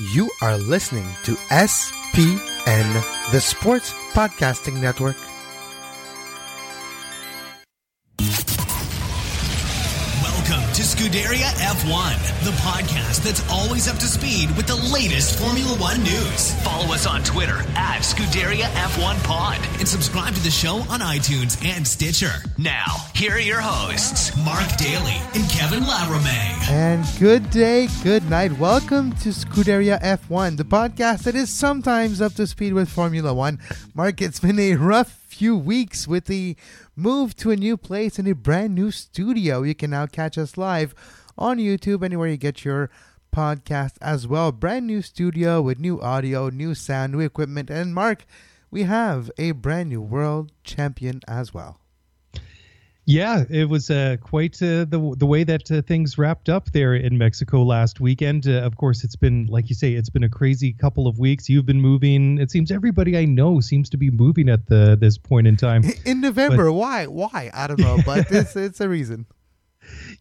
You 0.00 0.30
are 0.40 0.56
listening 0.56 1.04
to 1.24 1.34
SPN, 1.52 2.88
the 3.32 3.38
Sports 3.38 3.92
Podcasting 4.14 4.80
Network. 4.80 5.16
Scuderia 11.00 11.48
F1, 11.56 12.44
the 12.44 12.50
podcast 12.60 13.24
that's 13.24 13.42
always 13.50 13.88
up 13.88 13.96
to 13.96 14.04
speed 14.04 14.54
with 14.54 14.66
the 14.66 14.76
latest 14.92 15.38
Formula 15.38 15.74
One 15.78 16.02
news. 16.02 16.52
Follow 16.62 16.92
us 16.92 17.06
on 17.06 17.22
Twitter 17.22 17.56
at 17.74 18.00
Scuderia 18.00 18.64
F1 18.64 19.24
Pod 19.24 19.56
and 19.78 19.88
subscribe 19.88 20.34
to 20.34 20.42
the 20.42 20.50
show 20.50 20.74
on 20.90 21.00
iTunes 21.00 21.64
and 21.64 21.88
Stitcher. 21.88 22.44
Now, 22.58 22.84
here 23.14 23.32
are 23.32 23.40
your 23.40 23.62
hosts, 23.62 24.36
Mark 24.44 24.76
Daly 24.76 25.16
and 25.34 25.48
Kevin 25.48 25.86
Laramie. 25.86 26.28
And 26.68 27.06
good 27.18 27.48
day, 27.48 27.88
good 28.02 28.28
night. 28.28 28.58
Welcome 28.58 29.12
to 29.20 29.30
Scuderia 29.30 29.98
F1, 30.02 30.58
the 30.58 30.64
podcast 30.64 31.22
that 31.22 31.34
is 31.34 31.48
sometimes 31.48 32.20
up 32.20 32.34
to 32.34 32.46
speed 32.46 32.74
with 32.74 32.90
Formula 32.90 33.32
One. 33.32 33.58
Mark, 33.94 34.20
it's 34.20 34.40
been 34.40 34.58
a 34.58 34.74
rough 34.74 35.19
few 35.40 35.56
weeks 35.56 36.06
with 36.06 36.26
the 36.26 36.54
move 36.94 37.34
to 37.34 37.50
a 37.50 37.56
new 37.56 37.74
place 37.74 38.18
and 38.18 38.28
a 38.28 38.34
brand 38.34 38.74
new 38.74 38.90
studio. 38.90 39.62
You 39.62 39.74
can 39.74 39.88
now 39.88 40.04
catch 40.04 40.36
us 40.36 40.58
live 40.58 40.94
on 41.38 41.56
YouTube, 41.56 42.04
anywhere 42.04 42.28
you 42.28 42.36
get 42.36 42.62
your 42.62 42.90
podcast 43.34 43.92
as 44.02 44.28
well. 44.28 44.52
Brand 44.52 44.86
new 44.86 45.00
studio 45.00 45.62
with 45.62 45.78
new 45.78 45.98
audio, 45.98 46.50
new 46.50 46.74
sound, 46.74 47.12
new 47.12 47.20
equipment. 47.20 47.70
And 47.70 47.94
Mark, 47.94 48.26
we 48.70 48.82
have 48.82 49.30
a 49.38 49.52
brand 49.52 49.88
new 49.88 50.02
world 50.02 50.52
champion 50.62 51.22
as 51.26 51.54
well. 51.54 51.80
Yeah, 53.06 53.44
it 53.50 53.68
was 53.68 53.90
uh, 53.90 54.16
quite 54.20 54.62
uh, 54.62 54.84
the 54.84 55.14
the 55.16 55.26
way 55.26 55.42
that 55.44 55.70
uh, 55.70 55.82
things 55.82 56.16
wrapped 56.18 56.48
up 56.48 56.70
there 56.72 56.94
in 56.94 57.18
Mexico 57.18 57.62
last 57.62 58.00
weekend. 58.00 58.46
Uh, 58.46 58.60
of 58.60 58.76
course, 58.76 59.02
it's 59.02 59.16
been 59.16 59.46
like 59.46 59.68
you 59.68 59.74
say, 59.74 59.94
it's 59.94 60.10
been 60.10 60.22
a 60.22 60.28
crazy 60.28 60.72
couple 60.72 61.06
of 61.08 61.18
weeks. 61.18 61.48
You've 61.48 61.66
been 61.66 61.80
moving. 61.80 62.38
It 62.38 62.50
seems 62.50 62.70
everybody 62.70 63.16
I 63.16 63.24
know 63.24 63.60
seems 63.60 63.90
to 63.90 63.96
be 63.96 64.10
moving 64.10 64.48
at 64.48 64.66
the 64.66 64.96
this 65.00 65.18
point 65.18 65.46
in 65.46 65.56
time. 65.56 65.82
In 66.04 66.20
November, 66.20 66.66
but, 66.66 66.74
why? 66.74 67.06
Why? 67.06 67.50
I 67.52 67.66
don't 67.66 67.80
know, 67.80 67.98
but 68.04 68.26
it's 68.30 68.54
it's 68.54 68.80
a 68.80 68.88
reason 68.88 69.26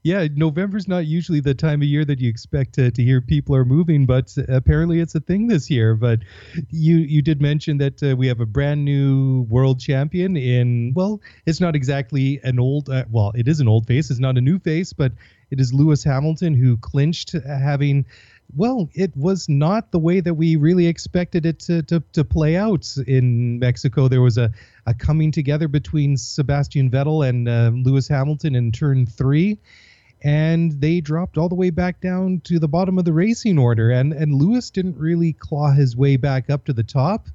yeah, 0.03 0.28
November's 0.33 0.88
not 0.88 1.05
usually 1.05 1.42
the 1.42 1.53
time 1.53 1.81
of 1.81 1.88
year 1.88 2.05
that 2.05 2.19
you 2.19 2.30
expect 2.30 2.73
to, 2.75 2.89
to 2.89 3.03
hear 3.03 3.19
people 3.19 3.55
are 3.55 3.66
moving, 3.66 4.05
but 4.05 4.33
apparently 4.47 5.00
it's 5.00 5.16
a 5.16 5.19
thing 5.19 5.47
this 5.47 5.69
year. 5.69 5.95
But 5.95 6.19
you 6.69 6.97
you 6.97 7.22
did 7.22 7.42
mention 7.42 7.78
that 7.80 8.02
uh, 8.02 8.16
we 8.16 8.27
have 8.27 8.39
a 8.39 8.45
brand 8.45 8.86
new 8.86 9.42
world 9.50 9.80
champion 9.80 10.38
in 10.38 10.94
well, 10.95 11.22
it's 11.45 11.59
not 11.59 11.75
exactly 11.75 12.39
an 12.44 12.59
old 12.59 12.89
uh, 12.89 13.05
well, 13.11 13.33
it 13.36 13.47
is 13.47 13.59
an 13.59 13.67
old 13.67 13.88
face. 13.88 14.09
It's 14.09 14.20
not 14.20 14.38
a 14.38 14.42
new 14.42 14.59
face, 14.59 14.94
but 14.94 15.11
it 15.52 15.59
is 15.59 15.73
Lewis 15.73 16.03
Hamilton 16.03 16.53
who 16.53 16.77
clinched 16.77 17.31
having 17.31 18.05
well, 18.55 18.89
it 18.94 19.16
was 19.16 19.47
not 19.47 19.92
the 19.92 20.00
way 20.00 20.22
that 20.22 20.33
we 20.33 20.55
really 20.55 20.88
expected 20.88 21.45
it 21.45 21.59
to, 21.59 21.83
to, 21.83 22.02
to 22.14 22.23
play 22.23 22.55
out 22.55 22.88
in 23.05 23.59
Mexico. 23.59 24.08
There 24.08 24.22
was 24.22 24.38
a, 24.38 24.52
a 24.88 24.94
coming 24.94 25.31
together 25.31 25.67
between 25.67 26.17
Sebastian 26.17 26.89
Vettel 26.89 27.27
and 27.27 27.48
uh, 27.48 27.71
Lewis 27.73 28.08
Hamilton 28.08 28.55
in 28.55 28.71
turn 28.71 29.05
three, 29.05 29.59
and 30.21 30.80
they 30.81 30.99
dropped 31.02 31.37
all 31.37 31.49
the 31.49 31.55
way 31.55 31.69
back 31.69 32.02
down 32.02 32.41
to 32.45 32.59
the 32.59 32.67
bottom 32.67 32.97
of 32.97 33.05
the 33.05 33.13
racing 33.13 33.57
order. 33.57 33.91
And, 33.91 34.13
and 34.13 34.33
Lewis 34.33 34.69
didn't 34.69 34.97
really 34.97 35.33
claw 35.33 35.71
his 35.71 35.95
way 35.95 36.17
back 36.17 36.49
up 36.49 36.65
to 36.65 36.73
the 36.73 36.83
top 36.83 37.27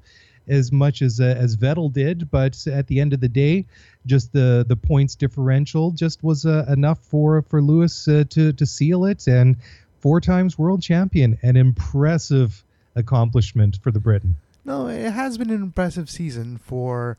as 0.47 0.71
much 0.71 1.01
as 1.01 1.19
uh, 1.19 1.35
as 1.37 1.57
Vettel 1.57 1.91
did, 1.91 2.29
but 2.29 2.67
at 2.67 2.87
the 2.87 2.99
end 2.99 3.13
of 3.13 3.19
the 3.19 3.27
day, 3.27 3.65
just 4.05 4.31
the 4.31 4.63
the 4.67 4.75
points 4.75 5.15
differential 5.15 5.91
just 5.91 6.23
was 6.23 6.45
uh, 6.45 6.65
enough 6.69 6.99
for 6.99 7.41
for 7.43 7.61
Lewis 7.61 8.07
uh, 8.07 8.23
to 8.29 8.53
to 8.53 8.65
seal 8.65 9.05
it 9.05 9.27
and 9.27 9.57
four 9.99 10.21
times 10.21 10.57
world 10.57 10.83
champion, 10.83 11.37
an 11.41 11.57
impressive 11.57 12.63
accomplishment 12.95 13.79
for 13.81 13.91
the 13.91 13.99
Briton. 13.99 14.35
No, 14.63 14.87
it 14.87 15.11
has 15.11 15.37
been 15.37 15.49
an 15.49 15.61
impressive 15.61 16.09
season 16.09 16.57
for 16.57 17.17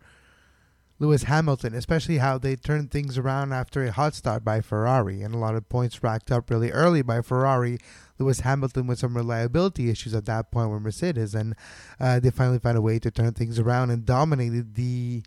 Lewis 0.98 1.24
Hamilton, 1.24 1.74
especially 1.74 2.18
how 2.18 2.38
they 2.38 2.56
turned 2.56 2.90
things 2.90 3.18
around 3.18 3.52
after 3.52 3.84
a 3.84 3.92
hot 3.92 4.14
start 4.14 4.44
by 4.44 4.60
Ferrari 4.60 5.22
and 5.22 5.34
a 5.34 5.38
lot 5.38 5.54
of 5.54 5.68
points 5.68 6.02
racked 6.02 6.32
up 6.32 6.50
really 6.50 6.70
early 6.70 7.02
by 7.02 7.20
Ferrari. 7.20 7.78
Lewis 8.18 8.40
Hamilton 8.40 8.86
with 8.86 8.98
some 8.98 9.14
reliability 9.14 9.90
issues 9.90 10.14
at 10.14 10.24
that 10.24 10.50
point 10.50 10.70
with 10.70 10.80
Mercedes, 10.80 11.34
and 11.34 11.54
uh, 12.00 12.18
they 12.18 12.30
finally 12.30 12.58
found 12.58 12.78
a 12.78 12.82
way 12.82 12.98
to 12.98 13.10
turn 13.10 13.32
things 13.32 13.58
around 13.58 13.90
and 13.90 14.06
dominated 14.06 14.74
the 14.74 15.22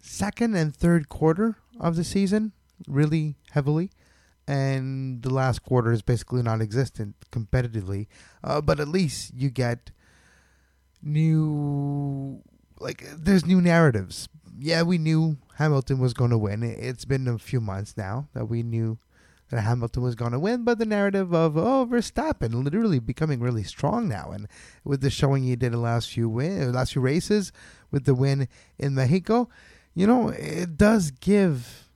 second 0.00 0.54
and 0.54 0.76
third 0.76 1.08
quarter 1.08 1.56
of 1.80 1.96
the 1.96 2.04
season 2.04 2.52
really 2.86 3.34
heavily 3.50 3.90
and 4.48 5.22
the 5.22 5.32
last 5.32 5.62
quarter 5.62 5.92
is 5.92 6.00
basically 6.00 6.42
non-existent 6.42 7.14
competitively. 7.30 8.06
Uh, 8.42 8.62
but 8.62 8.80
at 8.80 8.88
least 8.88 9.34
you 9.34 9.50
get 9.50 9.90
new, 11.02 12.42
like 12.80 13.04
there's 13.16 13.46
new 13.46 13.60
narratives. 13.60 14.28
Yeah, 14.58 14.82
we 14.82 14.98
knew 14.98 15.38
Hamilton 15.56 15.98
was 15.98 16.14
going 16.14 16.30
to 16.30 16.38
win. 16.38 16.62
It's 16.62 17.04
been 17.04 17.28
a 17.28 17.38
few 17.38 17.60
months 17.60 17.96
now 17.96 18.28
that 18.34 18.46
we 18.46 18.62
knew 18.62 18.98
that 19.50 19.62
Hamilton 19.62 20.02
was 20.02 20.14
going 20.14 20.32
to 20.32 20.38
win, 20.38 20.64
but 20.64 20.78
the 20.78 20.84
narrative 20.84 21.32
of 21.32 21.56
oh 21.56 21.86
Verstappen 21.86 22.64
literally 22.64 22.98
becoming 22.98 23.40
really 23.40 23.62
strong 23.62 24.08
now, 24.08 24.30
and 24.30 24.46
with 24.84 25.00
the 25.00 25.10
showing 25.10 25.44
he 25.44 25.56
did 25.56 25.72
the 25.72 25.78
last 25.78 26.10
few 26.10 26.28
win, 26.28 26.62
uh, 26.62 26.72
last 26.72 26.92
few 26.92 27.02
races, 27.02 27.52
with 27.90 28.04
the 28.04 28.14
win 28.14 28.48
in 28.78 28.94
Mexico, 28.94 29.48
you 29.94 30.06
know, 30.06 30.28
it 30.28 30.76
does 30.76 31.10
give 31.10 31.88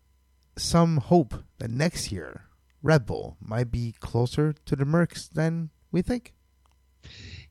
some 0.57 0.99
hope 0.99 1.35
that 1.59 1.71
next 1.71 2.11
year 2.11 2.43
Red 2.83 3.07
Bull 3.07 3.37
might 3.41 3.71
be 3.71 3.95
closer 4.01 4.55
to 4.65 4.77
the 4.77 4.85
Mercs 4.85 5.29
than 5.29 5.71
we 5.91 6.03
think. 6.03 6.33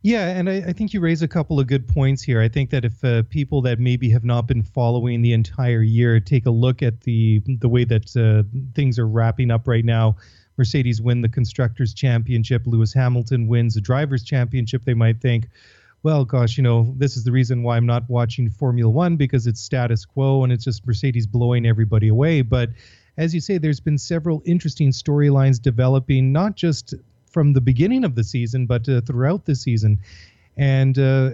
Yeah, 0.03 0.29
and 0.29 0.49
I, 0.49 0.55
I, 0.67 0.73
think 0.73 0.93
you 0.93 0.99
raise 0.99 1.21
a 1.21 1.27
couple 1.27 1.59
of 1.59 1.67
good 1.67 1.87
points 1.87 2.23
here. 2.23 2.41
I 2.41 2.47
think 2.47 2.71
that 2.71 2.85
if 2.85 3.03
uh, 3.03 3.21
people 3.29 3.61
that 3.61 3.79
maybe 3.79 4.09
have 4.09 4.23
not 4.23 4.47
been 4.47 4.63
following 4.63 5.21
the 5.21 5.31
entire 5.31 5.83
year 5.83 6.19
take 6.19 6.47
a 6.47 6.51
look 6.51 6.81
at 6.81 7.01
the 7.01 7.39
the 7.59 7.69
way 7.69 7.83
that 7.83 8.15
uh, 8.17 8.41
things 8.73 8.97
are 8.97 9.07
wrapping 9.07 9.51
up 9.51 9.67
right 9.67 9.85
now, 9.85 10.15
Mercedes 10.57 11.03
win 11.03 11.21
the 11.21 11.29
constructors 11.29 11.93
championship, 11.93 12.63
Lewis 12.65 12.93
Hamilton 12.93 13.47
wins 13.47 13.75
the 13.75 13.81
drivers 13.81 14.23
championship. 14.23 14.85
They 14.85 14.95
might 14.95 15.21
think, 15.21 15.49
well, 16.01 16.25
gosh, 16.25 16.57
you 16.57 16.63
know, 16.63 16.95
this 16.97 17.15
is 17.15 17.23
the 17.23 17.31
reason 17.31 17.61
why 17.61 17.77
I'm 17.77 17.85
not 17.85 18.09
watching 18.09 18.49
Formula 18.49 18.89
One 18.89 19.17
because 19.17 19.45
it's 19.45 19.61
status 19.61 20.03
quo 20.03 20.43
and 20.43 20.51
it's 20.51 20.63
just 20.63 20.85
Mercedes 20.87 21.27
blowing 21.27 21.67
everybody 21.67 22.07
away. 22.07 22.41
But 22.41 22.69
as 23.17 23.35
you 23.35 23.39
say, 23.39 23.59
there's 23.59 23.79
been 23.79 23.99
several 23.99 24.41
interesting 24.45 24.89
storylines 24.89 25.61
developing, 25.61 26.31
not 26.31 26.55
just 26.55 26.95
from 27.31 27.53
the 27.53 27.61
beginning 27.61 28.03
of 28.03 28.15
the 28.15 28.23
season, 28.23 28.65
but 28.65 28.87
uh, 28.87 29.01
throughout 29.01 29.45
the 29.45 29.55
season. 29.55 29.97
And 30.57 30.99
uh, 30.99 31.31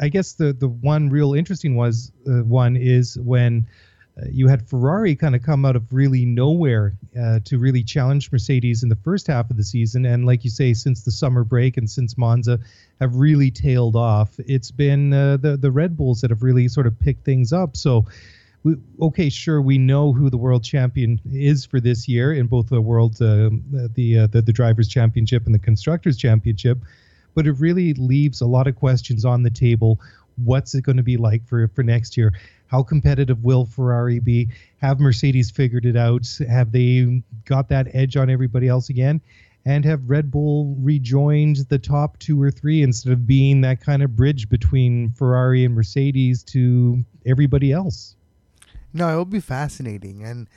I 0.00 0.08
guess 0.08 0.34
the 0.34 0.52
the 0.52 0.68
one 0.68 1.08
real 1.08 1.34
interesting 1.34 1.76
was 1.76 2.12
uh, 2.28 2.44
one 2.44 2.76
is 2.76 3.18
when 3.18 3.66
uh, 4.20 4.26
you 4.30 4.48
had 4.48 4.68
Ferrari 4.68 5.16
kind 5.16 5.34
of 5.34 5.42
come 5.42 5.64
out 5.64 5.76
of 5.76 5.92
really 5.92 6.26
nowhere 6.26 6.92
uh, 7.18 7.40
to 7.44 7.58
really 7.58 7.82
challenge 7.82 8.30
Mercedes 8.30 8.82
in 8.82 8.88
the 8.90 8.96
first 8.96 9.26
half 9.26 9.50
of 9.50 9.56
the 9.56 9.64
season, 9.64 10.04
and 10.04 10.26
like 10.26 10.44
you 10.44 10.50
say, 10.50 10.74
since 10.74 11.04
the 11.04 11.10
summer 11.10 11.42
break 11.42 11.78
and 11.78 11.88
since 11.88 12.18
Monza 12.18 12.58
have 13.00 13.16
really 13.16 13.50
tailed 13.50 13.96
off, 13.96 14.38
it's 14.40 14.70
been 14.70 15.10
the 15.10 15.58
the 15.60 15.70
Red 15.70 15.96
Bulls 15.96 16.20
that 16.20 16.30
have 16.30 16.42
really 16.42 16.68
sort 16.68 16.86
of 16.86 16.98
picked 16.98 17.24
things 17.24 17.52
up. 17.52 17.76
So 17.76 18.04
we, 18.62 18.76
okay, 19.00 19.30
sure, 19.30 19.62
we 19.62 19.78
know 19.78 20.12
who 20.12 20.28
the 20.28 20.36
world 20.36 20.62
champion 20.62 21.20
is 21.32 21.64
for 21.64 21.80
this 21.80 22.06
year 22.06 22.34
in 22.34 22.46
both 22.46 22.68
the 22.68 22.80
world, 22.80 23.14
uh, 23.22 23.50
the, 23.94 24.18
uh, 24.18 24.26
the 24.26 24.42
the 24.42 24.52
drivers' 24.52 24.88
championship 24.88 25.46
and 25.46 25.54
the 25.54 25.58
constructors' 25.58 26.18
championship, 26.18 26.78
but 27.34 27.46
it 27.46 27.52
really 27.52 27.94
leaves 27.94 28.40
a 28.40 28.46
lot 28.46 28.66
of 28.66 28.76
questions 28.76 29.24
on 29.24 29.42
the 29.42 29.50
table. 29.50 29.98
What's 30.36 30.74
it 30.74 30.82
going 30.82 30.98
to 30.98 31.02
be 31.02 31.16
like 31.16 31.46
for 31.46 31.68
for 31.68 31.82
next 31.82 32.16
year? 32.16 32.34
How 32.66 32.82
competitive 32.82 33.42
will 33.42 33.64
Ferrari 33.64 34.20
be? 34.20 34.50
Have 34.78 35.00
Mercedes 35.00 35.50
figured 35.50 35.86
it 35.86 35.96
out? 35.96 36.28
Have 36.48 36.70
they 36.70 37.22
got 37.44 37.68
that 37.70 37.88
edge 37.94 38.16
on 38.16 38.30
everybody 38.30 38.68
else 38.68 38.90
again? 38.90 39.20
And 39.64 39.84
have 39.84 40.08
Red 40.08 40.30
Bull 40.30 40.76
rejoined 40.78 41.56
the 41.68 41.78
top 41.78 42.18
two 42.18 42.40
or 42.40 42.50
three 42.50 42.82
instead 42.82 43.12
of 43.12 43.26
being 43.26 43.60
that 43.62 43.80
kind 43.80 44.02
of 44.02 44.16
bridge 44.16 44.48
between 44.48 45.10
Ferrari 45.10 45.64
and 45.64 45.74
Mercedes 45.74 46.42
to 46.44 47.04
everybody 47.26 47.72
else? 47.72 48.16
No, 48.92 49.12
it 49.12 49.16
will 49.16 49.24
be 49.24 49.40
fascinating, 49.40 50.22
and 50.24 50.48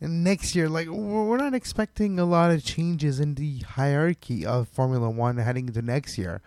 And 0.00 0.22
next 0.22 0.54
year, 0.54 0.68
like 0.68 0.88
we're 0.88 1.36
not 1.36 1.54
expecting 1.54 2.18
a 2.18 2.24
lot 2.24 2.50
of 2.52 2.64
changes 2.64 3.18
in 3.18 3.34
the 3.34 3.58
hierarchy 3.60 4.46
of 4.46 4.68
Formula 4.68 5.10
One 5.10 5.38
heading 5.38 5.66
into 5.66 5.82
next 5.82 6.16
year. 6.16 6.40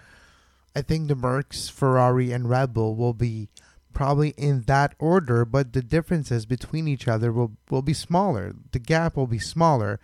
I 0.73 0.81
think 0.81 1.07
the 1.07 1.15
Mercs, 1.15 1.69
Ferrari, 1.69 2.31
and 2.31 2.49
Red 2.49 2.73
Bull 2.73 2.95
will 2.95 3.13
be 3.13 3.49
probably 3.93 4.29
in 4.37 4.61
that 4.67 4.95
order, 4.99 5.43
but 5.43 5.73
the 5.73 5.81
differences 5.81 6.45
between 6.45 6.87
each 6.87 7.09
other 7.09 7.33
will, 7.33 7.51
will 7.69 7.81
be 7.81 7.93
smaller. 7.93 8.55
The 8.71 8.79
gap 8.79 9.17
will 9.17 9.27
be 9.27 9.39
smaller. 9.39 9.99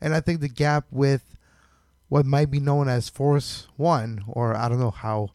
And 0.00 0.14
I 0.14 0.20
think 0.20 0.40
the 0.40 0.48
gap 0.48 0.86
with 0.92 1.36
what 2.08 2.24
might 2.24 2.52
be 2.52 2.60
known 2.60 2.88
as 2.88 3.08
Force 3.08 3.66
One, 3.76 4.22
or 4.28 4.54
I 4.56 4.68
don't 4.68 4.78
know 4.78 4.92
how, 4.92 5.30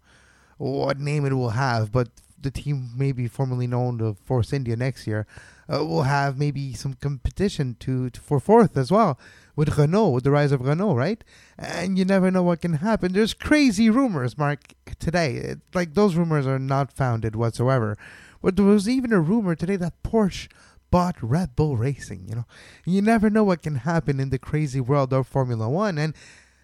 what 0.58 1.02
name 1.02 1.26
it 1.26 1.34
will 1.34 1.50
have, 1.50 1.92
but 1.92 2.08
the 2.48 2.62
team 2.62 2.90
maybe 2.96 3.28
formerly 3.28 3.68
known 3.68 3.98
to 3.98 4.16
Force 4.26 4.54
India 4.54 4.76
next 4.76 5.06
year, 5.06 5.28
uh, 5.72 5.84
will 5.86 6.04
have 6.04 6.38
maybe 6.38 6.74
some 6.74 6.94
competition 6.94 7.76
to, 7.80 8.10
to, 8.10 8.22
for 8.22 8.40
fourth 8.40 8.78
as 8.78 8.92
well 8.92 9.20
with 9.56 9.78
Renault, 9.78 10.12
with 10.12 10.24
the 10.24 10.32
rise 10.32 10.52
of 10.52 10.62
Renault, 10.62 10.96
right? 10.96 11.24
And 11.58 11.98
you 11.98 12.06
never 12.06 12.32
know 12.32 12.44
what 12.44 12.62
can 12.62 12.74
happen. 12.74 13.12
There's 13.12 13.34
crazy 13.34 13.90
rumors, 13.90 14.38
Mark, 14.38 14.74
today. 15.00 15.36
It, 15.36 15.60
like 15.74 15.94
those 15.94 16.16
rumors 16.16 16.48
are 16.48 16.60
not 16.60 16.92
founded 16.92 17.36
whatsoever. 17.36 17.98
But 18.42 18.56
there 18.56 18.66
was 18.66 18.88
even 18.88 19.12
a 19.12 19.20
rumor 19.20 19.56
today 19.56 19.76
that 19.78 20.04
Porsche 20.04 20.48
bought 20.90 21.22
Red 21.22 21.56
Bull 21.56 21.76
Racing. 21.76 22.28
You 22.30 22.36
know, 22.36 22.46
you 22.86 23.02
never 23.02 23.30
know 23.30 23.44
what 23.44 23.64
can 23.64 23.76
happen 23.76 24.20
in 24.20 24.30
the 24.30 24.40
crazy 24.40 24.80
world 24.80 25.12
of 25.12 25.28
Formula 25.28 25.68
One. 25.68 25.98
And 25.98 26.14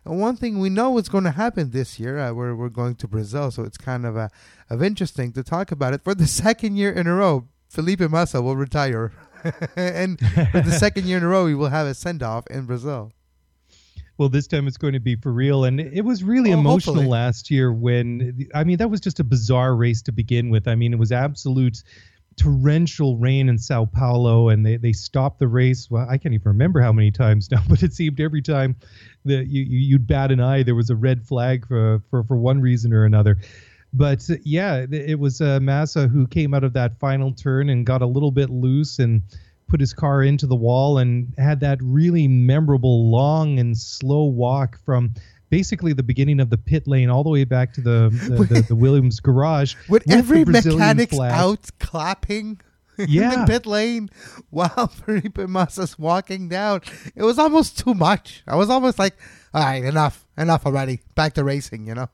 one 0.04 0.36
thing 0.36 0.60
we 0.60 0.70
know 0.70 0.98
is 0.98 1.08
going 1.10 1.24
to 1.24 1.32
happen 1.32 1.72
this 1.72 2.00
year. 2.00 2.20
Uh, 2.20 2.34
we're 2.34 2.56
we're 2.56 2.70
going 2.70 2.96
to 2.96 3.08
Brazil, 3.08 3.52
so 3.52 3.64
it's 3.64 3.78
kind 3.78 4.06
of 4.06 4.16
a, 4.16 4.30
of 4.70 4.84
interesting 4.84 5.32
to 5.34 5.44
talk 5.44 5.72
about 5.72 5.94
it 5.94 6.04
for 6.04 6.14
the 6.14 6.28
second 6.28 6.76
year 6.76 6.92
in 6.92 7.08
a 7.08 7.14
row. 7.14 7.48
Felipe 7.70 8.02
Massa 8.02 8.42
will 8.42 8.56
retire. 8.56 9.12
and 9.76 10.20
for 10.52 10.62
the 10.62 10.72
second 10.72 11.06
year 11.06 11.18
in 11.18 11.24
a 11.24 11.28
row, 11.28 11.46
we 11.46 11.56
will 11.56 11.70
have 11.70 11.88
a 11.88 11.94
send 11.94 12.22
off 12.22 12.46
in 12.48 12.66
Brazil. 12.66 13.12
Well, 14.18 14.30
this 14.30 14.46
time 14.46 14.68
it's 14.68 14.78
going 14.78 14.94
to 14.94 15.00
be 15.00 15.16
for 15.16 15.34
real. 15.34 15.66
And 15.66 15.80
it 15.80 16.06
was 16.06 16.24
really 16.24 16.52
oh, 16.52 16.60
emotional 16.60 16.96
hopefully. 16.96 17.12
last 17.12 17.50
year 17.50 17.74
when, 17.74 18.48
I 18.54 18.64
mean, 18.64 18.78
that 18.78 18.90
was 18.90 19.02
just 19.02 19.20
a 19.20 19.24
bizarre 19.24 19.76
race 19.76 20.02
to 20.04 20.12
begin 20.12 20.50
with. 20.50 20.68
I 20.68 20.76
mean, 20.76 20.94
it 20.94 21.00
was 21.00 21.12
absolute 21.12 21.84
torrential 22.38 23.18
rain 23.18 23.50
in 23.50 23.58
Sao 23.58 23.86
Paulo, 23.86 24.50
and 24.50 24.66
they, 24.66 24.78
they 24.78 24.94
stopped 24.94 25.40
the 25.40 25.48
race. 25.48 25.90
Well, 25.90 26.08
I 26.10 26.18
can't 26.18 26.34
even 26.34 26.50
remember 26.50 26.82
how 26.82 26.92
many 26.92 27.12
times 27.12 27.50
now, 27.52 27.62
but 27.68 27.84
it 27.84 27.94
seemed 27.94 28.20
every 28.20 28.42
time 28.42 28.76
that 29.26 29.48
you, 29.48 29.64
you'd 29.64 30.08
bat 30.08 30.32
an 30.32 30.40
eye, 30.40 30.64
there 30.64 30.76
was 30.76 30.90
a 30.90 30.96
red 30.96 31.26
flag 31.26 31.68
for, 31.68 32.02
for, 32.10 32.24
for 32.24 32.38
one 32.38 32.62
reason 32.62 32.94
or 32.94 33.06
another. 33.06 33.38
But 33.94 34.28
uh, 34.30 34.36
yeah, 34.44 34.86
it 34.90 35.20
was 35.20 35.40
uh, 35.40 35.60
Massa 35.60 36.08
who 36.08 36.28
came 36.28 36.54
out 36.54 36.64
of 36.64 36.74
that 36.74 37.00
final 37.00 37.32
turn 37.32 37.70
and 37.70 37.86
got 37.86 38.02
a 38.02 38.08
little 38.08 38.32
bit 38.32 38.50
loose 38.50 39.00
and 39.00 39.22
put 39.68 39.80
his 39.80 39.94
car 39.94 40.24
into 40.24 40.46
the 40.46 40.56
wall 40.56 40.98
and 40.98 41.34
had 41.38 41.60
that 41.62 41.80
really 41.82 42.28
memorable 42.28 43.10
long 43.10 43.60
and 43.60 43.78
slow 43.78 44.26
walk 44.26 44.80
from 44.86 45.14
basically 45.54 45.94
the 45.94 46.02
beginning 46.02 46.40
of 46.40 46.50
the 46.50 46.58
pit 46.58 46.88
lane 46.88 47.12
all 47.12 47.24
the 47.24 47.30
way 47.30 47.44
back 47.44 47.72
to 47.72 47.80
the 47.80 48.10
the, 48.28 48.44
the, 48.44 48.62
the 48.70 48.76
Williams 48.76 49.20
garage. 49.20 49.76
With, 49.88 50.04
with 50.08 50.16
every 50.16 50.46
mechanics 50.46 51.16
flag. 51.16 51.32
out 51.32 51.70
clapping 51.80 52.60
yeah. 52.98 53.34
in 53.34 53.40
the 53.42 53.46
pit 53.46 53.68
lane 53.68 54.10
while 54.50 54.88
Felipe 55.06 55.38
Massa's 55.38 56.00
walking 56.00 56.50
down. 56.50 56.82
It 57.16 57.22
was 57.22 57.38
almost 57.38 57.78
too 57.78 57.94
much. 57.94 58.42
I 58.48 58.56
was 58.56 58.72
almost 58.72 58.98
like, 58.98 59.16
all 59.54 59.64
right, 59.64 59.84
enough, 59.84 60.26
enough 60.40 60.66
already. 60.66 61.02
Back 61.14 61.34
to 61.34 61.44
racing, 61.44 61.86
you 61.86 61.94
know. 61.94 62.10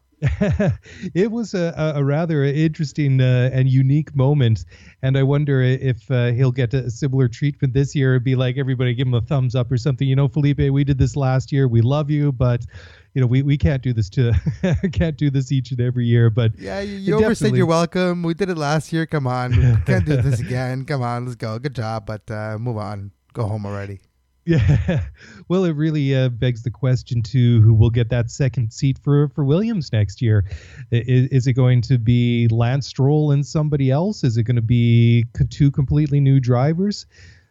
it 1.15 1.31
was 1.31 1.53
a, 1.53 1.93
a 1.95 2.03
rather 2.03 2.43
interesting 2.43 3.21
uh, 3.21 3.51
and 3.53 3.69
unique 3.69 4.13
moment, 4.13 4.65
and 5.01 5.17
I 5.17 5.23
wonder 5.23 5.61
if 5.61 6.11
uh, 6.11 6.33
he'll 6.33 6.51
get 6.51 6.73
a 6.73 6.91
similar 6.91 7.29
treatment 7.29 7.73
this 7.73 7.95
year. 7.95 8.15
It'd 8.15 8.25
be 8.25 8.35
like 8.35 8.57
everybody 8.57 8.93
give 8.93 9.07
him 9.07 9.13
a 9.13 9.21
thumbs 9.21 9.55
up 9.55 9.71
or 9.71 9.77
something. 9.77 10.05
You 10.05 10.17
know, 10.17 10.27
Felipe, 10.27 10.59
we 10.59 10.83
did 10.83 10.97
this 10.97 11.15
last 11.15 11.53
year. 11.53 11.69
We 11.69 11.79
love 11.79 12.09
you, 12.09 12.33
but 12.33 12.65
you 13.13 13.21
know, 13.21 13.27
we, 13.27 13.41
we 13.41 13.57
can't 13.57 13.81
do 13.81 13.93
this 13.93 14.09
to 14.11 14.33
can't 14.91 15.17
do 15.17 15.29
this 15.29 15.51
each 15.51 15.71
and 15.71 15.81
every 15.81 16.05
year. 16.05 16.29
But 16.29 16.57
yeah, 16.57 16.81
you, 16.81 16.97
you 16.97 17.15
overstayed 17.15 17.55
your 17.55 17.65
welcome. 17.65 18.23
We 18.23 18.33
did 18.33 18.49
it 18.49 18.57
last 18.57 18.93
year. 18.93 19.05
Come 19.05 19.27
on, 19.27 19.51
we 19.51 19.75
can't 19.85 20.05
do 20.05 20.17
this 20.17 20.39
again. 20.39 20.85
Come 20.85 21.01
on, 21.01 21.25
let's 21.25 21.35
go. 21.35 21.57
Good 21.59 21.75
job, 21.75 22.05
but 22.05 22.29
uh, 22.29 22.57
move 22.59 22.77
on. 22.77 23.11
Go 23.33 23.45
home 23.45 23.65
already. 23.65 23.99
Yeah, 24.45 25.01
well, 25.47 25.63
it 25.65 25.75
really 25.75 26.15
uh, 26.15 26.29
begs 26.29 26.63
the 26.63 26.71
question 26.71 27.21
to 27.23 27.61
who 27.61 27.71
will 27.71 27.91
get 27.91 28.09
that 28.09 28.31
second 28.31 28.73
seat 28.73 28.97
for 28.97 29.29
for 29.29 29.45
Williams 29.45 29.93
next 29.93 30.23
year. 30.23 30.43
Is, 30.89 31.27
is, 31.27 31.45
it 31.45 31.53
going 31.53 31.81
to 31.81 31.99
be 31.99 32.47
Lance 32.47 32.87
Stroll 32.87 33.31
and 33.31 33.45
somebody 33.45 33.91
else? 33.91 34.23
Is 34.23 34.37
it 34.37 34.43
going 34.43 34.55
to 34.55 34.63
be 34.63 35.25
two 35.51 35.69
completely 35.69 36.19
new 36.19 36.39
drivers? 36.39 37.05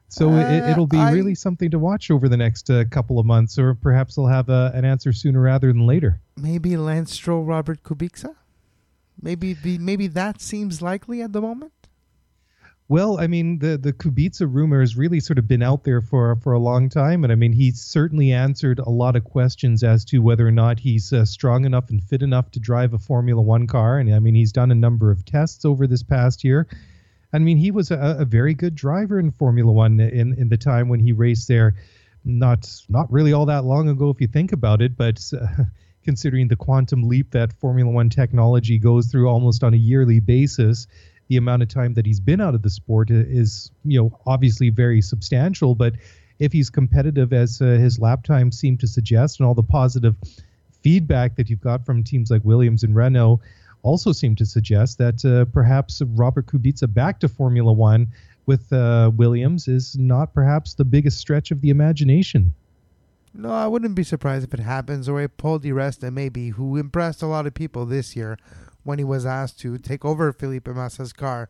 So 0.09 0.31
uh, 0.33 0.39
it, 0.39 0.77
will 0.77 0.87
be 0.87 0.97
I, 0.97 1.13
really 1.13 1.35
something 1.35 1.71
to 1.71 1.79
watch 1.79 2.11
over 2.11 2.29
the 2.29 2.37
next 2.37 2.71
uh, 2.71 2.85
couple 2.91 3.19
of 3.19 3.27
months, 3.27 3.59
or 3.59 3.75
perhaps 3.75 4.15
they'll 4.15 4.27
have 4.27 4.49
uh, 4.49 4.71
an 4.73 4.87
answer 4.87 5.13
sooner 5.13 5.41
rather 5.41 5.69
than 5.69 5.87
later. 5.87 6.21
Maybe 6.37 6.77
Lance 6.79 7.13
Stroll, 7.13 7.45
Robert 7.45 7.83
Kubica. 7.83 8.35
Maybe 9.21 9.53
be, 9.53 9.77
maybe 9.77 10.07
that 10.07 10.41
seems 10.41 10.81
likely 10.81 11.21
at 11.21 11.33
the 11.33 11.43
moment. 11.43 11.73
Well, 12.91 13.21
I 13.21 13.27
mean, 13.27 13.59
the 13.59 13.77
the 13.77 13.93
Kubica 13.93 14.51
rumor 14.51 14.81
has 14.81 14.97
really 14.97 15.21
sort 15.21 15.39
of 15.39 15.47
been 15.47 15.63
out 15.63 15.85
there 15.85 16.01
for 16.01 16.35
for 16.37 16.55
a 16.55 16.59
long 16.59 16.89
time, 16.89 17.23
and 17.23 17.31
I 17.31 17.37
mean, 17.37 17.53
he's 17.53 17.83
certainly 17.83 18.33
answered 18.33 18.79
a 18.79 18.89
lot 18.89 19.15
of 19.15 19.25
questions 19.25 19.83
as 19.83 20.07
to 20.07 20.21
whether 20.21 20.47
or 20.47 20.51
not 20.51 20.81
he's 20.81 21.13
uh, 21.13 21.27
strong 21.27 21.67
enough 21.67 21.91
and 21.91 22.03
fit 22.03 22.23
enough 22.23 22.51
to 22.53 22.61
drive 22.61 22.95
a 22.95 22.99
Formula 22.99 23.43
One 23.43 23.67
car. 23.67 23.99
And 23.99 24.15
I 24.15 24.21
mean, 24.21 24.35
he's 24.35 24.53
done 24.53 24.71
a 24.71 24.75
number 24.75 25.11
of 25.11 25.27
tests 25.27 25.67
over 25.67 25.87
this 25.87 26.03
past 26.03 26.45
year. 26.45 26.67
I 27.33 27.39
mean, 27.39 27.59
he 27.59 27.71
was 27.71 27.91
a, 27.91 28.17
a 28.21 28.25
very 28.25 28.55
good 28.55 28.75
driver 28.75 29.19
in 29.19 29.31
Formula 29.31 29.71
One 29.71 30.01
in 30.01 30.35
in 30.35 30.49
the 30.49 30.57
time 30.57 30.89
when 30.89 31.01
he 31.01 31.13
raced 31.13 31.49
there. 31.49 31.75
Not 32.25 32.71
not 32.89 33.11
really 33.13 33.33
all 33.33 33.47
that 33.47 33.65
long 33.65 33.89
ago, 33.89 34.11
if 34.11 34.21
you 34.21 34.29
think 34.29 34.53
about 34.53 34.83
it, 34.83 34.97
but. 34.97 35.21
Uh, 35.33 35.65
considering 36.05 36.49
the 36.49 36.57
quantum 36.57 37.03
leap 37.03 37.33
that 37.33 37.53
Formula 37.61 37.91
One 37.91 38.09
technology 38.09 38.79
goes 38.79 39.09
through 39.09 39.29
almost 39.29 39.63
on 39.63 39.75
a 39.75 39.77
yearly 39.77 40.21
basis, 40.21 40.87
the 41.29 41.37
amount 41.37 41.63
of 41.63 41.69
time 41.69 41.93
that 41.95 42.07
he's 42.07 42.19
been 42.19 42.41
out 42.41 42.55
of 42.55 42.63
the 42.63 42.71
sport 42.71 43.11
is, 43.11 43.71
you 43.85 44.01
know, 44.01 44.19
obviously 44.25 44.71
very 44.71 45.03
substantial. 45.03 45.75
But 45.75 45.97
if 46.39 46.51
he's 46.53 46.71
competitive, 46.71 47.35
as 47.35 47.61
uh, 47.61 47.67
his 47.67 47.99
lap 47.99 48.25
time 48.25 48.51
seemed 48.53 48.81
to 48.81 48.87
suggest, 48.87 49.39
and 49.39 49.47
all 49.47 49.55
the 49.55 49.63
positive 49.63 50.17
feedback 50.83 51.37
that 51.37 51.51
you've 51.51 51.61
got 51.61 51.85
from 51.85 52.03
teams 52.03 52.31
like 52.31 52.43
Williams 52.43 52.85
and 52.85 52.97
Renault 52.97 53.41
also 53.89 54.13
seem 54.13 54.37
to 54.37 54.47
suggest 54.47 54.99
that 54.99 55.25
uh, 55.25 55.51
perhaps 55.51 56.03
Robert 56.03 56.47
Kubica 56.47 56.93
back 56.93 57.19
to 57.21 57.29
Formula 57.29 57.73
One 57.73 58.09
with 58.47 58.73
uh, 58.73 59.11
Williams 59.17 59.67
is 59.67 59.97
not 59.99 60.35
perhaps 60.35 60.75
the 60.75 60.85
biggest 60.85 61.19
stretch 61.19 61.51
of 61.51 61.61
the 61.61 61.71
imagination. 61.71 62.53
No, 63.35 63.51
I 63.51 63.67
wouldn't 63.67 63.95
be 63.95 64.03
surprised 64.03 64.45
if 64.47 64.55
it 64.55 64.61
happens, 64.61 65.09
or 65.09 65.23
a 65.23 65.29
Paul 65.29 65.59
di 65.59 65.71
Resta 65.71 66.13
maybe, 66.13 66.51
who 66.51 66.77
impressed 66.77 67.23
a 67.23 67.27
lot 67.27 67.47
of 67.47 67.55
people 67.55 67.87
this 67.87 68.17
year 68.17 68.39
when 68.85 68.99
he 68.99 69.05
was 69.05 69.27
asked 69.27 69.61
to 69.61 69.79
take 69.79 70.05
over 70.05 70.33
Felipe 70.33 70.65
Massa's 70.65 71.13
car 71.13 71.49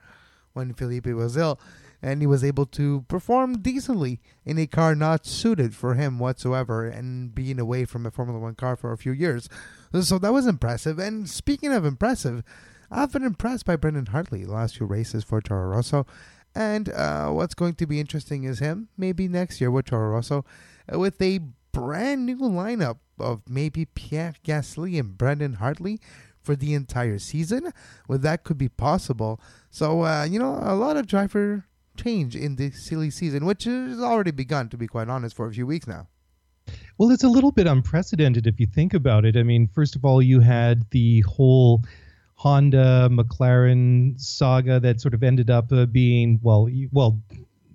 when 0.52 0.74
Felipe 0.74 1.06
was 1.06 1.36
ill. 1.36 1.58
And 2.00 2.20
he 2.20 2.26
was 2.26 2.44
able 2.44 2.66
to 2.66 3.04
perform 3.08 3.60
decently 3.60 4.20
in 4.44 4.58
a 4.58 4.66
car 4.66 4.94
not 4.94 5.26
suited 5.26 5.74
for 5.74 5.94
him 5.94 6.18
whatsoever 6.18 6.86
and 6.86 7.34
being 7.34 7.58
away 7.58 7.84
from 7.84 8.06
a 8.06 8.10
Formula 8.10 8.38
One 8.38 8.54
car 8.54 8.76
for 8.76 8.92
a 8.92 8.98
few 8.98 9.12
years. 9.12 9.48
So 9.92 10.18
that 10.18 10.32
was 10.32 10.46
impressive. 10.46 10.98
And 10.98 11.28
speaking 11.28 11.72
of 11.72 11.84
impressive, 11.84 12.42
I've 12.90 13.12
been 13.12 13.24
impressed 13.24 13.66
by 13.66 13.76
Brendan 13.76 14.06
Hartley 14.06 14.44
the 14.44 14.52
last 14.52 14.76
few 14.76 14.86
races 14.86 15.24
for 15.24 15.40
Toro 15.40 15.68
Rosso. 15.68 16.06
And 16.54 16.88
uh, 16.90 17.30
what's 17.30 17.54
going 17.54 17.74
to 17.74 17.86
be 17.86 18.00
interesting 18.00 18.44
is 18.44 18.58
him 18.58 18.88
maybe 18.96 19.28
next 19.28 19.60
year 19.60 19.70
with 19.70 19.86
Toro 19.86 20.10
Rosso 20.10 20.44
uh, 20.92 20.98
with 20.98 21.20
a 21.20 21.40
brand 21.72 22.26
new 22.26 22.38
lineup 22.38 22.98
of 23.18 23.42
maybe 23.48 23.84
Pierre 23.84 24.34
Gasly 24.44 24.98
and 24.98 25.16
Brendan 25.16 25.54
Hartley 25.54 26.00
for 26.40 26.56
the 26.56 26.74
entire 26.74 27.18
season. 27.18 27.72
Well, 28.08 28.18
that 28.18 28.44
could 28.44 28.58
be 28.58 28.68
possible. 28.68 29.40
So, 29.70 30.02
uh, 30.02 30.24
you 30.24 30.38
know, 30.38 30.58
a 30.62 30.74
lot 30.74 30.96
of 30.96 31.06
driver 31.06 31.66
change 31.96 32.34
in 32.34 32.56
the 32.56 32.70
silly 32.70 33.10
season, 33.10 33.44
which 33.44 33.64
has 33.64 34.00
already 34.00 34.30
begun, 34.30 34.68
to 34.70 34.76
be 34.76 34.86
quite 34.86 35.08
honest, 35.08 35.36
for 35.36 35.46
a 35.46 35.52
few 35.52 35.66
weeks 35.66 35.86
now. 35.86 36.08
Well, 36.98 37.12
it's 37.12 37.22
a 37.22 37.28
little 37.28 37.52
bit 37.52 37.68
unprecedented 37.68 38.48
if 38.48 38.58
you 38.58 38.66
think 38.66 38.92
about 38.92 39.24
it. 39.24 39.36
I 39.36 39.44
mean, 39.44 39.68
first 39.68 39.94
of 39.94 40.04
all, 40.04 40.20
you 40.20 40.40
had 40.40 40.84
the 40.90 41.20
whole 41.20 41.84
Honda 42.34 43.08
McLaren 43.08 44.20
saga 44.20 44.80
that 44.80 45.00
sort 45.00 45.14
of 45.14 45.22
ended 45.22 45.48
up 45.48 45.72
uh, 45.72 45.86
being 45.86 46.40
well, 46.42 46.68
well, 46.90 47.22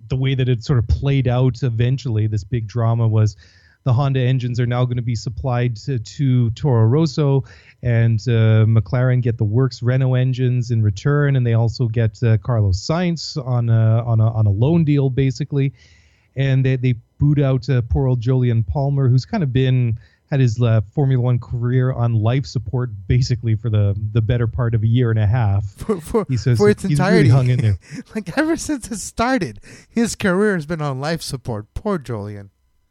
the 0.08 0.16
way 0.16 0.34
that 0.34 0.50
it 0.50 0.62
sort 0.62 0.78
of 0.78 0.86
played 0.88 1.26
out 1.26 1.62
eventually. 1.62 2.26
This 2.26 2.44
big 2.44 2.66
drama 2.66 3.08
was 3.08 3.34
the 3.84 3.94
Honda 3.94 4.20
engines 4.20 4.60
are 4.60 4.66
now 4.66 4.84
going 4.84 4.96
to 4.98 5.02
be 5.02 5.14
supplied 5.14 5.76
to, 5.76 5.98
to 5.98 6.50
Toro 6.50 6.84
Rosso, 6.84 7.44
and 7.82 8.20
uh, 8.28 8.66
McLaren 8.66 9.22
get 9.22 9.38
the 9.38 9.44
Works 9.44 9.82
Renault 9.82 10.14
engines 10.14 10.70
in 10.70 10.82
return, 10.82 11.34
and 11.36 11.46
they 11.46 11.54
also 11.54 11.88
get 11.88 12.22
uh, 12.22 12.36
Carlos 12.38 12.78
Sainz 12.78 13.42
on 13.42 13.70
a, 13.70 14.04
on 14.04 14.20
a 14.20 14.30
on 14.32 14.46
a 14.46 14.50
loan 14.50 14.84
deal 14.84 15.08
basically, 15.08 15.72
and 16.36 16.64
they 16.64 16.76
they 16.76 16.94
boot 17.18 17.40
out 17.40 17.68
uh, 17.68 17.82
poor 17.88 18.08
old 18.08 18.20
Jolyon 18.20 18.66
Palmer, 18.66 19.08
who's 19.08 19.24
kind 19.24 19.42
of 19.42 19.52
been 19.52 19.98
had 20.30 20.40
his 20.40 20.60
uh, 20.60 20.80
Formula 20.92 21.22
One 21.22 21.38
career 21.38 21.92
on 21.92 22.14
life 22.14 22.46
support 22.46 22.90
basically 23.06 23.54
for 23.54 23.70
the 23.70 23.96
the 24.12 24.22
better 24.22 24.46
part 24.46 24.74
of 24.74 24.82
a 24.82 24.86
year 24.86 25.10
and 25.10 25.18
a 25.18 25.26
half. 25.26 25.64
For, 25.76 26.00
for, 26.00 26.26
He 26.28 26.36
says 26.36 26.58
for 26.58 26.70
its 26.70 26.82
he's 26.82 26.92
entirety, 26.92 27.28
really 27.28 27.30
hung 27.30 27.48
in 27.48 27.60
there. 27.60 27.78
like 28.14 28.36
ever 28.38 28.56
since 28.56 28.90
it 28.90 28.98
started, 28.98 29.60
his 29.88 30.14
career 30.16 30.54
has 30.54 30.66
been 30.66 30.80
on 30.80 31.00
life 31.00 31.22
support. 31.22 31.72
Poor 31.74 31.98
Jolyon. 31.98 32.50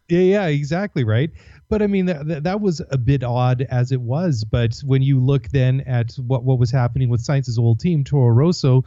Yeah, 0.10 0.20
yeah, 0.20 0.46
exactly 0.48 1.04
right. 1.04 1.32
But 1.70 1.82
I 1.82 1.88
mean, 1.88 2.06
that, 2.06 2.28
that, 2.28 2.44
that 2.44 2.62
was 2.62 2.82
a 2.92 2.98
bit 2.98 3.24
odd 3.24 3.66
as 3.70 3.92
it 3.92 4.02
was. 4.02 4.44
But 4.44 4.78
when 4.86 5.02
you 5.02 5.20
look 5.20 5.48
then 5.50 5.82
at 5.82 6.14
what, 6.16 6.44
what 6.44 6.60
was 6.60 6.70
happening 6.70 7.10
with 7.10 7.22
Sainz's 7.22 7.58
old 7.58 7.80
team, 7.80 8.04
Toro 8.04 8.30
Rosso, 8.30 8.84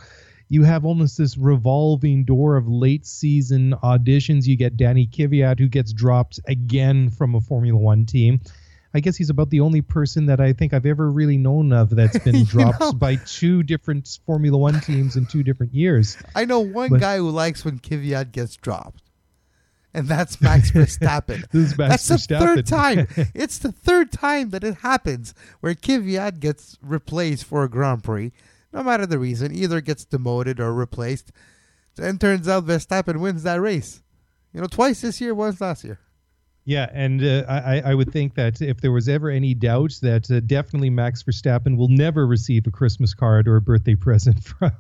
you 0.48 0.62
have 0.62 0.84
almost 0.84 1.18
this 1.18 1.36
revolving 1.36 2.24
door 2.24 2.56
of 2.56 2.68
late 2.68 3.04
season 3.06 3.74
auditions. 3.82 4.46
You 4.46 4.56
get 4.56 4.76
Danny 4.76 5.06
Kvyat, 5.06 5.58
who 5.58 5.68
gets 5.68 5.92
dropped 5.92 6.38
again 6.46 7.10
from 7.10 7.34
a 7.34 7.40
Formula 7.40 7.78
One 7.78 8.06
team. 8.06 8.40
I 8.94 9.00
guess 9.00 9.16
he's 9.16 9.28
about 9.28 9.50
the 9.50 9.60
only 9.60 9.82
person 9.82 10.24
that 10.26 10.40
I 10.40 10.52
think 10.54 10.72
I've 10.72 10.86
ever 10.86 11.10
really 11.10 11.36
known 11.36 11.72
of 11.72 11.90
that's 11.90 12.18
been 12.24 12.44
dropped 12.44 12.80
know- 12.80 12.92
by 12.92 13.16
two 13.16 13.62
different 13.62 14.18
Formula 14.24 14.56
One 14.56 14.80
teams 14.80 15.16
in 15.16 15.26
two 15.26 15.42
different 15.42 15.74
years. 15.74 16.16
I 16.34 16.44
know 16.44 16.60
one 16.60 16.90
But- 16.90 17.00
guy 17.00 17.16
who 17.18 17.28
likes 17.30 17.64
when 17.64 17.78
Kvyat 17.80 18.32
gets 18.32 18.56
dropped, 18.56 19.02
and 19.92 20.06
that's 20.08 20.40
Max 20.40 20.70
Verstappen. 20.72 21.46
This 21.50 21.72
is 21.72 21.76
Max 21.78 22.06
that's 22.06 22.26
the 22.28 22.38
third 22.38 22.66
time. 22.66 23.08
it's 23.34 23.58
the 23.58 23.72
third 23.72 24.12
time 24.12 24.50
that 24.50 24.64
it 24.64 24.76
happens 24.76 25.34
where 25.60 25.74
Kvyat 25.74 26.38
gets 26.40 26.78
replaced 26.80 27.44
for 27.44 27.64
a 27.64 27.68
Grand 27.68 28.02
Prix, 28.04 28.32
no 28.76 28.82
matter 28.82 29.06
the 29.06 29.18
reason, 29.18 29.54
either 29.54 29.80
gets 29.80 30.04
demoted 30.04 30.60
or 30.60 30.72
replaced, 30.72 31.32
and 31.98 32.20
turns 32.20 32.46
out 32.46 32.66
Verstappen 32.66 33.20
wins 33.20 33.42
that 33.42 33.60
race. 33.60 34.02
You 34.52 34.60
know, 34.60 34.66
twice 34.66 35.00
this 35.00 35.18
year, 35.20 35.34
once 35.34 35.60
last 35.60 35.82
year. 35.82 35.98
Yeah, 36.66 36.90
and 36.92 37.22
uh, 37.24 37.44
I, 37.48 37.80
I 37.80 37.94
would 37.94 38.12
think 38.12 38.34
that 38.34 38.60
if 38.60 38.80
there 38.80 38.90
was 38.90 39.08
ever 39.08 39.30
any 39.30 39.54
doubt, 39.54 39.92
that 40.02 40.28
uh, 40.30 40.40
definitely 40.40 40.90
Max 40.90 41.22
Verstappen 41.22 41.76
will 41.76 41.88
never 41.88 42.26
receive 42.26 42.66
a 42.66 42.72
Christmas 42.72 43.14
card 43.14 43.46
or 43.46 43.56
a 43.56 43.62
birthday 43.62 43.94
present 44.06 44.42
from 44.42 44.72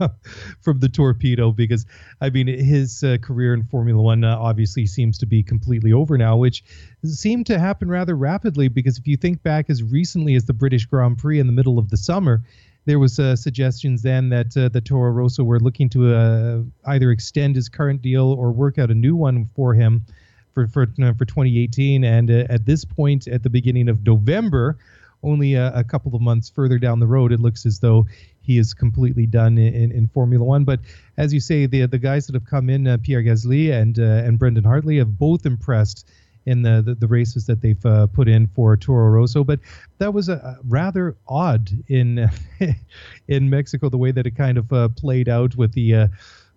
from 0.60 0.80
the 0.80 0.88
torpedo, 0.88 1.52
because 1.52 1.86
I 2.20 2.28
mean 2.28 2.48
his 2.48 3.02
uh, 3.02 3.16
career 3.22 3.54
in 3.54 3.62
Formula 3.62 4.02
One 4.02 4.24
uh, 4.24 4.36
obviously 4.36 4.84
seems 4.84 5.16
to 5.18 5.26
be 5.26 5.42
completely 5.42 5.92
over 5.92 6.18
now, 6.18 6.36
which 6.36 6.64
seemed 7.04 7.46
to 7.46 7.58
happen 7.58 7.88
rather 7.88 8.16
rapidly. 8.16 8.68
Because 8.68 8.98
if 8.98 9.06
you 9.06 9.16
think 9.16 9.42
back 9.42 9.70
as 9.70 9.82
recently 9.82 10.34
as 10.34 10.44
the 10.44 10.52
British 10.52 10.84
Grand 10.86 11.16
Prix 11.18 11.38
in 11.38 11.46
the 11.46 11.52
middle 11.52 11.78
of 11.78 11.88
the 11.88 11.96
summer, 11.96 12.42
there 12.86 13.00
was 13.00 13.18
uh, 13.18 13.36
suggestions 13.36 14.00
then 14.02 14.28
that 14.30 14.56
uh, 14.56 14.68
the 14.68 14.80
Toro 14.80 15.10
Rosso 15.10 15.42
were 15.44 15.60
looking 15.60 15.88
to 15.90 16.14
uh, 16.14 16.62
either 16.86 17.10
extend 17.10 17.56
his 17.56 17.68
current 17.68 18.00
deal 18.00 18.32
or 18.32 18.52
work 18.52 18.78
out 18.78 18.90
a 18.90 18.94
new 18.94 19.16
one 19.16 19.50
for 19.54 19.74
him 19.74 20.06
for 20.54 20.68
for 20.68 20.82
uh, 21.02 21.12
for 21.14 21.24
2018. 21.24 22.04
And 22.04 22.30
uh, 22.30 22.44
at 22.48 22.64
this 22.64 22.84
point, 22.84 23.26
at 23.26 23.42
the 23.42 23.50
beginning 23.50 23.88
of 23.88 24.06
November, 24.06 24.78
only 25.24 25.54
a, 25.54 25.72
a 25.74 25.82
couple 25.82 26.14
of 26.14 26.22
months 26.22 26.48
further 26.48 26.78
down 26.78 27.00
the 27.00 27.08
road, 27.08 27.32
it 27.32 27.40
looks 27.40 27.66
as 27.66 27.80
though 27.80 28.06
he 28.40 28.56
is 28.56 28.72
completely 28.72 29.26
done 29.26 29.58
in, 29.58 29.90
in, 29.90 30.06
Formula 30.06 30.44
One. 30.44 30.62
But 30.62 30.78
as 31.16 31.34
you 31.34 31.40
say, 31.40 31.66
the 31.66 31.86
the 31.86 31.98
guys 31.98 32.26
that 32.26 32.36
have 32.36 32.46
come 32.46 32.70
in, 32.70 32.86
uh, 32.86 32.98
Pierre 33.02 33.22
Gasly 33.22 33.72
and 33.72 33.98
and 33.98 34.38
Brendan 34.38 34.62
Hartley, 34.62 34.98
have 34.98 35.18
both 35.18 35.44
impressed 35.44 36.08
in 36.46 36.62
the, 36.62 36.80
the, 36.80 36.94
the 36.94 37.08
races 37.08 37.44
that 37.46 37.60
they've 37.60 37.84
uh, 37.84 38.06
put 38.06 38.28
in 38.28 38.46
for 38.46 38.76
Toro 38.76 39.10
Rosso. 39.10 39.44
But 39.44 39.60
that 39.98 40.14
was 40.14 40.28
a, 40.28 40.56
rather 40.64 41.16
odd 41.28 41.70
in 41.88 42.30
in 43.28 43.50
Mexico 43.50 43.88
the 43.88 43.98
way 43.98 44.12
that 44.12 44.26
it 44.26 44.36
kind 44.36 44.56
of 44.56 44.72
uh, 44.72 44.88
played 44.88 45.28
out 45.28 45.56
with 45.56 45.72
the. 45.72 45.94
Uh, 45.94 46.06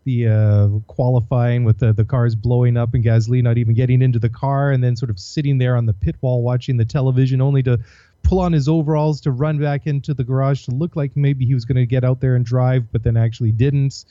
the 0.06 0.28
uh, 0.28 0.80
qualifying 0.88 1.66
with 1.66 1.78
the, 1.80 1.92
the 1.92 2.06
cars 2.06 2.34
blowing 2.34 2.78
up 2.78 2.94
and 2.94 3.04
Gasly 3.04 3.44
not 3.44 3.58
even 3.58 3.76
getting 3.76 4.02
into 4.02 4.18
the 4.18 4.30
car 4.30 4.72
and 4.72 4.82
then 4.82 4.96
sort 4.96 5.10
of 5.10 5.20
sitting 5.20 5.58
there 5.58 5.76
on 5.76 5.86
the 5.86 5.94
pit 5.94 6.16
wall 6.22 6.42
watching 6.42 6.78
the 6.78 6.86
television 6.86 7.42
only 7.42 7.62
to 7.64 7.78
pull 8.24 8.40
on 8.40 8.54
his 8.54 8.70
overalls 8.70 9.20
to 9.22 9.32
run 9.32 9.60
back 9.60 9.88
into 9.88 10.14
the 10.14 10.24
garage 10.24 10.64
to 10.66 10.72
look 10.72 10.96
like 10.96 11.16
maybe 11.16 11.46
he 11.46 11.54
was 11.54 11.66
going 11.66 11.76
to 11.76 11.86
get 11.86 12.06
out 12.06 12.22
there 12.22 12.36
and 12.36 12.46
drive 12.46 12.90
but 12.94 13.04
then 13.04 13.18
actually 13.18 13.52
didn't 13.52 14.06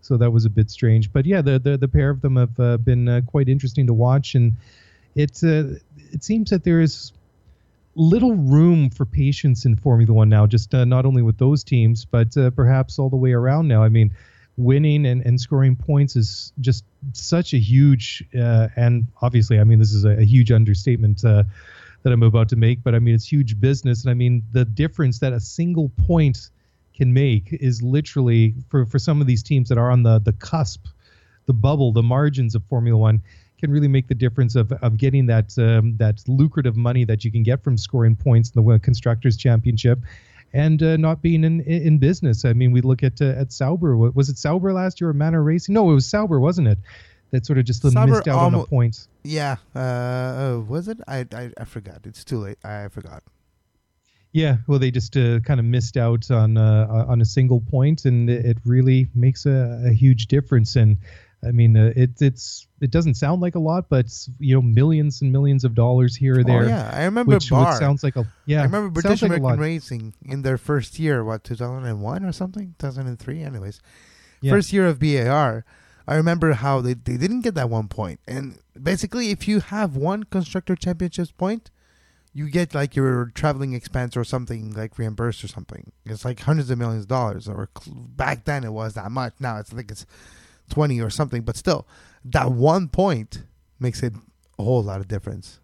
so 0.00 0.16
that 0.16 0.30
was 0.30 0.46
a 0.46 0.50
bit 0.50 0.70
strange 0.70 1.12
but 1.12 1.26
yeah 1.26 1.42
the 1.42 1.58
the, 1.58 1.76
the 1.76 1.88
pair 1.88 2.10
of 2.10 2.22
them 2.22 2.36
have 2.36 2.58
uh, 2.58 2.76
been 2.78 3.06
uh, 3.06 3.20
quite 3.26 3.48
interesting 3.48 3.86
to 3.86 3.94
watch 3.94 4.34
and 4.34 4.52
it's 5.16 5.42
uh, 5.42 5.74
it 6.12 6.22
seems 6.22 6.50
that 6.50 6.62
there 6.62 6.80
is 6.80 7.12
little 7.96 8.34
room 8.34 8.90
for 8.90 9.06
patience 9.06 9.64
in 9.64 9.74
Formula 9.74 10.12
One 10.12 10.28
now, 10.28 10.46
just 10.46 10.74
uh, 10.74 10.84
not 10.84 11.06
only 11.06 11.22
with 11.22 11.38
those 11.38 11.64
teams, 11.64 12.04
but 12.04 12.36
uh, 12.36 12.50
perhaps 12.50 12.98
all 12.98 13.08
the 13.08 13.16
way 13.16 13.32
around 13.32 13.66
now. 13.66 13.82
I 13.82 13.88
mean, 13.88 14.14
winning 14.56 15.06
and, 15.06 15.24
and 15.24 15.40
scoring 15.40 15.74
points 15.74 16.14
is 16.14 16.52
just 16.60 16.84
such 17.12 17.54
a 17.54 17.58
huge, 17.58 18.22
uh, 18.38 18.68
and 18.76 19.06
obviously, 19.22 19.58
I 19.58 19.64
mean, 19.64 19.78
this 19.78 19.92
is 19.92 20.04
a, 20.04 20.18
a 20.20 20.24
huge 20.24 20.52
understatement 20.52 21.24
uh, 21.24 21.44
that 22.02 22.12
I'm 22.12 22.22
about 22.22 22.50
to 22.50 22.56
make, 22.56 22.84
but 22.84 22.94
I 22.94 22.98
mean, 22.98 23.14
it's 23.14 23.26
huge 23.26 23.58
business. 23.58 24.04
And 24.04 24.10
I 24.10 24.14
mean, 24.14 24.44
the 24.52 24.66
difference 24.66 25.18
that 25.20 25.32
a 25.32 25.40
single 25.40 25.90
point 26.06 26.50
can 26.94 27.12
make 27.12 27.52
is 27.52 27.82
literally 27.82 28.54
for, 28.68 28.84
for 28.84 28.98
some 28.98 29.20
of 29.22 29.26
these 29.26 29.42
teams 29.42 29.70
that 29.70 29.78
are 29.78 29.90
on 29.90 30.02
the, 30.02 30.18
the 30.18 30.32
cusp, 30.32 30.86
the 31.46 31.54
bubble, 31.54 31.92
the 31.92 32.02
margins 32.02 32.54
of 32.54 32.62
Formula 32.64 32.98
One 32.98 33.22
can 33.58 33.70
really 33.70 33.88
make 33.88 34.08
the 34.08 34.14
difference 34.14 34.54
of, 34.54 34.72
of 34.72 34.96
getting 34.96 35.26
that 35.26 35.56
um, 35.58 35.96
that 35.96 36.22
lucrative 36.28 36.76
money 36.76 37.04
that 37.04 37.24
you 37.24 37.32
can 37.32 37.42
get 37.42 37.62
from 37.62 37.76
scoring 37.78 38.16
points 38.16 38.50
in 38.50 38.64
the 38.64 38.78
constructors 38.78 39.36
championship 39.36 39.98
and 40.52 40.82
uh, 40.82 40.96
not 40.96 41.22
being 41.22 41.44
in 41.44 41.60
in 41.62 41.98
business 41.98 42.44
i 42.44 42.52
mean 42.52 42.70
we 42.70 42.80
look 42.80 43.02
at 43.02 43.20
uh, 43.20 43.26
at 43.26 43.52
sauber 43.52 43.96
was 43.96 44.28
it 44.28 44.38
sauber 44.38 44.72
last 44.72 45.00
year 45.00 45.10
or 45.10 45.12
manor 45.12 45.42
racing 45.42 45.74
no 45.74 45.90
it 45.90 45.94
was 45.94 46.08
sauber 46.08 46.38
wasn't 46.38 46.66
it 46.66 46.78
that 47.32 47.44
sort 47.44 47.58
of 47.58 47.64
just 47.64 47.82
Sauber 47.82 48.06
missed 48.06 48.28
out 48.28 48.38
on 48.38 48.44
almo- 48.44 48.60
the 48.62 48.68
points 48.68 49.08
Yeah. 49.24 49.56
Uh, 49.74 49.78
uh, 49.78 50.62
was 50.66 50.86
it? 50.86 51.00
I, 51.08 51.26
I 51.32 51.50
I 51.58 51.64
forgot. 51.64 52.02
It's 52.04 52.24
too 52.24 52.38
late. 52.38 52.56
I 52.64 52.86
forgot. 52.88 53.24
yeah 54.32 54.58
well 54.68 54.78
they 54.78 54.90
just 54.92 55.16
uh, 55.16 55.40
kind 55.40 55.58
of 55.58 55.66
missed 55.66 55.96
out 55.96 56.30
on 56.30 56.56
uh, 56.56 57.04
on 57.08 57.20
a 57.20 57.24
single 57.24 57.60
point 57.60 58.04
and 58.04 58.30
it 58.30 58.44
it 58.44 58.58
really 58.64 59.08
makes 59.14 59.46
a, 59.46 59.82
a 59.86 59.92
huge 59.92 60.26
difference 60.26 60.76
and 60.76 60.96
I 61.44 61.52
mean, 61.52 61.76
uh, 61.76 61.92
it, 61.94 62.20
it's 62.20 62.66
it 62.80 62.90
doesn't 62.90 63.14
sound 63.14 63.40
like 63.40 63.54
a 63.54 63.58
lot, 63.60 63.88
but 63.88 64.06
you 64.38 64.54
know, 64.54 64.62
millions 64.62 65.22
and 65.22 65.32
millions 65.32 65.64
of 65.64 65.74
dollars 65.74 66.16
here 66.16 66.40
or 66.40 66.44
there. 66.44 66.64
Oh, 66.64 66.68
yeah. 66.68 66.90
I 66.92 67.04
remember 67.04 67.34
which, 67.34 67.50
which 67.50 67.68
sounds 67.74 68.02
like 68.02 68.16
a 68.16 68.26
yeah. 68.46 68.60
I 68.60 68.64
remember 68.64 68.90
British 68.90 69.22
like 69.22 69.28
American 69.28 69.44
lot. 69.44 69.58
Racing 69.58 70.14
in 70.24 70.42
their 70.42 70.58
first 70.58 70.98
year, 70.98 71.22
what 71.24 71.44
2001 71.44 72.24
or 72.24 72.32
something, 72.32 72.74
2003. 72.78 73.42
Anyways, 73.42 73.80
Yeah. 74.40 74.52
first 74.52 74.72
year 74.72 74.86
of 74.86 74.98
BAR. 74.98 75.64
I 76.08 76.14
remember 76.14 76.52
how 76.52 76.80
they 76.80 76.94
they 76.94 77.16
didn't 77.16 77.40
get 77.40 77.54
that 77.56 77.68
one 77.68 77.88
point, 77.88 78.20
and 78.28 78.58
basically, 78.80 79.30
if 79.30 79.48
you 79.48 79.58
have 79.60 79.96
one 79.96 80.22
constructor 80.24 80.76
championships 80.76 81.32
point, 81.32 81.70
you 82.32 82.48
get 82.48 82.74
like 82.74 82.94
your 82.94 83.32
traveling 83.34 83.72
expense 83.72 84.16
or 84.16 84.22
something 84.22 84.72
like 84.72 84.98
reimbursed 84.98 85.42
or 85.42 85.48
something. 85.48 85.90
It's 86.04 86.24
like 86.24 86.40
hundreds 86.40 86.70
of 86.70 86.78
millions 86.78 87.04
of 87.04 87.08
dollars, 87.08 87.48
or 87.48 87.68
cl- 87.76 87.96
back 87.96 88.44
then 88.44 88.62
it 88.62 88.72
was 88.72 88.94
that 88.94 89.10
much. 89.10 89.34
Now 89.40 89.58
it's 89.58 89.72
like 89.72 89.90
it's 89.90 90.06
twenty 90.68 91.00
or 91.00 91.10
something, 91.10 91.42
but 91.42 91.56
still, 91.56 91.86
that 92.24 92.52
one 92.52 92.88
point 92.88 93.44
makes 93.78 94.02
it 94.02 94.12
a 94.58 94.62
whole 94.62 94.82
lot 94.82 95.00
of 95.00 95.08
difference. 95.08 95.60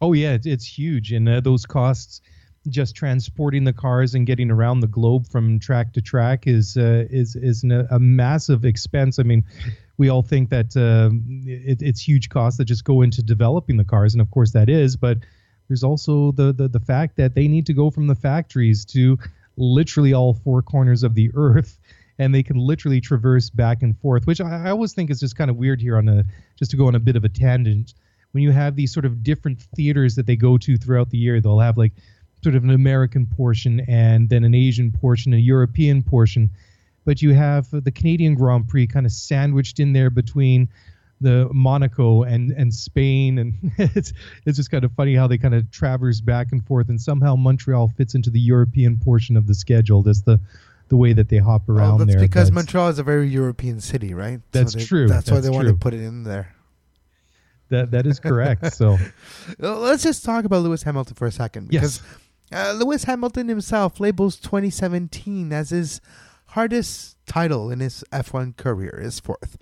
Oh 0.00 0.12
yeah, 0.12 0.32
it's, 0.32 0.46
it's 0.46 0.66
huge, 0.66 1.12
and 1.12 1.28
uh, 1.28 1.40
those 1.40 1.66
costs, 1.66 2.20
just 2.68 2.94
transporting 2.94 3.64
the 3.64 3.72
cars 3.72 4.14
and 4.14 4.26
getting 4.26 4.50
around 4.50 4.80
the 4.80 4.86
globe 4.86 5.26
from 5.28 5.58
track 5.58 5.92
to 5.94 6.00
track 6.00 6.46
is 6.46 6.76
uh, 6.76 7.06
is 7.10 7.36
is 7.36 7.62
an, 7.62 7.86
a 7.90 7.98
massive 7.98 8.64
expense. 8.64 9.18
I 9.18 9.22
mean, 9.24 9.44
we 9.98 10.08
all 10.08 10.22
think 10.22 10.50
that 10.50 10.76
um, 10.76 11.22
it, 11.46 11.82
it's 11.82 12.00
huge 12.00 12.28
costs 12.28 12.58
that 12.58 12.64
just 12.64 12.84
go 12.84 13.02
into 13.02 13.22
developing 13.22 13.76
the 13.76 13.84
cars, 13.84 14.14
and 14.14 14.20
of 14.20 14.30
course 14.30 14.52
that 14.52 14.68
is, 14.68 14.96
but 14.96 15.18
there's 15.68 15.84
also 15.84 16.32
the, 16.32 16.52
the 16.52 16.68
the 16.68 16.80
fact 16.80 17.16
that 17.16 17.34
they 17.34 17.46
need 17.46 17.66
to 17.66 17.72
go 17.74 17.90
from 17.90 18.06
the 18.06 18.14
factories 18.14 18.84
to 18.86 19.18
literally 19.56 20.14
all 20.14 20.34
four 20.34 20.62
corners 20.62 21.02
of 21.02 21.14
the 21.14 21.30
earth 21.34 21.78
and 22.20 22.34
they 22.34 22.42
can 22.42 22.56
literally 22.56 23.00
traverse 23.00 23.48
back 23.50 23.82
and 23.82 23.98
forth 23.98 24.26
which 24.26 24.40
I, 24.40 24.66
I 24.66 24.70
always 24.70 24.92
think 24.92 25.10
is 25.10 25.18
just 25.20 25.36
kind 25.36 25.50
of 25.50 25.56
weird 25.56 25.80
here 25.80 25.96
on 25.96 26.08
a 26.08 26.24
just 26.58 26.70
to 26.72 26.76
go 26.76 26.86
on 26.86 26.94
a 26.94 27.00
bit 27.00 27.16
of 27.16 27.24
a 27.24 27.28
tangent 27.28 27.94
when 28.32 28.44
you 28.44 28.52
have 28.52 28.76
these 28.76 28.92
sort 28.92 29.06
of 29.06 29.22
different 29.22 29.60
theaters 29.74 30.14
that 30.16 30.26
they 30.26 30.36
go 30.36 30.58
to 30.58 30.76
throughout 30.76 31.10
the 31.10 31.18
year 31.18 31.40
they'll 31.40 31.58
have 31.58 31.78
like 31.78 31.92
sort 32.44 32.54
of 32.54 32.62
an 32.62 32.70
american 32.70 33.26
portion 33.26 33.80
and 33.88 34.28
then 34.28 34.44
an 34.44 34.54
asian 34.54 34.92
portion 34.92 35.32
a 35.32 35.38
european 35.38 36.02
portion 36.02 36.50
but 37.06 37.22
you 37.22 37.32
have 37.32 37.68
the 37.70 37.90
canadian 37.90 38.34
grand 38.34 38.68
prix 38.68 38.86
kind 38.86 39.06
of 39.06 39.12
sandwiched 39.12 39.80
in 39.80 39.94
there 39.94 40.10
between 40.10 40.68
the 41.20 41.48
Monaco 41.52 42.22
and 42.22 42.50
and 42.52 42.72
Spain, 42.72 43.38
and 43.38 43.54
it's 43.78 44.12
it's 44.46 44.56
just 44.56 44.70
kind 44.70 44.84
of 44.84 44.92
funny 44.92 45.14
how 45.14 45.26
they 45.26 45.36
kind 45.36 45.54
of 45.54 45.70
traverse 45.70 46.20
back 46.20 46.48
and 46.50 46.64
forth, 46.66 46.88
and 46.88 46.98
somehow 46.98 47.36
Montreal 47.36 47.88
fits 47.88 48.14
into 48.14 48.30
the 48.30 48.40
European 48.40 48.96
portion 48.96 49.36
of 49.36 49.46
the 49.46 49.54
schedule. 49.54 50.02
That's 50.02 50.22
the 50.22 50.40
the 50.90 50.96
way 50.96 51.12
that 51.14 51.28
they 51.30 51.38
hop 51.38 51.68
around 51.68 51.88
Well, 51.88 51.98
that's 51.98 52.10
there. 52.12 52.20
because 52.20 52.48
That's- 52.50 52.54
Montreal 52.54 52.88
is 52.90 52.98
a 52.98 53.02
very 53.02 53.28
European 53.28 53.80
city, 53.80 54.12
right? 54.12 54.40
That's 54.52 54.74
they- 54.74 54.84
true. 54.84 55.08
That's, 55.08 55.30
why 55.30 55.36
That's 55.36 55.46
they 55.46 55.50
want 55.54 55.68
to 55.68 55.74
put 55.74 55.94
it 55.94 56.00
in 56.02 56.24
there. 56.24 56.54
that 57.70 57.92
that 57.92 58.06
is 58.06 58.18
correct. 58.20 58.72
So 58.74 58.98
Let's 59.58 60.02
just 60.02 60.24
talk 60.24 60.44
about 60.44 60.62
Lewis 60.62 60.82
Hamilton 60.82 61.14
for 61.14 61.26
a 61.26 61.32
second. 61.32 61.68
Because 61.68 62.02
uh, 62.52 62.72
Lewis 62.76 63.04
Hamilton 63.04 63.48
himself 63.48 64.00
labels 64.00 64.36
2017 64.36 65.52
as 65.52 65.70
his 65.70 66.00
hardest 66.46 67.16
title 67.26 67.70
in 67.70 67.78
his 67.80 68.02
F1 68.12 68.56
career, 68.56 68.98
his 69.00 69.20
fourth. 69.20 69.56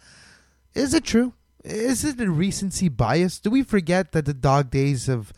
Is 0.74 0.94
it 0.94 1.04
true? 1.04 1.34
Is 1.64 2.04
it 2.04 2.18
a 2.20 2.30
recency 2.30 2.88
bias? 2.88 3.38
Do 3.40 3.50
we 3.50 3.62
forget 3.62 4.12
that 4.12 4.24
the 4.24 4.32
dog 4.32 4.70
days 4.70 5.08
of 5.08 5.32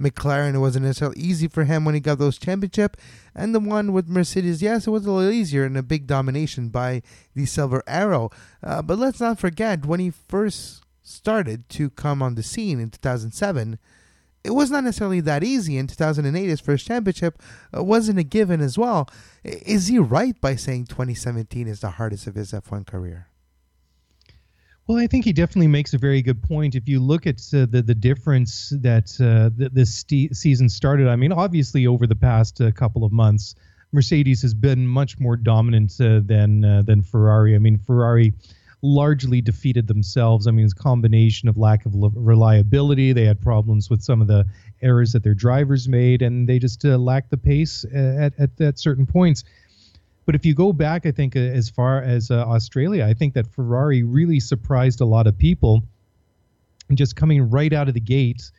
McLaren, 0.00 0.54
it 0.54 0.58
wasn't 0.58 0.84
necessarily 0.84 1.20
easy 1.20 1.48
for 1.48 1.64
him 1.64 1.84
when 1.84 1.94
he 1.94 2.00
got 2.00 2.18
those 2.18 2.38
championship. 2.38 2.96
And 3.34 3.54
the 3.54 3.60
one 3.60 3.92
with 3.92 4.08
Mercedes, 4.08 4.62
yes, 4.62 4.86
it 4.86 4.90
was 4.90 5.06
a 5.06 5.10
little 5.10 5.30
easier 5.30 5.64
and 5.64 5.76
a 5.76 5.82
big 5.82 6.06
domination 6.06 6.68
by 6.68 7.02
the 7.34 7.46
Silver 7.46 7.82
Arrow. 7.86 8.30
Uh, 8.62 8.82
but 8.82 8.98
let's 8.98 9.20
not 9.20 9.38
forget, 9.38 9.86
when 9.86 10.00
he 10.00 10.10
first 10.10 10.82
started 11.02 11.68
to 11.70 11.90
come 11.90 12.22
on 12.22 12.34
the 12.34 12.42
scene 12.42 12.80
in 12.80 12.90
2007, 12.90 13.78
it 14.44 14.50
was 14.50 14.70
not 14.70 14.84
necessarily 14.84 15.20
that 15.20 15.42
easy. 15.42 15.76
In 15.76 15.86
2008, 15.86 16.46
his 16.46 16.60
first 16.60 16.86
championship 16.86 17.42
uh, 17.76 17.82
wasn't 17.82 18.18
a 18.18 18.22
given 18.22 18.60
as 18.60 18.78
well. 18.78 19.08
Is 19.42 19.88
he 19.88 19.98
right 19.98 20.40
by 20.40 20.56
saying 20.56 20.86
2017 20.86 21.66
is 21.66 21.80
the 21.80 21.90
hardest 21.90 22.26
of 22.26 22.36
his 22.36 22.52
F1 22.52 22.86
career? 22.86 23.28
Well, 24.86 24.98
I 24.98 25.08
think 25.08 25.24
he 25.24 25.32
definitely 25.32 25.66
makes 25.66 25.94
a 25.94 25.98
very 25.98 26.22
good 26.22 26.40
point. 26.40 26.76
If 26.76 26.88
you 26.88 27.00
look 27.00 27.26
at 27.26 27.40
uh, 27.52 27.66
the 27.68 27.82
the 27.84 27.94
difference 27.94 28.72
that 28.80 29.10
uh, 29.20 29.50
th- 29.58 29.72
this 29.72 29.92
st- 29.92 30.36
season 30.36 30.68
started, 30.68 31.08
I 31.08 31.16
mean, 31.16 31.32
obviously 31.32 31.88
over 31.88 32.06
the 32.06 32.14
past 32.14 32.60
uh, 32.60 32.70
couple 32.70 33.02
of 33.02 33.10
months, 33.10 33.56
Mercedes 33.90 34.42
has 34.42 34.54
been 34.54 34.86
much 34.86 35.18
more 35.18 35.36
dominant 35.36 35.92
uh, 36.00 36.20
than 36.24 36.64
uh, 36.64 36.82
than 36.82 37.02
Ferrari. 37.02 37.56
I 37.56 37.58
mean, 37.58 37.78
Ferrari 37.78 38.32
largely 38.82 39.40
defeated 39.40 39.88
themselves. 39.88 40.46
I 40.46 40.52
mean, 40.52 40.64
it's 40.64 40.74
a 40.74 40.76
combination 40.76 41.48
of 41.48 41.56
lack 41.56 41.84
of 41.84 41.92
reliability. 41.96 43.12
They 43.12 43.24
had 43.24 43.40
problems 43.40 43.90
with 43.90 44.02
some 44.02 44.20
of 44.20 44.28
the 44.28 44.44
errors 44.82 45.10
that 45.12 45.24
their 45.24 45.34
drivers 45.34 45.88
made, 45.88 46.22
and 46.22 46.48
they 46.48 46.60
just 46.60 46.84
uh, 46.84 46.96
lacked 46.96 47.30
the 47.30 47.38
pace 47.38 47.84
at, 47.92 48.38
at, 48.38 48.60
at 48.60 48.78
certain 48.78 49.06
points. 49.06 49.42
But 50.26 50.34
if 50.34 50.44
you 50.44 50.54
go 50.54 50.72
back, 50.72 51.06
I 51.06 51.12
think 51.12 51.36
uh, 51.36 51.38
as 51.38 51.70
far 51.70 52.02
as 52.02 52.32
uh, 52.32 52.44
Australia, 52.44 53.06
I 53.06 53.14
think 53.14 53.34
that 53.34 53.46
Ferrari 53.46 54.02
really 54.02 54.40
surprised 54.40 55.00
a 55.00 55.04
lot 55.06 55.28
of 55.28 55.38
people, 55.38 55.84
and 56.88 56.98
just 56.98 57.14
coming 57.14 57.48
right 57.48 57.72
out 57.72 57.88
of 57.88 57.94
the 57.94 58.00
gate 58.00 58.50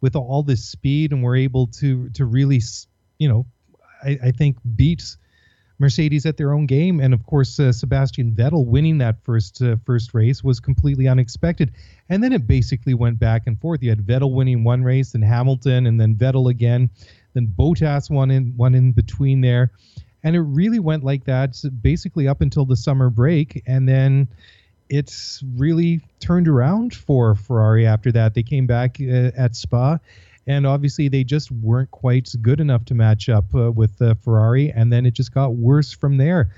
with 0.00 0.16
all 0.16 0.42
this 0.42 0.64
speed, 0.64 1.12
and 1.12 1.22
we're 1.22 1.36
able 1.36 1.66
to 1.66 2.08
to 2.10 2.24
really, 2.24 2.60
you 3.18 3.28
know, 3.28 3.46
I, 4.02 4.18
I 4.24 4.30
think 4.30 4.56
beat 4.74 5.16
Mercedes 5.78 6.24
at 6.24 6.38
their 6.38 6.54
own 6.54 6.64
game, 6.64 6.98
and 6.98 7.12
of 7.12 7.26
course 7.26 7.60
uh, 7.60 7.72
Sebastian 7.72 8.32
Vettel 8.32 8.64
winning 8.64 8.96
that 8.98 9.22
first 9.22 9.60
uh, 9.60 9.76
first 9.84 10.14
race 10.14 10.42
was 10.42 10.60
completely 10.60 11.08
unexpected. 11.08 11.72
And 12.08 12.24
then 12.24 12.32
it 12.32 12.46
basically 12.46 12.94
went 12.94 13.18
back 13.18 13.42
and 13.46 13.60
forth. 13.60 13.82
You 13.82 13.90
had 13.90 14.00
Vettel 14.00 14.32
winning 14.32 14.64
one 14.64 14.82
race, 14.82 15.12
then 15.12 15.22
Hamilton, 15.22 15.86
and 15.86 16.00
then 16.00 16.14
Vettel 16.14 16.50
again, 16.50 16.88
then 17.34 17.52
Bottas 17.54 18.10
one 18.10 18.30
in 18.30 18.54
one 18.56 18.74
in 18.74 18.92
between 18.92 19.42
there 19.42 19.72
and 20.24 20.36
it 20.36 20.40
really 20.40 20.78
went 20.78 21.04
like 21.04 21.24
that 21.24 21.56
basically 21.80 22.28
up 22.28 22.40
until 22.40 22.64
the 22.64 22.76
summer 22.76 23.10
break. 23.10 23.62
And 23.66 23.88
then 23.88 24.28
it's 24.88 25.42
really 25.56 26.00
turned 26.20 26.48
around 26.48 26.94
for 26.94 27.34
Ferrari 27.34 27.86
after 27.86 28.12
that. 28.12 28.34
They 28.34 28.42
came 28.42 28.66
back 28.66 28.98
uh, 29.00 29.30
at 29.36 29.56
Spa. 29.56 29.98
And 30.46 30.66
obviously 30.66 31.08
they 31.08 31.24
just 31.24 31.50
weren't 31.50 31.90
quite 31.90 32.28
good 32.40 32.60
enough 32.60 32.84
to 32.86 32.94
match 32.94 33.28
up 33.28 33.54
uh, 33.54 33.70
with 33.70 34.00
uh, 34.02 34.14
Ferrari. 34.14 34.70
And 34.70 34.92
then 34.92 35.06
it 35.06 35.14
just 35.14 35.32
got 35.32 35.54
worse 35.54 35.92
from 35.92 36.16
there. 36.16 36.54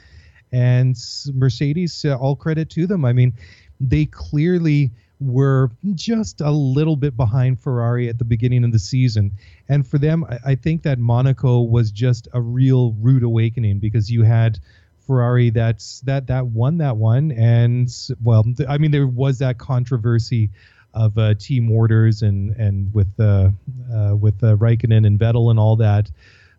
And 0.52 0.97
Mercedes 1.33 2.04
uh, 2.04 2.16
all 2.16 2.37
credit 2.37 2.71
to 2.71 2.87
them. 2.87 3.04
I 3.04 3.12
mean 3.12 3.35
they 3.80 4.06
clearly 4.06 4.90
were 5.21 5.71
just 5.94 6.40
a 6.40 6.50
little 6.50 6.97
bit 6.97 7.16
behind 7.16 7.61
Ferrari 7.61 8.09
at 8.09 8.18
the 8.18 8.25
beginning 8.25 8.64
of 8.64 8.73
the 8.73 8.78
season. 8.78 9.33
And 9.68 9.87
for 9.87 9.99
them, 9.99 10.25
I, 10.25 10.38
I 10.44 10.54
think 10.54 10.83
that 10.83 10.99
Monaco 10.99 11.62
was 11.62 11.90
just 11.90 12.28
a 12.33 12.40
real 12.40 12.92
rude 13.00 13.23
awakening 13.23 13.78
because 13.78 14.11
you 14.11 14.23
had 14.23 14.59
Ferrari 15.06 15.50
that's 15.50 16.00
that 16.00 16.26
that 16.28 16.47
won 16.47 16.78
that 16.78 16.97
one, 16.97 17.30
and 17.33 17.94
well, 18.23 18.44
I 18.68 18.78
mean 18.78 18.90
there 18.90 19.06
was 19.06 19.38
that 19.38 19.59
controversy 19.59 20.50
of 20.94 21.18
uh, 21.18 21.35
team 21.35 21.71
orders 21.71 22.23
and 22.23 22.56
and 22.56 22.92
with 22.94 23.09
uh, 23.18 23.50
uh, 23.92 24.16
with 24.16 24.42
uh, 24.42 24.56
Raikkonen 24.56 25.06
and 25.06 25.18
Vettel 25.18 25.50
and 25.50 25.59
all 25.59 25.76
that, 25.76 26.11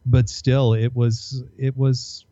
but 0.06 0.30
still 0.30 0.74
it 0.74 0.96
was 0.96 1.44
it 1.58 1.76
was 1.76 2.26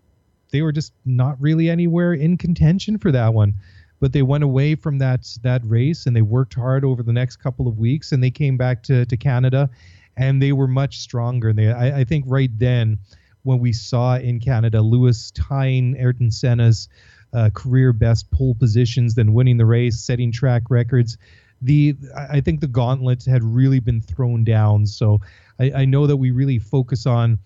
they 0.51 0.61
were 0.61 0.71
just 0.71 0.93
not 1.03 1.41
really 1.41 1.69
anywhere 1.69 2.13
in 2.13 2.37
contention 2.37 2.99
for 2.99 3.11
that 3.11 3.33
one 3.33 3.55
but 4.03 4.11
they 4.11 4.21
went 4.21 4.43
away 4.43 4.75
from 4.75 4.97
that 4.97 5.25
that 5.43 5.61
race 5.63 6.07
and 6.07 6.13
they 6.13 6.21
worked 6.21 6.55
hard 6.55 6.83
over 6.83 7.01
the 7.01 7.13
next 7.13 7.37
couple 7.37 7.69
of 7.69 7.79
weeks 7.79 8.11
and 8.11 8.21
they 8.21 8.29
came 8.29 8.57
back 8.57 8.83
to, 8.83 9.05
to 9.05 9.15
Canada 9.15 9.69
and 10.17 10.41
they 10.41 10.51
were 10.51 10.67
much 10.67 10.99
stronger. 10.99 11.47
And 11.47 11.57
They 11.57 11.71
I, 11.71 11.99
I 11.99 12.03
think 12.03 12.25
right 12.27 12.49
then 12.59 12.99
when 13.43 13.59
we 13.59 13.71
saw 13.71 14.17
in 14.17 14.41
Canada 14.41 14.81
Lewis 14.81 15.31
tying 15.31 15.95
Ayrton 15.97 16.31
Senna's 16.31 16.89
uh, 17.31 17.49
career 17.53 17.93
best 17.93 18.29
pole 18.29 18.55
positions, 18.55 19.15
then 19.15 19.31
winning 19.31 19.55
the 19.55 19.65
race, 19.65 20.01
setting 20.01 20.33
track 20.33 20.63
records. 20.69 21.17
The 21.61 21.95
I 22.13 22.41
think 22.41 22.59
the 22.59 22.67
gauntlet 22.67 23.23
had 23.23 23.41
really 23.41 23.79
been 23.79 24.01
thrown 24.01 24.43
down. 24.43 24.85
So 24.85 25.21
I, 25.61 25.71
I 25.71 25.85
know 25.85 26.07
that 26.07 26.17
we 26.17 26.31
really 26.31 26.59
focus 26.59 27.05
on 27.05 27.39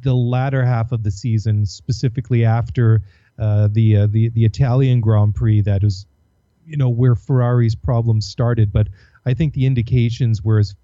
the 0.00 0.14
latter 0.14 0.64
half 0.64 0.90
of 0.90 1.02
the 1.02 1.10
season, 1.10 1.66
specifically 1.66 2.46
after 2.46 3.02
uh, 3.38 3.68
the 3.70 3.96
uh, 3.96 4.06
the 4.06 4.28
the 4.30 4.44
Italian 4.44 5.00
Grand 5.00 5.34
Prix 5.34 5.60
that 5.62 5.84
is, 5.84 6.06
you 6.66 6.76
know, 6.76 6.88
where 6.88 7.14
Ferrari's 7.14 7.74
problems 7.74 8.26
started. 8.26 8.72
But 8.72 8.88
I 9.24 9.34
think 9.34 9.54
the 9.54 9.66
indications 9.66 10.42
were 10.42 10.58
as 10.58 10.74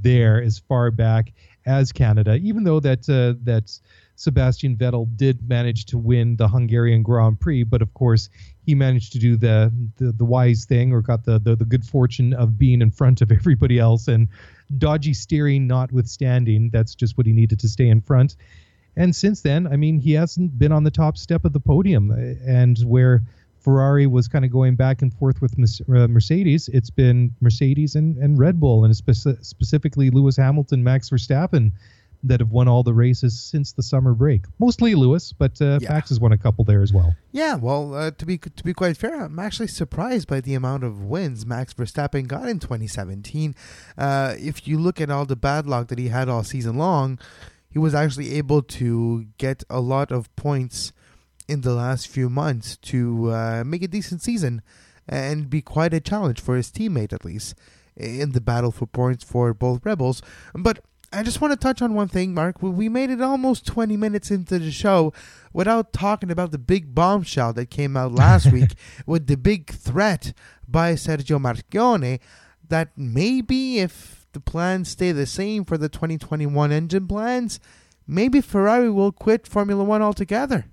there 0.00 0.42
as 0.42 0.58
far 0.58 0.90
back 0.90 1.32
as 1.66 1.92
Canada, 1.92 2.36
even 2.36 2.64
though 2.64 2.80
that 2.80 3.08
uh, 3.08 3.38
that 3.44 3.70
Sebastian 4.14 4.76
Vettel 4.76 5.06
did 5.16 5.48
manage 5.48 5.86
to 5.86 5.98
win 5.98 6.36
the 6.36 6.48
Hungarian 6.48 7.02
Grand 7.02 7.38
Prix, 7.38 7.62
but 7.62 7.82
of 7.82 7.94
course 7.94 8.28
he 8.64 8.74
managed 8.74 9.12
to 9.12 9.18
do 9.18 9.36
the 9.36 9.72
the, 9.96 10.12
the 10.12 10.24
wise 10.24 10.64
thing 10.64 10.92
or 10.92 11.02
got 11.02 11.24
the, 11.24 11.38
the 11.38 11.56
the 11.56 11.64
good 11.64 11.84
fortune 11.84 12.32
of 12.32 12.58
being 12.58 12.80
in 12.82 12.90
front 12.90 13.20
of 13.20 13.30
everybody 13.40 13.78
else 13.78 14.08
and 14.08 14.28
dodgy 14.76 15.14
steering 15.14 15.66
notwithstanding, 15.66 16.70
that's 16.70 16.94
just 16.94 17.16
what 17.16 17.26
he 17.26 17.32
needed 17.32 17.60
to 17.60 17.68
stay 17.68 17.88
in 17.88 18.00
front. 18.00 18.36
And 18.98 19.14
since 19.14 19.42
then, 19.42 19.68
I 19.68 19.76
mean, 19.76 20.00
he 20.00 20.12
hasn't 20.12 20.58
been 20.58 20.72
on 20.72 20.82
the 20.82 20.90
top 20.90 21.16
step 21.16 21.44
of 21.44 21.52
the 21.52 21.60
podium. 21.60 22.10
And 22.44 22.76
where 22.80 23.22
Ferrari 23.60 24.08
was 24.08 24.26
kind 24.26 24.44
of 24.44 24.50
going 24.50 24.74
back 24.74 25.02
and 25.02 25.14
forth 25.14 25.40
with 25.40 25.54
uh, 25.58 26.08
Mercedes, 26.08 26.68
it's 26.68 26.90
been 26.90 27.32
Mercedes 27.40 27.94
and, 27.94 28.16
and 28.18 28.38
Red 28.38 28.58
Bull, 28.58 28.84
and 28.84 28.92
speci- 28.92 29.42
specifically 29.44 30.10
Lewis 30.10 30.36
Hamilton, 30.36 30.82
Max 30.82 31.10
Verstappen, 31.10 31.70
that 32.24 32.40
have 32.40 32.50
won 32.50 32.66
all 32.66 32.82
the 32.82 32.92
races 32.92 33.38
since 33.40 33.72
the 33.72 33.82
summer 33.84 34.14
break. 34.14 34.46
Mostly 34.58 34.96
Lewis, 34.96 35.32
but 35.32 35.62
uh, 35.62 35.78
yeah. 35.80 35.90
Max 35.90 36.08
has 36.08 36.18
won 36.18 36.32
a 36.32 36.38
couple 36.38 36.64
there 36.64 36.82
as 36.82 36.92
well. 36.92 37.14
Yeah, 37.30 37.54
well, 37.54 37.94
uh, 37.94 38.10
to 38.10 38.26
be 38.26 38.38
to 38.38 38.64
be 38.64 38.74
quite 38.74 38.96
fair, 38.96 39.20
I'm 39.20 39.38
actually 39.38 39.68
surprised 39.68 40.26
by 40.26 40.40
the 40.40 40.54
amount 40.54 40.82
of 40.82 41.04
wins 41.04 41.46
Max 41.46 41.72
Verstappen 41.74 42.26
got 42.26 42.48
in 42.48 42.58
2017. 42.58 43.54
Uh, 43.96 44.34
if 44.36 44.66
you 44.66 44.78
look 44.78 45.00
at 45.00 45.10
all 45.10 45.26
the 45.26 45.36
bad 45.36 45.66
luck 45.68 45.86
that 45.88 45.98
he 46.00 46.08
had 46.08 46.28
all 46.28 46.42
season 46.42 46.76
long 46.76 47.20
he 47.70 47.78
was 47.78 47.94
actually 47.94 48.34
able 48.34 48.62
to 48.62 49.26
get 49.38 49.64
a 49.68 49.80
lot 49.80 50.10
of 50.10 50.34
points 50.36 50.92
in 51.46 51.62
the 51.62 51.74
last 51.74 52.08
few 52.08 52.28
months 52.28 52.76
to 52.76 53.30
uh, 53.30 53.62
make 53.64 53.82
a 53.82 53.88
decent 53.88 54.22
season 54.22 54.62
and 55.08 55.48
be 55.48 55.62
quite 55.62 55.94
a 55.94 56.00
challenge 56.00 56.40
for 56.40 56.56
his 56.56 56.70
teammate, 56.70 57.12
at 57.12 57.24
least, 57.24 57.54
in 57.96 58.32
the 58.32 58.40
battle 58.40 58.70
for 58.70 58.86
points 58.86 59.24
for 59.24 59.54
both 59.54 59.84
Rebels. 59.84 60.20
But 60.54 60.80
I 61.10 61.22
just 61.22 61.40
want 61.40 61.52
to 61.52 61.56
touch 61.56 61.80
on 61.80 61.94
one 61.94 62.08
thing, 62.08 62.34
Mark. 62.34 62.62
We 62.62 62.90
made 62.90 63.08
it 63.08 63.22
almost 63.22 63.66
20 63.66 63.96
minutes 63.96 64.30
into 64.30 64.58
the 64.58 64.70
show 64.70 65.14
without 65.54 65.94
talking 65.94 66.30
about 66.30 66.50
the 66.50 66.58
big 66.58 66.94
bombshell 66.94 67.54
that 67.54 67.70
came 67.70 67.96
out 67.96 68.12
last 68.12 68.52
week 68.52 68.72
with 69.06 69.26
the 69.26 69.36
big 69.36 69.70
threat 69.70 70.34
by 70.66 70.92
Sergio 70.92 71.40
Marchionne 71.40 72.20
that 72.68 72.90
maybe 72.94 73.78
if 73.78 74.17
the 74.38 74.50
plans 74.50 74.88
stay 74.88 75.10
the 75.10 75.26
same 75.26 75.64
for 75.64 75.76
the 75.76 75.88
2021 75.88 76.70
engine 76.70 77.08
plans, 77.08 77.58
maybe 78.06 78.40
Ferrari 78.40 78.88
will 78.88 79.10
quit 79.10 79.48
Formula 79.48 79.82
One 79.82 80.00
altogether. 80.00 80.66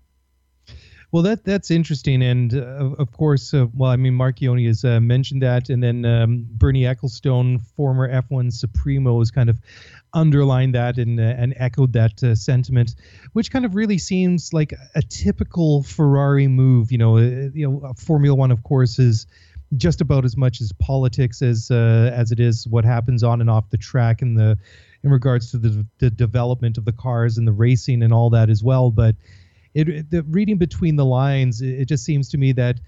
Well, 1.11 1.23
that 1.23 1.45
that's 1.45 1.71
interesting, 1.71 2.21
and 2.21 2.53
uh, 2.53 2.93
of 2.99 3.11
course, 3.11 3.53
uh, 3.53 3.67
well, 3.73 3.89
I 3.89 3.95
mean, 3.95 4.13
Marchionne 4.13 4.67
has 4.67 4.83
uh, 4.83 4.99
mentioned 4.99 5.41
that, 5.41 5.69
and 5.69 5.81
then 5.81 6.05
um, 6.05 6.45
Bernie 6.51 6.83
Ecclestone, 6.83 7.61
former 7.75 8.07
F1 8.21 8.51
Supremo, 8.51 9.17
has 9.19 9.31
kind 9.31 9.49
of 9.49 9.59
underlined 10.13 10.75
that 10.75 10.97
and 10.97 11.19
uh, 11.19 11.23
and 11.23 11.53
echoed 11.57 11.93
that 11.93 12.21
uh, 12.23 12.35
sentiment, 12.35 12.95
which 13.33 13.49
kind 13.49 13.65
of 13.65 13.75
really 13.75 13.97
seems 13.97 14.53
like 14.53 14.73
a 14.93 15.01
typical 15.01 15.83
Ferrari 15.83 16.47
move. 16.47 16.91
You 16.91 16.97
know, 16.97 17.17
uh, 17.17 17.49
you 17.53 17.67
know, 17.67 17.93
Formula 17.97 18.35
One, 18.35 18.51
of 18.51 18.61
course, 18.63 18.99
is 18.99 19.25
just 19.77 20.01
about 20.01 20.25
as 20.25 20.37
much 20.37 20.61
as 20.61 20.71
politics 20.73 21.41
as 21.41 21.69
uh, 21.71 22.11
as 22.13 22.31
it 22.31 22.39
is 22.39 22.67
what 22.67 22.85
happens 22.85 23.23
on 23.23 23.41
and 23.41 23.49
off 23.49 23.69
the 23.69 23.77
track 23.77 24.21
in 24.21 24.35
the 24.35 24.57
in 25.03 25.09
regards 25.09 25.51
to 25.51 25.57
the 25.57 25.85
the 25.99 26.09
development 26.09 26.77
of 26.77 26.85
the 26.85 26.91
cars 26.91 27.37
and 27.37 27.47
the 27.47 27.51
racing 27.51 28.03
and 28.03 28.13
all 28.13 28.29
that 28.29 28.49
as 28.49 28.63
well. 28.63 28.91
But 28.91 29.15
it 29.73 30.09
the 30.09 30.23
reading 30.23 30.57
between 30.57 30.95
the 30.95 31.05
lines, 31.05 31.61
it, 31.61 31.81
it 31.81 31.85
just 31.85 32.05
seems 32.05 32.29
to 32.29 32.37
me 32.37 32.51
that 32.53 32.79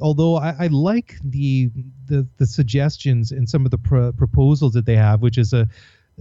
although 0.00 0.36
I, 0.36 0.54
I, 0.58 0.66
like 0.68 1.16
the, 1.24 1.70
the 2.06 2.26
the 2.38 2.46
suggestions 2.46 3.32
and 3.32 3.48
some 3.48 3.64
of 3.64 3.70
the 3.70 3.78
pro- 3.78 4.12
proposals 4.12 4.72
that 4.74 4.86
they 4.86 4.96
have, 4.96 5.22
which 5.22 5.38
is 5.38 5.52
a 5.52 5.68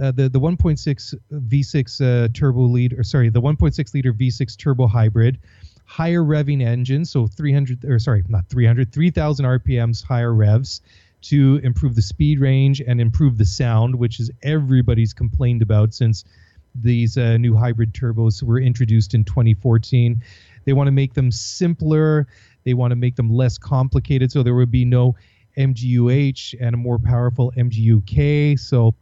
uh, 0.01 0.11
the 0.11 0.29
the 0.29 0.39
1.6 0.39 1.15
V6 1.31 2.25
uh, 2.25 2.27
turbo 2.33 2.61
lead 2.61 2.93
or 2.97 3.03
sorry 3.03 3.29
the 3.29 3.41
1.6 3.41 3.93
liter 3.93 4.13
V6 4.13 4.57
turbo 4.57 4.87
hybrid 4.87 5.39
higher 5.85 6.23
revving 6.23 6.61
engine, 6.61 7.05
so 7.05 7.27
300 7.27 7.85
or 7.85 7.99
sorry, 7.99 8.23
not 8.27 8.47
300, 8.49 8.91
3000 8.91 9.45
RPMs 9.45 10.03
higher 10.03 10.33
revs, 10.33 10.81
to 11.23 11.59
improve 11.63 11.95
the 11.95 12.01
speed 12.01 12.39
range 12.39 12.81
and 12.81 12.99
improve 12.99 13.37
the 13.37 13.45
sound, 13.45 13.95
which 13.95 14.19
is 14.19 14.29
everybody's 14.43 15.13
complained 15.13 15.61
about 15.61 15.93
since 15.93 16.25
these 16.75 17.17
uh, 17.17 17.37
new 17.37 17.55
hybrid 17.55 17.93
turbos 17.93 18.43
were 18.43 18.59
introduced 18.59 19.13
in 19.13 19.23
2014. 19.23 20.21
They 20.65 20.73
want 20.73 20.87
to 20.87 20.91
make 20.91 21.13
them 21.13 21.31
simpler. 21.31 22.27
They 22.65 22.73
want 22.73 22.91
to 22.91 22.95
make 22.95 23.15
them 23.15 23.29
less 23.29 23.57
complicated, 23.57 24.31
so 24.31 24.43
there 24.43 24.55
would 24.55 24.71
be 24.71 24.85
no 24.85 25.15
MGUH 25.57 26.55
and 26.59 26.73
a 26.73 26.77
more 26.77 26.99
powerful 26.99 27.53
MGUK. 27.55 28.59
So, 28.59 28.95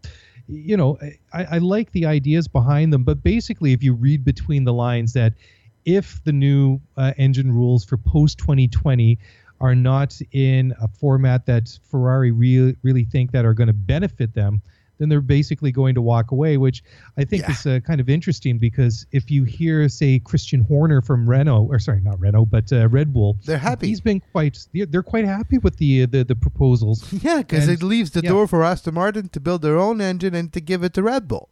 you 0.47 0.75
know, 0.75 0.97
I, 1.33 1.45
I 1.45 1.57
like 1.59 1.91
the 1.91 2.05
ideas 2.05 2.47
behind 2.47 2.91
them, 2.91 3.03
but 3.03 3.23
basically, 3.23 3.73
if 3.73 3.83
you 3.83 3.93
read 3.93 4.25
between 4.25 4.63
the 4.63 4.73
lines, 4.73 5.13
that 5.13 5.33
if 5.85 6.23
the 6.23 6.31
new 6.31 6.79
uh, 6.97 7.13
engine 7.17 7.51
rules 7.51 7.85
for 7.85 7.97
post 7.97 8.37
2020 8.39 9.17
are 9.59 9.75
not 9.75 10.19
in 10.31 10.73
a 10.81 10.87
format 10.87 11.45
that 11.45 11.77
Ferrari 11.89 12.31
really 12.31 12.75
really 12.81 13.05
think 13.05 13.31
that 13.31 13.45
are 13.45 13.53
going 13.53 13.67
to 13.67 13.73
benefit 13.73 14.33
them, 14.33 14.61
then 15.01 15.09
they're 15.09 15.19
basically 15.19 15.71
going 15.71 15.95
to 15.95 16.01
walk 16.01 16.31
away, 16.31 16.57
which 16.57 16.83
I 17.17 17.23
think 17.23 17.41
yeah. 17.41 17.51
is 17.51 17.65
uh, 17.65 17.79
kind 17.79 17.99
of 17.99 18.07
interesting 18.07 18.59
because 18.59 19.07
if 19.11 19.31
you 19.31 19.43
hear, 19.43 19.89
say, 19.89 20.19
Christian 20.19 20.61
Horner 20.61 21.01
from 21.01 21.27
Renault, 21.27 21.67
or 21.71 21.79
sorry, 21.79 22.01
not 22.01 22.19
Renault, 22.19 22.45
but 22.45 22.71
uh, 22.71 22.87
Red 22.87 23.11
Bull, 23.11 23.35
they're 23.45 23.57
happy. 23.57 23.87
He's 23.87 23.99
been 23.99 24.21
quite, 24.31 24.59
they're 24.73 25.01
quite 25.01 25.25
happy 25.25 25.57
with 25.57 25.77
the 25.77 26.03
uh, 26.03 26.07
the, 26.09 26.23
the 26.23 26.35
proposals. 26.35 27.11
Yeah, 27.21 27.39
because 27.39 27.67
it 27.67 27.83
leaves 27.83 28.11
the 28.11 28.21
yeah. 28.23 28.29
door 28.29 28.47
for 28.47 28.63
Aston 28.63 28.93
Martin 28.93 29.29
to 29.29 29.39
build 29.39 29.61
their 29.61 29.77
own 29.77 30.01
engine 30.01 30.35
and 30.35 30.51
to 30.53 30.61
give 30.61 30.83
it 30.83 30.93
to 30.93 31.03
Red 31.03 31.27
Bull. 31.27 31.49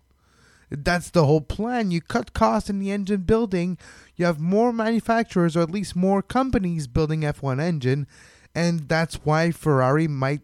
That's 0.69 1.09
the 1.09 1.25
whole 1.25 1.41
plan. 1.41 1.91
You 1.91 2.01
cut 2.01 2.33
costs 2.33 2.69
in 2.69 2.79
the 2.79 2.91
engine 2.91 3.21
building. 3.21 3.77
You 4.15 4.25
have 4.25 4.39
more 4.39 4.71
manufacturers, 4.71 5.57
or 5.57 5.61
at 5.61 5.71
least 5.71 5.95
more 5.95 6.21
companies, 6.21 6.87
building 6.87 7.21
F1 7.21 7.59
engine, 7.59 8.07
and 8.53 8.87
that's 8.87 9.15
why 9.25 9.51
Ferrari 9.51 10.07
might 10.07 10.41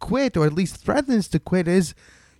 quit, 0.00 0.36
or 0.36 0.46
at 0.46 0.52
least 0.52 0.76
threatens 0.78 1.28
to 1.28 1.38
quit. 1.38 1.68
Is 1.68 1.94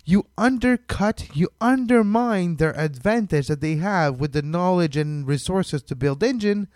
you 0.05 0.25
undercut, 0.37 1.29
you 1.33 1.49
undermine 1.61 2.57
their 2.57 2.77
advantage 2.77 3.47
that 3.47 3.61
they 3.61 3.75
have 3.75 4.19
with 4.19 4.33
the 4.33 4.41
knowledge 4.41 4.97
and 4.97 5.25
resources 5.25 5.81
to 5.83 5.95
build 5.95 6.23
engine 6.23 6.67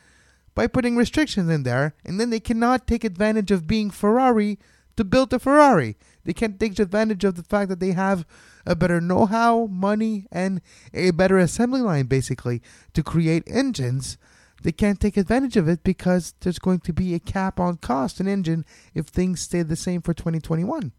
by 0.56 0.66
putting 0.66 0.96
restrictions 0.96 1.50
in 1.50 1.64
there, 1.64 1.94
and 2.06 2.20
then 2.20 2.30
they 2.30 2.40
cannot 2.40 2.88
take 2.88 3.04
advantage 3.04 3.52
of 3.52 3.68
being 3.68 3.92
Ferrari 3.92 4.58
to 4.96 5.04
build 5.04 5.32
a 5.34 5.40
Ferrari. 5.40 5.98
They 6.28 6.34
can't 6.34 6.60
take 6.60 6.78
advantage 6.78 7.24
of 7.24 7.36
the 7.36 7.44
fact 7.44 7.70
that 7.70 7.80
they 7.80 7.94
have 7.94 8.26
a 8.66 8.76
better 8.76 9.00
know 9.00 9.28
how, 9.28 9.68
money, 9.68 10.28
and 10.30 10.60
a 10.94 11.12
better 11.12 11.38
assembly 11.38 11.80
line 11.80 12.08
basically 12.08 12.62
to 12.96 13.02
create 13.02 13.44
engines. 13.48 14.18
They 14.62 14.74
can't 14.74 15.00
take 15.00 15.16
advantage 15.16 15.56
of 15.56 15.70
it 15.70 15.86
because 15.86 16.34
there's 16.42 16.60
going 16.60 16.82
to 16.82 16.92
be 16.92 17.14
a 17.14 17.20
cap 17.20 17.62
on 17.62 17.78
cost 17.78 18.20
an 18.20 18.28
engine 18.28 18.66
if 18.94 19.06
things 19.06 19.40
stay 19.40 19.62
the 19.62 19.78
same 19.78 20.02
for 20.02 20.14
2021. 20.14 20.92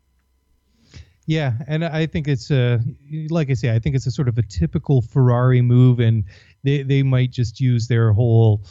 Yeah, 1.27 1.53
and 1.67 1.85
I 1.85 2.07
think 2.07 2.27
it's 2.27 2.51
a 2.51 2.81
like 3.29 3.51
I 3.51 3.53
say, 3.53 3.75
I 3.75 3.79
think 3.79 3.97
it's 3.97 4.07
a 4.07 4.11
sort 4.11 4.29
of 4.29 4.39
a 4.39 4.43
typical 4.43 5.03
Ferrari 5.03 5.61
move, 5.61 6.01
and 6.01 6.25
they 6.65 6.83
they 6.83 7.03
might 7.03 7.33
just 7.33 7.61
use 7.61 7.87
their 7.87 8.15
whole 8.15 8.63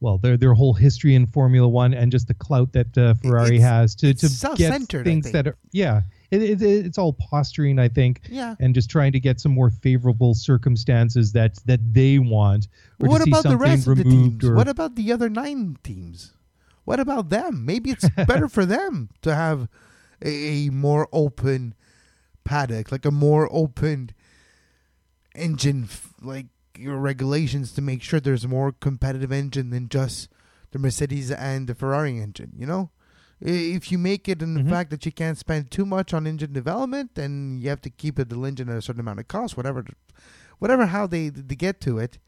well 0.00 0.18
their 0.18 0.36
their 0.36 0.54
whole 0.54 0.74
history 0.74 1.14
in 1.14 1.26
Formula 1.26 1.68
One 1.68 1.94
and 1.94 2.10
just 2.10 2.28
the 2.28 2.34
clout 2.34 2.72
that 2.72 2.96
uh, 2.96 3.14
Ferrari 3.14 3.56
it's, 3.56 3.64
has 3.64 3.94
to 3.96 4.14
to 4.14 4.54
get 4.56 4.88
things 4.88 5.30
that 5.32 5.46
are 5.46 5.56
yeah. 5.72 6.02
It, 6.30 6.42
it, 6.42 6.62
it's 6.62 6.98
all 6.98 7.14
posturing, 7.14 7.78
I 7.78 7.88
think, 7.88 8.20
yeah. 8.28 8.54
and 8.60 8.74
just 8.74 8.90
trying 8.90 9.12
to 9.12 9.20
get 9.20 9.40
some 9.40 9.50
more 9.50 9.70
favorable 9.70 10.34
circumstances 10.34 11.32
that 11.32 11.58
that 11.64 11.80
they 11.94 12.18
want. 12.18 12.68
what 12.98 13.26
about 13.26 13.44
the 13.44 13.56
rest 13.56 13.86
of 13.86 13.96
the 13.96 14.04
teams? 14.04 14.44
Or, 14.44 14.54
what 14.54 14.68
about 14.68 14.94
the 14.94 15.10
other 15.10 15.30
nine 15.30 15.78
teams? 15.82 16.34
What 16.84 17.00
about 17.00 17.30
them? 17.30 17.64
Maybe 17.64 17.90
it's 17.90 18.08
better 18.26 18.46
for 18.46 18.66
them 18.66 19.08
to 19.22 19.34
have 19.34 19.68
a, 20.22 20.28
a 20.28 20.70
more 20.70 21.08
open 21.12 21.74
paddock, 22.44 22.92
like 22.92 23.04
a 23.04 23.10
more 23.10 23.48
open 23.50 24.10
engine, 25.34 25.88
like 26.20 26.46
your 26.78 26.96
regulations 26.96 27.72
to 27.72 27.82
make 27.82 28.02
sure 28.02 28.20
there's 28.20 28.44
a 28.44 28.48
more 28.48 28.72
competitive 28.72 29.32
engine 29.32 29.70
than 29.70 29.88
just 29.88 30.28
the 30.70 30.78
Mercedes 30.78 31.30
and 31.30 31.66
the 31.66 31.74
Ferrari 31.74 32.18
engine. 32.18 32.52
You 32.56 32.66
know, 32.66 32.90
if 33.40 33.92
you 33.92 33.98
make 33.98 34.28
it 34.28 34.42
in 34.42 34.54
the 34.54 34.60
mm-hmm. 34.60 34.70
fact 34.70 34.90
that 34.90 35.06
you 35.06 35.12
can't 35.12 35.38
spend 35.38 35.70
too 35.70 35.86
much 35.86 36.12
on 36.12 36.26
engine 36.26 36.52
development, 36.52 37.16
and 37.16 37.60
you 37.60 37.68
have 37.68 37.82
to 37.82 37.90
keep 37.90 38.16
the 38.16 38.42
engine 38.42 38.68
at 38.68 38.76
a 38.76 38.82
certain 38.82 39.00
amount 39.00 39.20
of 39.20 39.28
cost, 39.28 39.56
whatever, 39.56 39.84
whatever 40.58 40.86
how 40.86 41.06
they 41.06 41.28
they 41.28 41.54
get 41.54 41.80
to 41.82 41.98
it. 41.98 42.18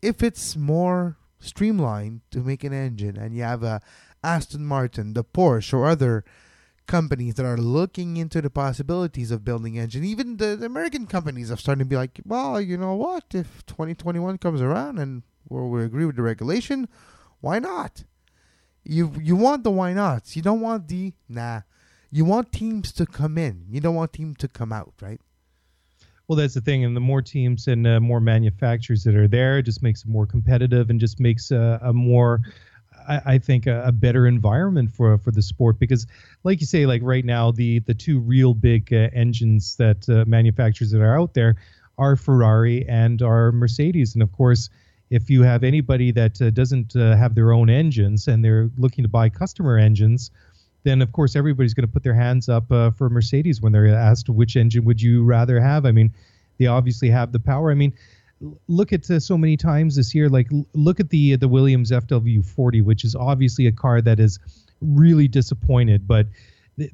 If 0.00 0.22
it's 0.22 0.56
more 0.56 1.16
streamlined 1.40 2.20
to 2.30 2.40
make 2.40 2.64
an 2.64 2.72
engine, 2.72 3.16
and 3.16 3.34
you 3.34 3.42
have 3.42 3.62
a 3.62 3.80
Aston 4.22 4.64
Martin, 4.64 5.14
the 5.14 5.24
Porsche, 5.24 5.74
or 5.74 5.86
other 5.86 6.24
companies 6.88 7.34
that 7.34 7.46
are 7.46 7.56
looking 7.56 8.16
into 8.16 8.42
the 8.42 8.50
possibilities 8.50 9.30
of 9.30 9.44
building 9.44 9.78
engine. 9.78 10.02
Even 10.02 10.38
the, 10.38 10.56
the 10.56 10.66
American 10.66 11.06
companies 11.06 11.52
are 11.52 11.56
starting 11.56 11.84
to 11.84 11.88
be 11.88 11.94
like, 11.94 12.20
well, 12.24 12.60
you 12.60 12.76
know 12.76 12.96
what? 12.96 13.26
If 13.32 13.64
2021 13.66 14.38
comes 14.38 14.60
around 14.60 14.98
and 14.98 15.22
we 15.48 15.84
agree 15.84 16.04
with 16.04 16.16
the 16.16 16.22
regulation, 16.22 16.88
why 17.40 17.60
not? 17.60 18.02
You 18.84 19.12
you 19.20 19.36
want 19.36 19.64
the 19.64 19.70
why 19.70 19.92
nots. 19.92 20.34
You 20.34 20.42
don't 20.42 20.60
want 20.60 20.88
the 20.88 21.12
nah. 21.28 21.60
You 22.10 22.24
want 22.24 22.52
teams 22.52 22.90
to 22.92 23.06
come 23.06 23.36
in. 23.36 23.66
You 23.68 23.80
don't 23.80 23.94
want 23.94 24.14
teams 24.14 24.38
to 24.38 24.48
come 24.48 24.72
out, 24.72 24.94
right? 25.02 25.20
Well, 26.26 26.36
that's 26.36 26.54
the 26.54 26.60
thing, 26.60 26.84
and 26.84 26.96
the 26.96 27.00
more 27.00 27.22
teams 27.22 27.68
and 27.68 27.86
uh, 27.86 28.00
more 28.00 28.20
manufacturers 28.20 29.02
that 29.04 29.14
are 29.14 29.28
there, 29.28 29.62
just 29.62 29.82
makes 29.82 30.04
it 30.04 30.08
more 30.08 30.26
competitive 30.26 30.90
and 30.90 31.00
just 31.00 31.20
makes 31.20 31.50
uh, 31.52 31.78
a 31.82 31.92
more 31.92 32.40
I, 33.08 33.22
I 33.24 33.38
think 33.38 33.66
a, 33.66 33.82
a, 33.84 33.92
better 33.92 34.26
environment 34.26 34.90
for 34.92 35.18
for 35.18 35.30
the 35.30 35.42
sport 35.42 35.78
because, 35.78 36.06
like 36.44 36.60
you 36.60 36.66
say, 36.66 36.86
like 36.86 37.02
right 37.02 37.24
now 37.24 37.50
the 37.50 37.80
the 37.80 37.94
two 37.94 38.20
real 38.20 38.54
big 38.54 38.92
uh, 38.92 39.08
engines 39.12 39.76
that 39.76 40.08
uh, 40.08 40.24
manufacturers 40.26 40.90
that 40.90 41.00
are 41.00 41.18
out 41.18 41.34
there 41.34 41.56
are 41.96 42.16
Ferrari 42.16 42.86
and 42.88 43.22
are 43.22 43.52
Mercedes, 43.52 44.14
and 44.14 44.22
of 44.22 44.32
course. 44.32 44.70
If 45.10 45.30
you 45.30 45.40
have 45.40 45.64
anybody 45.64 46.10
that 46.10 46.38
uh, 46.42 46.50
doesn't 46.50 46.94
uh, 46.94 47.16
have 47.16 47.34
their 47.34 47.54
own 47.54 47.70
engines 47.70 48.28
and 48.28 48.44
they're 48.44 48.68
looking 48.76 49.04
to 49.04 49.08
buy 49.08 49.30
customer 49.30 49.78
engines, 49.78 50.30
then 50.84 51.00
of 51.00 51.12
course 51.12 51.34
everybody's 51.34 51.72
going 51.72 51.86
to 51.86 51.92
put 51.92 52.02
their 52.02 52.12
hands 52.14 52.48
up 52.48 52.70
uh, 52.70 52.90
for 52.90 53.08
Mercedes 53.08 53.62
when 53.62 53.72
they're 53.72 53.88
asked 53.88 54.28
which 54.28 54.54
engine 54.54 54.84
would 54.84 55.00
you 55.00 55.24
rather 55.24 55.60
have. 55.60 55.86
I 55.86 55.92
mean, 55.92 56.12
they 56.58 56.66
obviously 56.66 57.08
have 57.10 57.32
the 57.32 57.40
power. 57.40 57.70
I 57.70 57.74
mean, 57.74 57.92
look 58.68 58.92
at 58.92 59.10
uh, 59.10 59.20
so 59.20 59.36
many 59.36 59.56
times 59.56 59.96
this 59.96 60.14
year. 60.14 60.28
Like 60.28 60.48
look 60.74 61.00
at 61.00 61.10
the 61.10 61.36
the 61.36 61.48
Williams 61.48 61.90
FW40, 61.90 62.82
which 62.82 63.04
is 63.04 63.14
obviously 63.14 63.66
a 63.66 63.72
car 63.72 64.00
that 64.00 64.20
is 64.20 64.38
really 64.80 65.28
disappointed, 65.28 66.06
but 66.06 66.26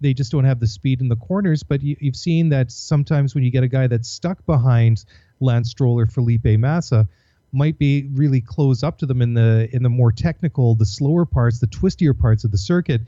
they 0.01 0.15
just 0.15 0.33
don't 0.33 0.45
have 0.45 0.61
the 0.61 0.67
speed 0.67 1.01
in 1.01 1.09
the 1.09 1.17
corners. 1.17 1.63
But 1.63 1.83
you, 1.83 1.97
have 2.05 2.17
seen 2.17 2.49
that 2.51 2.73
sometimes 2.73 3.35
when 3.35 3.45
you 3.45 3.51
get 3.51 3.63
a 3.63 3.69
guy 3.69 3.87
that's 3.87 4.09
stuck 4.09 4.45
behind 4.47 5.05
Lance 5.41 5.71
Stroll 5.71 5.99
or 5.99 6.07
Felipe 6.07 6.45
Massa, 6.59 7.07
might 7.53 7.79
be 7.79 8.09
really 8.13 8.41
close 8.41 8.83
up 8.83 8.99
to 8.99 9.07
them 9.07 9.23
in 9.23 9.35
the 9.35 9.69
in 9.73 9.83
the 9.83 9.89
more 9.89 10.11
technical, 10.11 10.75
the 10.75 10.87
slower 10.87 11.25
parts, 11.25 11.61
the 11.61 11.67
twistier 11.67 12.19
parts 12.19 12.45
of 12.45 12.51
the 12.51 12.59
circuit. 12.59 13.03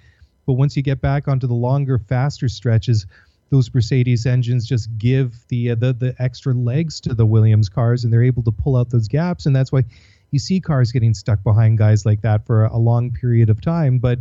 But 0.46 0.52
once 0.52 0.76
you 0.76 0.82
get 0.82 1.00
back 1.00 1.26
onto 1.26 1.48
the 1.48 1.54
longer, 1.54 1.98
faster 1.98 2.48
stretches, 2.48 3.06
those 3.50 3.72
Mercedes 3.72 4.26
engines 4.26 4.66
just 4.66 4.88
give 4.98 5.36
the, 5.48 5.70
uh, 5.70 5.74
the 5.76 5.92
the 5.92 6.14
extra 6.18 6.52
legs 6.52 7.00
to 7.02 7.14
the 7.14 7.26
Williams 7.26 7.68
cars, 7.68 8.04
and 8.04 8.12
they're 8.12 8.22
able 8.22 8.42
to 8.42 8.50
pull 8.50 8.76
out 8.76 8.90
those 8.90 9.08
gaps, 9.08 9.46
and 9.46 9.54
that's 9.54 9.70
why 9.70 9.84
you 10.30 10.38
see 10.38 10.60
cars 10.60 10.92
getting 10.92 11.14
stuck 11.14 11.42
behind 11.42 11.78
guys 11.78 12.04
like 12.04 12.22
that 12.22 12.46
for 12.46 12.64
a, 12.64 12.76
long 12.76 13.12
period 13.12 13.48
of 13.48 13.60
time. 13.60 13.98
But 13.98 14.18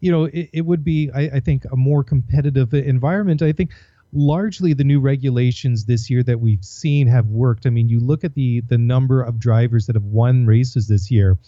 you 0.00 0.10
know, 0.10 0.24
it, 0.24 0.48
it 0.52 0.60
would 0.62 0.84
be, 0.84 1.10
I, 1.14 1.22
I 1.22 1.40
think, 1.40 1.64
a 1.70 1.76
more 1.76 2.02
competitive 2.02 2.72
environment. 2.72 3.42
I 3.42 3.52
think 3.52 3.72
largely 4.12 4.72
the 4.72 4.84
new 4.84 5.00
regulations 5.00 5.84
this 5.84 6.08
year 6.08 6.22
that 6.22 6.40
we've 6.40 6.64
seen 6.64 7.06
have 7.08 7.26
worked. 7.26 7.66
I 7.66 7.70
mean, 7.70 7.88
you 7.88 8.00
look 8.00 8.24
at 8.24 8.34
the 8.34 8.60
the 8.62 8.78
number 8.78 9.22
of 9.22 9.38
drivers 9.38 9.86
that 9.86 9.96
have 9.96 10.04
won 10.04 10.46
races 10.46 10.88
this 10.88 11.10
year. 11.10 11.38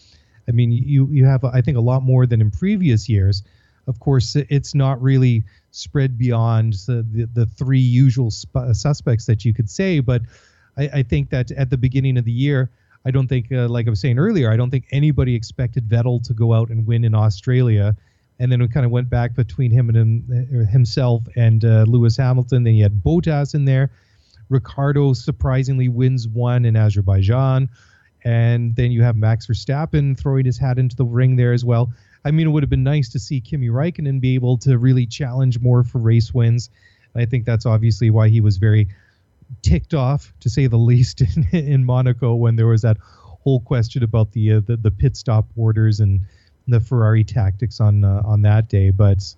I 0.48 0.52
mean, 0.52 0.72
you 0.72 1.08
you 1.10 1.24
have 1.24 1.44
I 1.44 1.60
think 1.62 1.76
a 1.76 1.80
lot 1.80 2.02
more 2.02 2.26
than 2.26 2.40
in 2.40 2.50
previous 2.50 3.08
years. 3.08 3.42
Of 3.86 3.98
course, 4.00 4.36
it's 4.36 4.74
not 4.74 5.02
really 5.02 5.44
spread 5.72 6.16
beyond 6.18 6.74
the, 6.86 7.04
the, 7.10 7.28
the 7.32 7.46
three 7.46 7.80
usual 7.80 8.30
sp- 8.30 8.72
suspects 8.72 9.26
that 9.26 9.44
you 9.44 9.52
could 9.52 9.68
say. 9.68 10.00
But 10.00 10.22
I, 10.76 10.88
I, 10.94 11.02
think 11.02 11.30
that 11.30 11.50
at 11.52 11.70
the 11.70 11.76
beginning 11.76 12.16
of 12.16 12.24
the 12.24 12.32
year, 12.32 12.70
I 13.04 13.10
don't 13.10 13.26
think, 13.26 13.50
uh, 13.50 13.68
like 13.68 13.86
I 13.86 13.90
was 13.90 14.00
saying 14.00 14.18
earlier, 14.18 14.52
I 14.52 14.56
don't 14.56 14.70
think 14.70 14.86
anybody 14.92 15.34
expected 15.34 15.88
Vettel 15.88 16.22
to 16.24 16.34
go 16.34 16.52
out 16.52 16.70
and 16.70 16.86
win 16.86 17.04
in 17.04 17.14
Australia. 17.14 17.96
And 18.38 18.50
then 18.52 18.60
we 18.60 18.68
kind 18.68 18.86
of 18.86 18.92
went 18.92 19.10
back 19.10 19.34
between 19.34 19.70
him 19.70 19.88
and 19.88 19.96
him, 19.96 20.24
uh, 20.30 20.70
himself 20.70 21.22
and 21.36 21.64
uh, 21.64 21.84
Lewis 21.88 22.16
Hamilton. 22.16 22.62
Then 22.64 22.74
you 22.74 22.84
had 22.84 23.02
Bottas 23.02 23.54
in 23.54 23.64
there. 23.64 23.90
Ricciardo 24.48 25.12
surprisingly 25.14 25.88
wins 25.88 26.28
one 26.28 26.64
in 26.64 26.76
Azerbaijan. 26.76 27.68
And 28.24 28.76
then 28.76 28.92
you 28.92 29.02
have 29.02 29.16
Max 29.16 29.46
Verstappen 29.46 30.18
throwing 30.18 30.44
his 30.44 30.58
hat 30.58 30.78
into 30.78 30.94
the 30.94 31.04
ring 31.04 31.36
there 31.36 31.52
as 31.52 31.64
well. 31.64 31.92
I 32.24 32.30
mean, 32.30 32.46
it 32.46 32.50
would 32.50 32.62
have 32.62 32.70
been 32.70 32.84
nice 32.84 33.08
to 33.10 33.18
see 33.18 33.40
Kimi 33.40 33.68
Raikkonen 33.68 34.20
be 34.20 34.34
able 34.34 34.58
to 34.58 34.78
really 34.78 35.06
challenge 35.06 35.58
more 35.60 35.82
for 35.82 35.98
race 35.98 36.32
wins. 36.32 36.70
I 37.14 37.24
think 37.26 37.44
that's 37.44 37.66
obviously 37.66 38.10
why 38.10 38.28
he 38.28 38.40
was 38.40 38.56
very 38.56 38.88
ticked 39.62 39.92
off, 39.94 40.32
to 40.40 40.48
say 40.48 40.66
the 40.66 40.76
least, 40.92 41.20
in, 41.20 41.48
in 41.52 41.84
Monaco 41.84 42.34
when 42.34 42.56
there 42.56 42.66
was 42.66 42.82
that 42.82 42.98
whole 43.00 43.60
question 43.60 44.02
about 44.02 44.32
the 44.32 44.52
uh, 44.52 44.60
the, 44.60 44.76
the, 44.76 44.90
pit 44.90 45.16
stop 45.16 45.46
orders 45.56 45.98
and 45.98 46.20
the 46.68 46.78
Ferrari 46.78 47.24
tactics 47.24 47.80
on 47.80 48.04
uh, 48.04 48.22
on 48.24 48.42
that 48.42 48.68
day. 48.68 48.90
But 48.90 49.34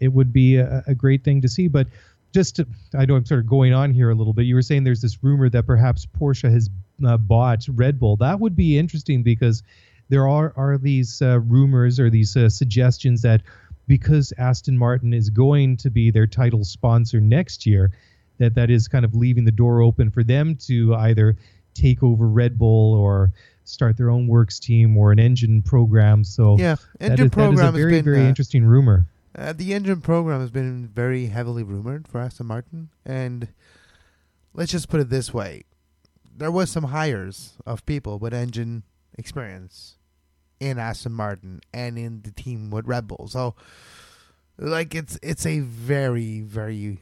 it 0.00 0.08
would 0.08 0.32
be 0.32 0.56
a, 0.56 0.84
a 0.86 0.94
great 0.94 1.24
thing 1.24 1.40
to 1.42 1.48
see. 1.48 1.66
But 1.66 1.86
just 2.34 2.56
to, 2.56 2.66
I 2.96 3.06
know 3.06 3.16
I'm 3.16 3.24
sort 3.24 3.40
of 3.40 3.46
going 3.46 3.72
on 3.72 3.92
here 3.92 4.10
a 4.10 4.14
little 4.14 4.34
bit. 4.34 4.44
You 4.44 4.54
were 4.54 4.62
saying 4.62 4.84
there's 4.84 5.00
this 5.00 5.22
rumor 5.22 5.48
that 5.48 5.66
perhaps 5.66 6.06
Porsche 6.06 6.50
has 6.50 6.68
uh, 7.04 7.16
bought 7.16 7.66
Red 7.68 7.98
Bull. 7.98 8.16
That 8.16 8.38
would 8.38 8.54
be 8.54 8.78
interesting 8.78 9.22
because 9.22 9.62
there 10.08 10.28
are 10.28 10.52
are 10.56 10.78
these 10.78 11.22
uh, 11.22 11.40
rumors 11.40 12.00
or 12.00 12.10
these 12.10 12.36
uh, 12.36 12.48
suggestions 12.48 13.22
that 13.22 13.42
because 13.86 14.32
Aston 14.38 14.76
Martin 14.76 15.14
is 15.14 15.30
going 15.30 15.76
to 15.78 15.90
be 15.90 16.10
their 16.10 16.26
title 16.26 16.64
sponsor 16.64 17.20
next 17.20 17.66
year, 17.66 17.90
that 18.38 18.54
that 18.54 18.70
is 18.70 18.86
kind 18.86 19.04
of 19.04 19.14
leaving 19.14 19.44
the 19.44 19.50
door 19.50 19.82
open 19.82 20.10
for 20.10 20.22
them 20.22 20.56
to 20.66 20.94
either 20.94 21.36
take 21.74 22.02
over 22.02 22.28
Red 22.28 22.58
Bull 22.58 22.94
or 22.94 23.32
start 23.64 23.96
their 23.96 24.10
own 24.10 24.26
works 24.26 24.58
team 24.58 24.96
or 24.96 25.12
an 25.12 25.18
engine 25.18 25.62
program. 25.62 26.24
So 26.24 26.56
yeah, 26.58 26.76
engine 27.00 27.26
is, 27.26 27.32
program 27.32 27.56
that 27.56 27.68
is 27.68 27.74
a 27.74 27.78
very 27.78 27.92
been, 27.92 28.04
very 28.04 28.20
uh, 28.20 28.28
interesting 28.28 28.64
rumor. 28.64 29.06
Uh, 29.36 29.52
the 29.52 29.74
engine 29.74 30.00
program 30.00 30.40
has 30.40 30.50
been 30.50 30.88
very 30.88 31.26
heavily 31.26 31.62
rumored 31.62 32.08
for 32.08 32.20
Aston 32.20 32.46
Martin, 32.46 32.90
and 33.04 33.48
let's 34.54 34.72
just 34.72 34.88
put 34.88 35.00
it 35.00 35.10
this 35.10 35.32
way: 35.32 35.64
there 36.36 36.50
was 36.50 36.70
some 36.70 36.84
hires 36.84 37.54
of 37.66 37.84
people 37.86 38.18
with 38.18 38.34
engine 38.34 38.84
experience 39.16 39.97
in 40.60 40.78
Aston 40.78 41.12
Martin 41.12 41.60
and 41.72 41.98
in 41.98 42.22
the 42.22 42.30
team 42.30 42.70
with 42.70 42.86
Red 42.86 43.06
Bull. 43.06 43.28
So, 43.28 43.54
like, 44.58 44.94
it's 44.94 45.18
it's 45.22 45.46
a 45.46 45.60
very 45.60 46.40
very 46.40 47.00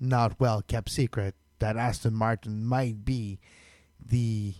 not 0.00 0.38
well 0.38 0.62
kept 0.62 0.90
secret 0.90 1.34
that 1.58 1.76
Aston 1.76 2.14
Martin 2.14 2.64
might 2.64 3.04
be 3.04 3.38
the 4.04 4.54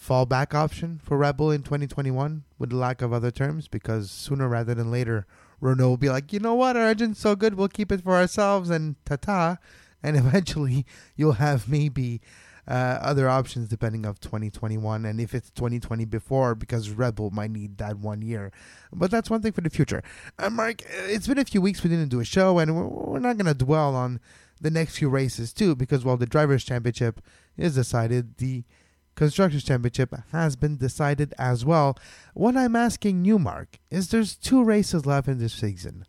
fallback 0.00 0.54
option 0.54 1.00
for 1.02 1.16
Red 1.16 1.36
Bull 1.36 1.50
in 1.50 1.62
2021 1.62 2.44
with 2.58 2.70
the 2.70 2.76
lack 2.76 3.02
of 3.02 3.12
other 3.12 3.30
terms 3.30 3.68
because 3.68 4.10
sooner 4.10 4.48
rather 4.48 4.74
than 4.74 4.90
later 4.90 5.26
Renault 5.60 5.88
will 5.88 5.96
be 5.96 6.08
like, 6.08 6.32
you 6.32 6.38
know 6.38 6.54
what, 6.54 6.76
our 6.76 6.86
engine's 6.86 7.18
so 7.18 7.34
good, 7.34 7.54
we'll 7.54 7.68
keep 7.68 7.90
it 7.90 8.02
for 8.02 8.14
ourselves 8.14 8.70
and 8.70 8.96
ta-ta. 9.04 9.58
And 10.02 10.16
eventually 10.16 10.86
you'll 11.16 11.32
have 11.32 11.68
maybe 11.68 12.20
uh, 12.68 12.98
other 13.00 13.28
options 13.28 13.68
depending 13.68 14.04
of 14.04 14.20
2021 14.20 15.04
and 15.04 15.20
if 15.20 15.34
it's 15.34 15.50
2020 15.50 16.04
before 16.04 16.54
because 16.54 16.90
Red 16.90 17.14
Bull 17.14 17.30
might 17.30 17.50
need 17.50 17.78
that 17.78 17.98
one 17.98 18.22
year. 18.22 18.50
But 18.92 19.10
that's 19.10 19.30
one 19.30 19.42
thing 19.42 19.52
for 19.52 19.60
the 19.60 19.70
future. 19.70 20.02
Uh, 20.38 20.50
Mark, 20.50 20.82
it's 20.88 21.26
been 21.26 21.38
a 21.38 21.44
few 21.44 21.60
weeks 21.60 21.82
we 21.82 21.90
didn't 21.90 22.08
do 22.08 22.20
a 22.20 22.24
show 22.24 22.58
and 22.58 22.76
we're, 22.76 22.86
we're 22.86 23.18
not 23.20 23.36
going 23.36 23.46
to 23.46 23.64
dwell 23.64 23.94
on 23.94 24.20
the 24.60 24.70
next 24.70 24.96
few 24.96 25.08
races 25.08 25.52
too 25.52 25.74
because 25.76 26.04
while 26.04 26.16
the 26.16 26.26
Drivers' 26.26 26.64
Championship 26.64 27.20
is 27.56 27.74
decided, 27.74 28.38
the 28.38 28.64
Constructors' 29.14 29.64
Championship 29.64 30.14
has 30.32 30.56
been 30.56 30.76
decided 30.76 31.32
as 31.38 31.64
well. 31.64 31.98
What 32.34 32.56
I'm 32.56 32.76
asking 32.76 33.24
you, 33.24 33.38
Mark, 33.38 33.78
is 33.90 34.10
there's 34.10 34.36
two 34.36 34.62
races 34.62 35.06
left 35.06 35.28
in 35.28 35.38
this 35.38 35.54
season 35.54 36.04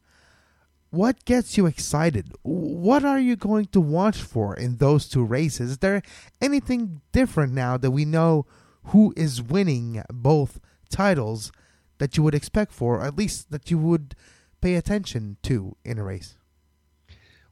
what 0.89 1.25
gets 1.25 1.57
you 1.57 1.65
excited? 1.65 2.33
What 2.43 3.03
are 3.03 3.19
you 3.19 3.35
going 3.35 3.65
to 3.67 3.81
watch 3.81 4.17
for 4.17 4.55
in 4.55 4.77
those 4.77 5.07
two 5.07 5.23
races? 5.23 5.71
Is 5.71 5.77
there 5.79 6.01
anything 6.41 7.01
different 7.11 7.53
now 7.53 7.77
that 7.77 7.91
we 7.91 8.05
know 8.05 8.45
who 8.85 9.13
is 9.17 9.41
winning 9.41 10.01
both 10.09 10.59
titles 10.89 11.51
that 11.97 12.15
you 12.15 12.23
would 12.23 12.35
expect 12.35 12.71
for, 12.71 12.97
or 12.97 13.03
at 13.03 13.17
least 13.17 13.51
that 13.51 13.69
you 13.69 13.77
would 13.77 14.15
pay 14.61 14.75
attention 14.75 15.37
to 15.43 15.75
in 15.83 15.97
a 15.97 16.03
race? 16.03 16.37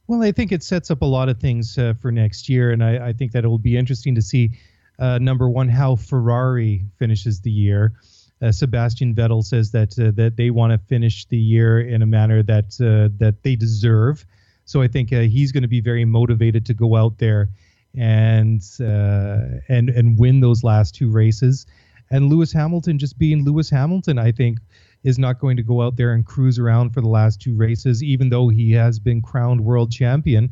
Well, 0.06 0.22
I 0.22 0.32
think 0.32 0.52
it 0.52 0.62
sets 0.62 0.90
up 0.90 1.02
a 1.02 1.06
lot 1.06 1.28
of 1.28 1.40
things 1.40 1.76
uh, 1.76 1.94
for 2.00 2.12
next 2.12 2.48
year, 2.48 2.70
and 2.70 2.82
I, 2.82 3.08
I, 3.08 3.12
think 3.12 3.32
that 3.32 3.44
it 3.44 3.48
will 3.48 3.58
be 3.58 3.76
interesting 3.76 4.14
to 4.14 4.22
see, 4.22 4.52
uh, 5.00 5.18
number 5.18 5.48
one, 5.48 5.68
how 5.68 5.96
Ferrari 5.96 6.84
finishes 6.96 7.40
the 7.40 7.50
year. 7.50 7.94
Uh, 8.42 8.52
Sebastian 8.52 9.14
Vettel 9.14 9.42
says 9.42 9.70
that 9.70 9.98
uh, 9.98 10.10
that 10.12 10.36
they 10.36 10.50
want 10.50 10.72
to 10.72 10.78
finish 10.78 11.24
the 11.26 11.38
year 11.38 11.80
in 11.80 12.02
a 12.02 12.06
manner 12.06 12.42
that 12.42 12.78
uh, 12.80 13.08
that 13.18 13.42
they 13.42 13.56
deserve. 13.56 14.26
So 14.64 14.82
I 14.82 14.88
think 14.88 15.12
uh, 15.12 15.20
he's 15.20 15.52
going 15.52 15.62
to 15.62 15.68
be 15.68 15.80
very 15.80 16.04
motivated 16.04 16.66
to 16.66 16.74
go 16.74 16.96
out 16.96 17.18
there 17.18 17.48
and 17.96 18.62
uh, 18.80 19.60
and 19.68 19.88
and 19.88 20.18
win 20.18 20.40
those 20.40 20.62
last 20.62 20.94
two 20.94 21.10
races. 21.10 21.66
And 22.10 22.28
Lewis 22.28 22.52
Hamilton, 22.52 22.98
just 22.98 23.18
being 23.18 23.44
Lewis 23.44 23.70
Hamilton, 23.70 24.18
I 24.18 24.32
think 24.32 24.58
is 25.02 25.18
not 25.18 25.38
going 25.38 25.56
to 25.56 25.62
go 25.62 25.82
out 25.82 25.96
there 25.96 26.12
and 26.12 26.24
cruise 26.24 26.58
around 26.58 26.90
for 26.90 27.00
the 27.00 27.08
last 27.08 27.40
two 27.40 27.56
races, 27.56 28.02
even 28.02 28.28
though 28.28 28.48
he 28.48 28.72
has 28.72 28.98
been 28.98 29.22
crowned 29.22 29.64
world 29.64 29.90
champion. 29.90 30.50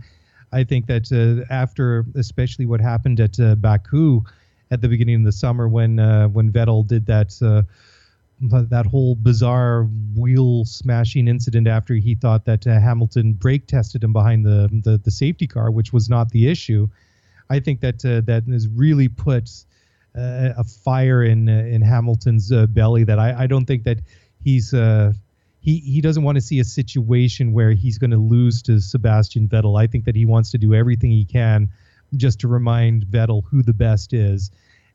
I 0.53 0.64
think 0.64 0.87
that 0.87 1.12
uh, 1.12 1.53
after, 1.53 2.07
especially 2.14 2.64
what 2.64 2.81
happened 2.81 3.20
at 3.20 3.37
Baku 3.61 4.23
at 4.75 4.81
the 4.81 4.89
beginning 4.89 5.15
of 5.15 5.25
the 5.25 5.33
summer 5.33 5.69
when 5.69 5.99
uh, 5.99 6.27
when 6.29 6.53
Vettel 6.53 6.87
did 6.87 7.07
that 7.07 7.33
uh, 7.41 7.63
that 8.41 8.85
whole 8.85 9.15
bizarre 9.15 9.85
wheel 10.17 10.65
smashing 10.65 11.29
incident 11.29 11.69
after 11.69 11.95
he 11.95 12.17
thought 12.17 12.45
that 12.45 12.67
uh, 12.67 12.79
Hamilton 12.81 13.33
brake 13.33 13.67
tested 13.69 14.03
him 14.03 14.13
behind 14.13 14.45
the, 14.45 14.69
the, 14.83 14.99
the 14.99 15.11
safety 15.11 15.47
car, 15.47 15.71
which 15.71 15.93
was 15.93 16.11
not 16.11 16.31
the 16.31 16.49
issue. 16.49 16.89
I 17.49 17.61
think 17.61 17.81
that 17.81 18.05
uh, 18.05 18.23
that 18.23 18.45
has 18.49 18.67
really 18.69 19.09
put 19.09 19.49
uh, 20.17 20.51
a 20.59 20.65
fire 20.65 21.23
in 21.23 21.49
uh, 21.49 21.53
in 21.53 21.81
Hamilton's 21.81 22.53
belly 22.69 23.05
that 23.05 23.19
I, 23.19 23.45
I 23.45 23.47
don't 23.47 23.65
think 23.65 23.85
that 23.85 24.01
he's 24.43 24.73
he 24.73 25.79
he 25.79 26.01
doesn't 26.01 26.25
want 26.25 26.37
to 26.37 26.43
see 26.43 26.59
a 26.59 26.65
situation 26.65 27.53
where 27.53 27.71
he's 27.71 27.99
going 27.99 28.11
to 28.11 28.19
lose 28.19 28.61
to 28.63 28.81
Sebastian 28.81 29.49
Vettel. 29.49 29.81
I 29.81 29.87
think 29.87 30.05
that 30.07 30.17
he 30.17 30.27
wants 30.27 30.51
to 30.51 30.59
do 30.59 30.75
everything 30.75 31.13
he 31.13 31.25
can 31.25 31.71
just 32.16 32.40
to 32.40 32.48
remind 32.48 33.07
Vettel 33.07 33.42
who 33.44 33.62
the 33.62 33.72
best 33.72 34.12
is. 34.12 34.50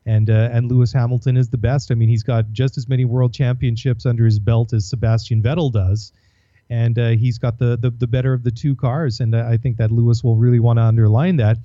And 0.06 0.30
uh, 0.30 0.48
and 0.52 0.70
Lewis 0.70 0.92
Hamilton 0.92 1.36
is 1.36 1.50
the 1.50 1.58
best. 1.58 1.90
I 1.90 1.94
mean, 1.94 2.08
he's 2.08 2.22
got 2.22 2.52
just 2.52 2.78
as 2.78 2.88
many 2.88 3.04
world 3.04 3.34
championships 3.34 4.06
under 4.06 4.24
his 4.24 4.38
belt 4.38 4.72
as 4.72 4.88
Sebastian 4.88 5.42
Vettel 5.42 5.70
does, 5.70 6.12
and 6.70 6.98
uh, 6.98 7.08
he's 7.10 7.38
got 7.38 7.58
the, 7.58 7.76
the 7.76 7.90
the 7.90 8.06
better 8.06 8.32
of 8.32 8.42
the 8.42 8.50
two 8.50 8.74
cars. 8.74 9.20
And 9.20 9.34
uh, 9.34 9.46
I 9.46 9.58
think 9.58 9.76
that 9.76 9.92
Lewis 9.92 10.24
will 10.24 10.36
really 10.36 10.58
want 10.58 10.78
to 10.78 10.82
underline 10.82 11.36
that. 11.36 11.58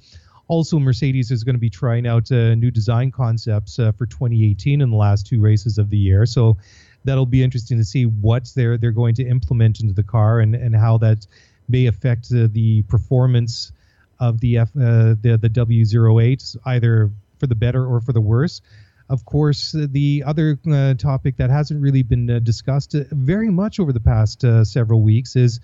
Also, 0.47 0.77
Mercedes 0.77 1.31
is 1.31 1.43
going 1.43 1.55
to 1.55 1.59
be 1.59 1.69
trying 1.69 2.05
out 2.05 2.31
uh, 2.31 2.53
new 2.55 2.69
design 2.69 3.09
concepts 3.09 3.79
uh, 3.79 3.91
for 3.93 4.05
2018 4.05 4.81
in 4.81 4.91
the 4.91 4.95
last 4.95 5.25
two 5.25 5.41
races 5.41 5.77
of 5.77 5.89
the 5.89 5.97
year. 5.97 6.25
So 6.25 6.57
that'll 7.05 7.25
be 7.25 7.41
interesting 7.41 7.77
to 7.77 7.85
see 7.85 8.05
what 8.05 8.51
they're 8.55 8.77
they're 8.77 8.91
going 8.91 9.15
to 9.15 9.25
implement 9.25 9.79
into 9.79 9.93
the 9.93 10.03
car 10.03 10.41
and 10.41 10.55
and 10.55 10.75
how 10.75 10.97
that 10.97 11.25
may 11.67 11.85
affect 11.87 12.31
uh, 12.31 12.47
the 12.51 12.83
performance 12.83 13.71
of 14.19 14.39
the 14.39 14.57
F, 14.57 14.69
uh, 14.75 15.15
the 15.21 15.37
the 15.41 15.49
W08, 15.49 16.57
either 16.65 17.11
for 17.39 17.47
the 17.47 17.55
better 17.55 17.85
or 17.85 18.01
for 18.01 18.13
the 18.13 18.21
worse. 18.21 18.61
Of 19.07 19.25
course, 19.25 19.75
uh, 19.75 19.85
the 19.89 20.23
other 20.25 20.59
uh, 20.71 20.95
topic 20.95 21.37
that 21.37 21.49
hasn't 21.51 21.81
really 21.81 22.01
been 22.01 22.29
uh, 22.29 22.39
discussed 22.39 22.95
uh, 22.95 23.03
very 23.11 23.51
much 23.51 23.79
over 23.79 23.93
the 23.93 23.99
past 23.99 24.43
uh, 24.43 24.65
several 24.65 25.01
weeks 25.01 25.35
is 25.35 25.59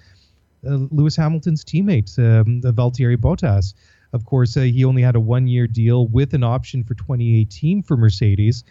Lewis 0.63 1.15
Hamilton's 1.15 1.65
teammate, 1.65 2.19
um, 2.19 2.61
Valtteri 2.61 3.17
Bottas. 3.17 3.73
Of 4.13 4.25
course, 4.25 4.53
he 4.53 4.85
only 4.85 5.01
had 5.01 5.15
a 5.15 5.19
one-year 5.19 5.65
deal 5.65 6.07
with 6.07 6.35
an 6.35 6.43
option 6.43 6.83
for 6.83 6.93
2018 6.93 7.81
for 7.81 7.97
Mercedes. 7.97 8.63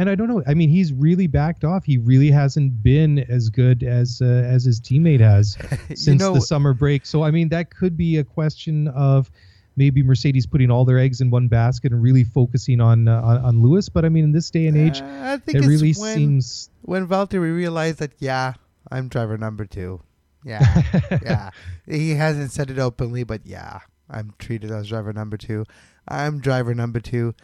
And 0.00 0.08
I 0.08 0.14
don't 0.14 0.28
know. 0.28 0.42
I 0.46 0.54
mean, 0.54 0.70
he's 0.70 0.94
really 0.94 1.26
backed 1.26 1.62
off. 1.62 1.84
He 1.84 1.98
really 1.98 2.30
hasn't 2.30 2.82
been 2.82 3.18
as 3.18 3.50
good 3.50 3.82
as 3.82 4.22
uh, 4.22 4.24
as 4.24 4.64
his 4.64 4.80
teammate 4.80 5.20
has 5.20 5.58
since 5.88 6.06
you 6.06 6.14
know, 6.14 6.32
the 6.32 6.40
summer 6.40 6.72
break. 6.72 7.04
So 7.04 7.22
I 7.22 7.30
mean, 7.30 7.50
that 7.50 7.68
could 7.68 7.98
be 7.98 8.16
a 8.16 8.24
question 8.24 8.88
of 8.88 9.30
maybe 9.76 10.02
Mercedes 10.02 10.46
putting 10.46 10.70
all 10.70 10.86
their 10.86 10.98
eggs 10.98 11.20
in 11.20 11.28
one 11.28 11.48
basket 11.48 11.92
and 11.92 12.02
really 12.02 12.24
focusing 12.24 12.80
on 12.80 13.08
uh, 13.08 13.20
on, 13.20 13.44
on, 13.44 13.62
Lewis. 13.62 13.90
But 13.90 14.06
I 14.06 14.08
mean, 14.08 14.24
in 14.24 14.32
this 14.32 14.50
day 14.50 14.68
and 14.68 14.76
age, 14.76 15.02
uh, 15.02 15.36
it 15.46 15.66
really 15.66 15.92
when, 15.92 16.16
seems 16.16 16.70
when 16.80 17.06
Valtteri 17.06 17.54
realized 17.54 17.98
that 17.98 18.12
yeah, 18.20 18.54
I'm 18.90 19.08
driver 19.08 19.36
number 19.36 19.66
two. 19.66 20.00
Yeah, 20.46 20.82
yeah. 21.22 21.50
He 21.86 22.14
hasn't 22.14 22.52
said 22.52 22.70
it 22.70 22.78
openly, 22.78 23.24
but 23.24 23.42
yeah, 23.44 23.80
I'm 24.08 24.32
treated 24.38 24.70
as 24.70 24.88
driver 24.88 25.12
number 25.12 25.36
two. 25.36 25.66
I'm 26.08 26.40
driver 26.40 26.74
number 26.74 27.00
two, 27.00 27.34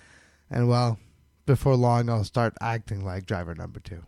and 0.51 0.71
well, 0.71 0.99
before 1.47 1.77
long 1.77 2.11
I'll 2.11 2.25
start 2.25 2.55
acting 2.61 3.05
like 3.05 3.27
driver 3.27 3.55
number 3.55 3.81
two. 3.81 4.03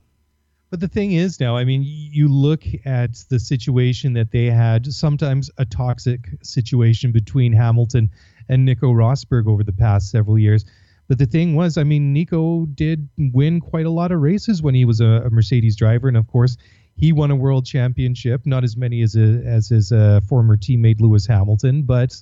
But 0.70 0.80
the 0.80 0.88
thing 0.88 1.12
is 1.12 1.40
now, 1.40 1.56
I 1.56 1.64
mean, 1.64 1.82
you 1.82 2.28
look 2.28 2.62
at 2.84 3.14
the 3.30 3.40
situation 3.40 4.12
that 4.12 4.32
they 4.32 4.46
had, 4.46 4.92
sometimes 4.92 5.50
a 5.56 5.64
toxic 5.64 6.28
situation 6.42 7.10
between 7.10 7.54
Hamilton 7.54 8.10
and 8.50 8.66
Nico 8.66 8.92
Rosberg 8.92 9.46
over 9.46 9.64
the 9.64 9.72
past 9.72 10.10
several 10.10 10.38
years. 10.38 10.66
But 11.08 11.16
the 11.16 11.24
thing 11.24 11.54
was, 11.54 11.78
I 11.78 11.84
mean, 11.84 12.12
Nico 12.12 12.66
did 12.66 13.08
win 13.16 13.60
quite 13.60 13.86
a 13.86 13.90
lot 13.90 14.12
of 14.12 14.20
races 14.20 14.60
when 14.60 14.74
he 14.74 14.84
was 14.84 15.00
a, 15.00 15.22
a 15.24 15.30
Mercedes 15.30 15.74
driver, 15.74 16.06
and 16.06 16.18
of 16.18 16.26
course, 16.26 16.58
he 16.96 17.12
won 17.12 17.30
a 17.30 17.36
world 17.36 17.64
championship, 17.64 18.44
not 18.44 18.62
as 18.62 18.76
many 18.76 19.00
as 19.00 19.16
a, 19.16 19.42
as 19.46 19.70
his 19.70 19.90
uh, 19.90 20.20
former 20.28 20.58
teammate 20.58 21.00
Lewis 21.00 21.26
Hamilton, 21.26 21.82
but 21.82 22.20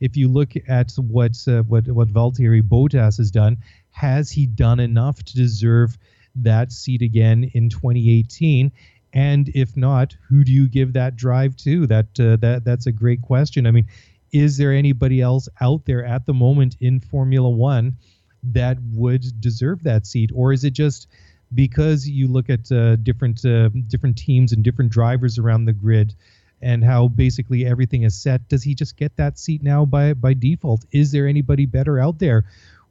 if 0.00 0.16
you 0.16 0.28
look 0.28 0.52
at 0.68 0.92
what 0.96 1.36
uh, 1.48 1.62
what 1.62 1.88
what 1.88 2.08
Valtteri 2.08 2.62
Bottas 2.62 3.16
has 3.16 3.30
done, 3.30 3.56
has 3.96 4.30
he 4.30 4.46
done 4.46 4.78
enough 4.78 5.22
to 5.22 5.34
deserve 5.34 5.96
that 6.34 6.70
seat 6.70 7.00
again 7.00 7.50
in 7.54 7.70
2018? 7.70 8.70
And 9.14 9.48
if 9.54 9.74
not, 9.74 10.14
who 10.28 10.44
do 10.44 10.52
you 10.52 10.68
give 10.68 10.92
that 10.92 11.16
drive 11.16 11.56
to? 11.58 11.86
That 11.86 12.20
uh, 12.20 12.36
that 12.36 12.62
that's 12.62 12.84
a 12.84 12.92
great 12.92 13.22
question. 13.22 13.66
I 13.66 13.70
mean, 13.70 13.86
is 14.32 14.58
there 14.58 14.72
anybody 14.72 15.22
else 15.22 15.48
out 15.62 15.86
there 15.86 16.04
at 16.04 16.26
the 16.26 16.34
moment 16.34 16.76
in 16.78 17.00
Formula 17.00 17.48
One 17.48 17.96
that 18.42 18.76
would 18.92 19.40
deserve 19.40 19.82
that 19.84 20.06
seat, 20.06 20.30
or 20.34 20.52
is 20.52 20.62
it 20.62 20.74
just 20.74 21.08
because 21.54 22.06
you 22.06 22.28
look 22.28 22.50
at 22.50 22.70
uh, 22.70 22.96
different 22.96 23.46
uh, 23.46 23.70
different 23.86 24.18
teams 24.18 24.52
and 24.52 24.62
different 24.62 24.92
drivers 24.92 25.38
around 25.38 25.64
the 25.64 25.72
grid 25.72 26.14
and 26.60 26.84
how 26.84 27.08
basically 27.08 27.64
everything 27.64 28.02
is 28.02 28.20
set 28.20 28.48
does 28.48 28.62
he 28.62 28.74
just 28.74 28.96
get 28.96 29.16
that 29.16 29.38
seat 29.38 29.62
now 29.62 29.84
by 29.84 30.14
by 30.14 30.32
default 30.32 30.86
is 30.90 31.12
there 31.12 31.26
anybody 31.26 31.66
better 31.66 31.98
out 31.98 32.18
there 32.18 32.46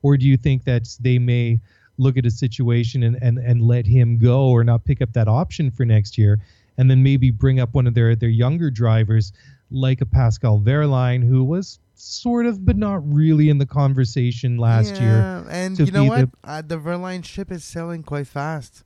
or 0.05 0.17
do 0.17 0.27
you 0.27 0.37
think 0.37 0.65
that 0.65 0.87
they 0.99 1.17
may 1.17 1.59
look 1.97 2.15
at 2.15 2.27
a 2.27 2.29
situation 2.29 3.01
and, 3.01 3.17
and, 3.23 3.39
and 3.39 3.59
let 3.59 3.87
him 3.87 4.19
go 4.19 4.49
or 4.49 4.63
not 4.63 4.85
pick 4.85 5.01
up 5.01 5.11
that 5.13 5.27
option 5.27 5.71
for 5.71 5.83
next 5.83 6.15
year 6.15 6.39
and 6.77 6.91
then 6.91 7.01
maybe 7.01 7.31
bring 7.31 7.59
up 7.59 7.73
one 7.73 7.87
of 7.87 7.95
their, 7.95 8.15
their 8.15 8.29
younger 8.29 8.69
drivers 8.69 9.33
like 9.71 10.01
a 10.01 10.05
Pascal 10.05 10.59
Wehrlein 10.59 11.27
who 11.27 11.43
was 11.43 11.79
sort 11.95 12.45
of 12.45 12.63
but 12.63 12.77
not 12.77 13.01
really 13.11 13.49
in 13.49 13.57
the 13.57 13.65
conversation 13.65 14.59
last 14.59 14.97
yeah, 14.97 15.01
year. 15.01 15.47
And 15.49 15.79
you 15.79 15.91
know 15.91 16.03
what? 16.03 16.29
The, 16.43 16.49
uh, 16.49 16.61
the 16.61 16.77
Wehrlein 16.77 17.25
ship 17.25 17.51
is 17.51 17.63
selling 17.63 18.03
quite 18.03 18.27
fast. 18.27 18.83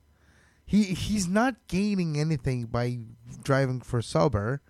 He 0.64 0.84
he's 0.84 1.28
not 1.28 1.56
gaining 1.68 2.18
anything 2.18 2.64
by 2.64 3.00
driving 3.42 3.82
for 3.82 4.00
Sauber. 4.00 4.62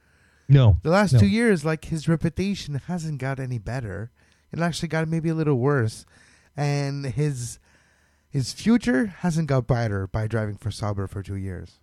No. 0.48 0.78
The 0.82 0.90
last 0.90 1.12
no. 1.12 1.20
two 1.20 1.28
years, 1.28 1.64
like 1.64 1.84
his 1.84 2.08
reputation 2.08 2.74
hasn't 2.86 3.18
got 3.18 3.38
any 3.38 3.58
better. 3.58 4.10
It 4.52 4.58
actually 4.58 4.88
got 4.88 5.06
maybe 5.06 5.28
a 5.28 5.34
little 5.34 5.58
worse. 5.58 6.06
And 6.56 7.06
his 7.06 7.58
his 8.28 8.52
future 8.52 9.06
hasn't 9.06 9.48
got 9.48 9.66
brighter 9.66 10.06
by 10.06 10.26
driving 10.26 10.56
for 10.56 10.70
Sauber 10.70 11.06
for 11.06 11.22
two 11.22 11.36
years. 11.36 11.80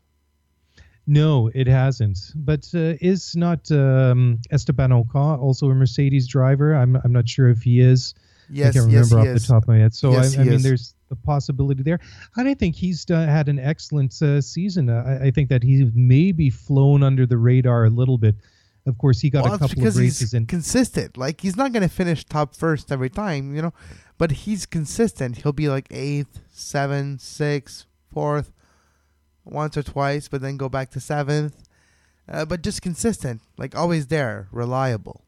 No, 1.06 1.50
it 1.56 1.68
hasn't. 1.68 2.20
But 2.36 2.68
uh, 2.76 3.00
is 3.00 3.36
not 3.36 3.72
um, 3.72 4.40
Esteban 4.52 4.92
Ocon 4.92 5.40
also 5.40 5.70
a 5.70 5.76
Mercedes 5.76 6.28
driver? 6.28 6.76
I'm 6.76 6.98
I'm 7.04 7.14
not 7.14 7.28
sure 7.30 7.50
if 7.50 7.64
he 7.64 7.80
is. 7.80 8.14
Yes, 8.50 8.70
I 8.70 8.80
can't 8.80 8.86
remember 8.88 9.18
yes, 9.18 9.28
off 9.28 9.28
is. 9.28 9.42
the 9.48 9.54
top 9.54 9.64
of 9.64 9.68
my 9.70 9.78
head. 9.78 9.94
So 9.94 10.12
yes, 10.12 10.38
I, 10.38 10.42
I 10.42 10.44
mean, 10.44 10.54
is. 10.54 10.64
there's 10.64 10.96
the 11.10 11.16
possibility 11.16 11.84
there, 11.84 12.00
and 12.36 12.48
I 12.48 12.54
think 12.54 12.76
he's 12.76 13.06
uh, 13.10 13.26
had 13.26 13.48
an 13.48 13.60
excellent 13.60 14.22
uh, 14.22 14.42
season. 14.42 14.90
I, 14.90 15.28
I, 15.28 15.32
think 15.32 15.50
that 15.50 15.64
he's 15.64 15.90
maybe 15.94 16.50
flown 16.50 17.04
under 17.04 17.26
the 17.26 17.38
radar 17.38 17.86
a 17.86 17.90
little 17.90 18.18
bit. 18.18 18.36
Of 18.86 18.98
course, 18.98 19.20
he 19.20 19.30
got 19.30 19.44
well, 19.44 19.54
a 19.54 19.60
couple 19.60 19.86
of 19.86 19.96
races 19.98 20.20
he's 20.20 20.34
in. 20.34 20.46
consistent. 20.46 21.18
Like 21.18 21.42
he's 21.42 21.58
not 21.58 21.74
going 21.74 21.84
to 21.84 21.90
finish 21.90 22.24
top 22.24 22.56
first 22.56 22.92
every 22.92 23.10
time, 23.10 23.54
you 23.54 23.62
know, 23.62 23.74
but 24.18 24.32
he's 24.32 24.66
consistent. 24.66 25.38
He'll 25.38 25.54
be 25.54 25.70
like 25.70 25.88
eighth, 25.92 26.40
seventh, 26.52 27.22
sixth, 27.22 27.86
fourth, 28.12 28.52
once 29.46 29.78
or 29.78 29.84
twice, 29.84 30.28
but 30.28 30.42
then 30.42 30.58
go 30.58 30.70
back 30.70 30.92
to 30.92 31.00
seventh. 31.00 31.64
Uh, 32.30 32.44
but 32.44 32.62
just 32.62 32.82
consistent, 32.82 33.42
like 33.58 33.76
always 33.76 34.08
there, 34.08 34.48
reliable. 34.52 35.24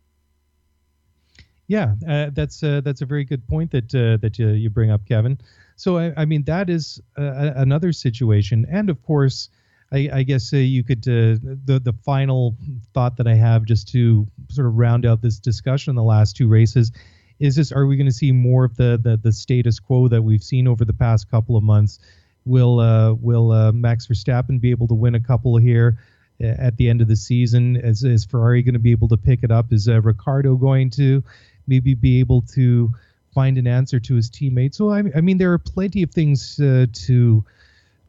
Yeah, 1.68 1.94
uh, 2.08 2.32
that's 2.34 2.64
uh, 2.64 2.82
that's 2.84 3.02
a 3.02 3.06
very 3.06 3.24
good 3.24 3.48
point 3.48 3.72
that 3.72 3.94
uh, 3.94 4.18
that 4.18 4.38
you, 4.40 4.50
you 4.50 4.70
bring 4.70 4.92
up, 4.92 5.06
Kevin. 5.08 5.40
So 5.76 5.98
I, 5.98 6.14
I 6.18 6.26
mean 6.26 6.44
that 6.46 6.70
is 6.70 7.00
uh, 7.18 7.52
another 7.56 7.94
situation, 7.94 8.66
and 8.70 8.90
of 8.90 9.02
course, 9.04 9.50
I, 9.92 10.10
I 10.12 10.24
guess 10.24 10.52
uh, 10.52 10.58
you 10.58 10.84
could 10.84 11.04
the 11.04 11.40
the 11.66 11.94
final 12.04 12.58
thought 12.94 13.18
that 13.18 13.28
I 13.28 13.36
have 13.36 13.66
just 13.66 13.88
to 13.90 14.28
sort 14.50 14.68
of 14.68 14.76
round 14.76 15.06
out 15.06 15.22
this 15.22 15.40
discussion 15.40 15.92
in 15.92 15.96
the 15.96 16.04
last 16.04 16.36
two 16.36 16.48
races 16.48 16.92
is 17.40 17.56
this: 17.56 17.72
Are 17.72 17.86
we 17.86 17.96
going 17.98 18.08
to 18.08 18.14
see 18.14 18.32
more 18.32 18.66
of 18.66 18.76
the, 18.76 19.00
the 19.02 19.18
the 19.18 19.32
status 19.32 19.80
quo 19.80 20.08
that 20.08 20.22
we've 20.22 20.44
seen 20.44 20.68
over 20.68 20.86
the 20.86 20.94
past 20.94 21.30
couple 21.30 21.56
of 21.56 21.64
months? 21.64 22.00
Will 22.46 22.80
uh, 22.80 23.14
will 23.14 23.52
uh, 23.52 23.72
Max 23.72 24.08
Verstappen 24.08 24.60
be 24.60 24.72
able 24.72 24.88
to 24.88 24.94
win 24.94 25.16
a 25.16 25.20
couple 25.20 25.58
here 25.58 25.98
at 26.42 26.78
the 26.78 26.90
end 26.90 27.02
of 27.02 27.08
the 27.08 27.16
season? 27.16 27.76
Is, 27.76 28.04
is 28.04 28.26
Ferrari 28.26 28.64
going 28.64 28.74
to 28.74 28.80
be 28.80 28.92
able 28.92 29.08
to 29.10 29.18
pick 29.18 29.44
it 29.44 29.52
up? 29.52 29.72
Is 29.74 29.88
uh, 29.88 30.02
Ricciardo 30.02 30.56
going 30.56 30.90
to 30.92 31.24
maybe 31.68 31.94
be 31.94 32.20
able 32.20 32.42
to 32.54 32.94
find 33.34 33.58
an 33.58 33.68
answer 33.68 34.00
to 34.00 34.16
his 34.16 34.30
teammates? 34.30 34.78
So 34.78 34.90
I, 34.90 35.04
I 35.16 35.22
mean, 35.22 35.38
there 35.38 35.52
are 35.54 35.60
plenty 35.60 36.04
of 36.04 36.12
things 36.12 36.60
uh, 36.60 36.88
to 36.92 37.44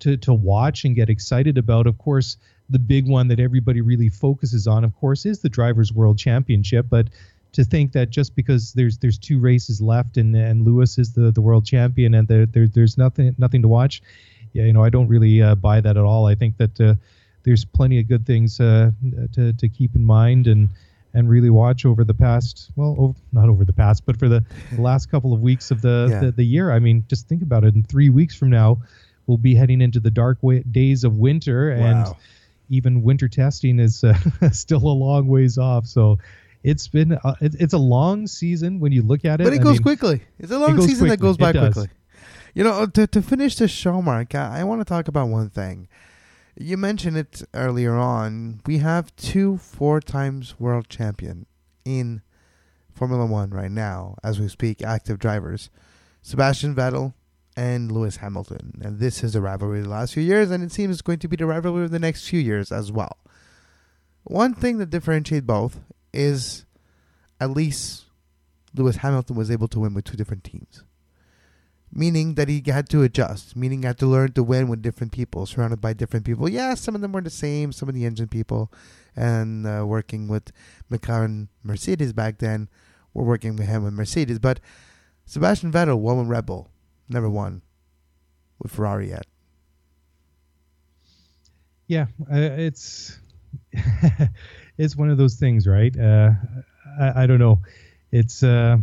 to 0.01 0.17
to 0.17 0.33
watch 0.33 0.85
and 0.85 0.95
get 0.95 1.11
excited 1.11 1.59
about. 1.59 1.87
Of 1.87 1.99
course, 1.99 2.37
the 2.69 2.79
big 2.79 3.09
one 3.09 3.29
that 3.29 3.41
everybody 3.41 3.81
really 3.81 4.09
focuses 4.09 4.67
on, 4.67 4.85
of 4.85 4.95
course, 4.97 5.27
is 5.27 5.41
the 5.41 5.49
Drivers' 5.49 5.93
World 5.93 6.19
Championship. 6.19 6.87
But 6.89 7.09
to 7.53 7.65
think 7.65 7.93
that 7.93 8.11
just 8.11 8.35
because 8.37 8.73
there's 8.75 8.99
there's 8.99 9.19
two 9.19 9.39
races 9.41 9.81
left 9.81 10.17
and 10.17 10.35
and 10.37 10.65
Lewis 10.65 10.99
is 10.99 11.13
the 11.13 11.31
the 11.33 11.41
world 11.41 11.65
champion 11.67 12.15
and 12.15 12.29
there, 12.29 12.47
there 12.47 12.69
there's 12.69 12.97
nothing 12.97 13.35
nothing 13.39 13.63
to 13.63 13.69
watch, 13.69 14.03
yeah, 14.53 14.65
you 14.65 14.73
know, 14.73 14.85
I 14.85 14.91
don't 14.91 15.09
really 15.09 15.43
uh, 15.43 15.55
buy 15.57 15.81
that 15.81 15.97
at 15.97 16.05
all. 16.05 16.27
I 16.27 16.35
think 16.35 16.57
that 16.59 16.81
uh, 16.81 16.95
there's 17.43 17.65
plenty 17.65 17.99
of 18.01 18.07
good 18.09 18.25
things 18.27 18.61
uh, 18.61 18.91
to 19.33 19.53
to 19.53 19.69
keep 19.69 19.95
in 19.97 20.05
mind 20.05 20.47
and 20.47 20.69
and 21.13 21.29
really 21.29 21.51
watch 21.51 21.85
over 21.85 22.05
the 22.05 22.15
past 22.15 22.71
well 22.77 22.95
over, 22.99 23.19
not 23.33 23.49
over 23.49 23.65
the 23.65 23.73
past 23.73 24.07
but 24.07 24.17
for 24.17 24.29
the, 24.29 24.45
the 24.73 24.81
last 24.81 25.11
couple 25.11 25.33
of 25.35 25.41
weeks 25.41 25.73
of 25.73 25.83
the, 25.83 26.07
Yeah. 26.09 26.21
the 26.21 26.31
the 26.33 26.45
year. 26.45 26.71
I 26.71 26.79
mean, 26.79 27.05
just 27.09 27.27
think 27.29 27.43
about 27.43 27.65
it. 27.65 27.75
In 27.75 27.83
three 27.83 28.11
weeks 28.11 28.37
from 28.37 28.51
now, 28.51 28.79
we'll 29.27 29.39
be 29.39 29.57
heading 29.57 29.81
into 29.81 29.99
the 29.99 30.11
dark 30.11 30.39
days 30.71 31.03
of 31.03 31.15
winter 31.17 31.71
and 31.73 32.05
Wow. 32.05 32.17
even 32.69 33.03
winter 33.03 33.27
testing 33.29 33.81
is 33.81 34.05
uh, 34.05 34.15
still 34.53 34.87
a 34.87 34.95
long 34.95 35.27
ways 35.27 35.59
off. 35.59 35.87
So 35.87 36.19
it's 36.63 36.89
been 36.89 37.13
uh, 37.13 37.35
it, 37.41 37.55
it's 37.59 37.73
a 37.73 37.79
long 37.79 38.27
season 38.27 38.81
when 38.81 38.93
you 38.93 39.03
look 39.03 39.25
at 39.25 39.41
it. 39.41 39.45
But 39.45 39.53
it 39.53 39.61
I 39.61 39.63
goes 39.63 39.75
mean, 39.75 39.83
quickly. 39.83 40.23
It's 40.39 40.53
a 40.53 40.59
long 40.59 40.77
goes 40.77 40.87
season 40.87 41.09
that 41.09 41.21
goes 41.21 41.37
by 41.37 41.53
quickly. 41.53 41.89
You 42.55 42.65
know, 42.65 42.87
to 42.87 43.07
to 43.07 43.23
finish 43.23 43.57
the 43.57 43.69
show, 43.69 44.03
Mark, 44.03 44.35
I, 44.35 44.61
I 44.61 44.65
want 44.65 44.81
to 44.81 44.85
talk 44.85 45.09
about 45.09 45.29
one 45.29 45.51
thing. 45.51 45.89
You 46.57 46.77
mentioned 46.77 47.17
it 47.17 47.43
earlier 47.55 47.95
on. 47.97 48.61
We 48.67 48.79
have 48.79 49.15
two 49.17 49.59
four 49.59 50.01
times 50.01 50.59
world 50.59 50.89
champion 50.89 51.47
in 51.85 52.23
Formula 52.93 53.25
One 53.25 53.51
right 53.51 53.71
now, 53.71 54.17
as 54.23 54.41
we 54.41 54.49
speak, 54.49 54.83
active 54.83 55.19
drivers. 55.19 55.71
Sebastian 56.23 56.75
Vettel 56.75 57.15
and 57.57 57.91
Lewis 57.91 58.17
Hamilton. 58.17 58.81
And 58.83 58.99
this 58.99 59.25
is 59.25 59.33
the 59.33 59.41
rivalry 59.41 59.79
of 59.79 59.85
the 59.85 59.91
last 59.91 60.15
few 60.15 60.23
years, 60.23 60.51
and 60.51 60.63
it 60.63 60.73
seems 60.73 60.97
it's 60.97 61.03
going 61.03 61.19
to 61.21 61.29
be 61.29 61.37
the 61.37 61.47
rivalry 61.47 61.85
of 61.85 61.91
the 61.91 61.99
next 61.99 62.29
few 62.29 62.41
years 62.41 62.71
as 62.71 62.93
well. 62.93 63.17
One 64.25 64.55
thing 64.55 64.79
that 64.79 64.91
differentiates 64.91 65.47
both 65.47 65.81
is 66.13 66.65
at 67.41 67.51
least 67.51 68.05
Lewis 68.75 68.97
Hamilton 68.97 69.37
was 69.37 69.51
able 69.51 69.69
to 69.69 69.81
win 69.81 69.95
with 69.95 70.05
two 70.05 70.17
different 70.17 70.45
teams. 70.45 70.85
Meaning 71.93 72.35
that 72.35 72.49
he 72.49 72.63
had 72.67 72.89
to 72.91 73.03
adjust, 73.03 73.57
meaning 73.57 73.83
he 73.83 73.87
had 73.87 73.99
to 73.99 74.07
learn 74.07 74.33
to 74.33 74.45
win 74.45 74.69
with 74.69 74.81
different 74.81 75.13
people, 75.13 75.45
surrounded 75.45 75.81
by 75.81 75.93
different 75.93 76.25
people. 76.25 76.49
Yeah, 76.49 76.75
some 76.75 76.95
of 76.95 77.01
them 77.01 77.11
were 77.11 77.21
the 77.21 77.31
same, 77.31 77.73
some 77.73 77.89
of 77.89 77.97
the 77.97 78.05
engine 78.05 78.29
people, 78.29 78.71
and 79.17 79.67
uh, 79.67 79.85
working 79.85 80.29
with 80.29 80.53
McLaren 80.89 81.49
Mercedes 81.65 82.13
back 82.13 82.39
then, 82.39 82.69
were 83.13 83.25
working 83.25 83.57
with 83.57 83.67
him 83.67 83.83
with 83.83 83.95
Mercedes. 83.95 84.39
But 84.39 84.61
Sebastian 85.27 85.73
Vettel 85.73 85.99
won 85.99 86.19
with 86.19 86.29
Red 86.29 86.47
Bull, 86.47 86.71
never 87.09 87.29
won 87.29 87.63
with 88.61 88.71
Ferrari 88.71 89.09
yet. 89.09 89.27
yeah, 91.91 92.07
uh, 92.33 92.37
it's 92.37 93.19
it's 94.79 94.97
one 94.97 95.11
of 95.11 95.19
those 95.19 95.37
things, 95.37 95.67
right? 95.67 95.97
Uh, 95.99 96.33
I, 96.99 97.23
I 97.23 97.27
don't 97.27 97.39
know. 97.39 97.61
It's 98.13 98.43
uh, 98.43 98.79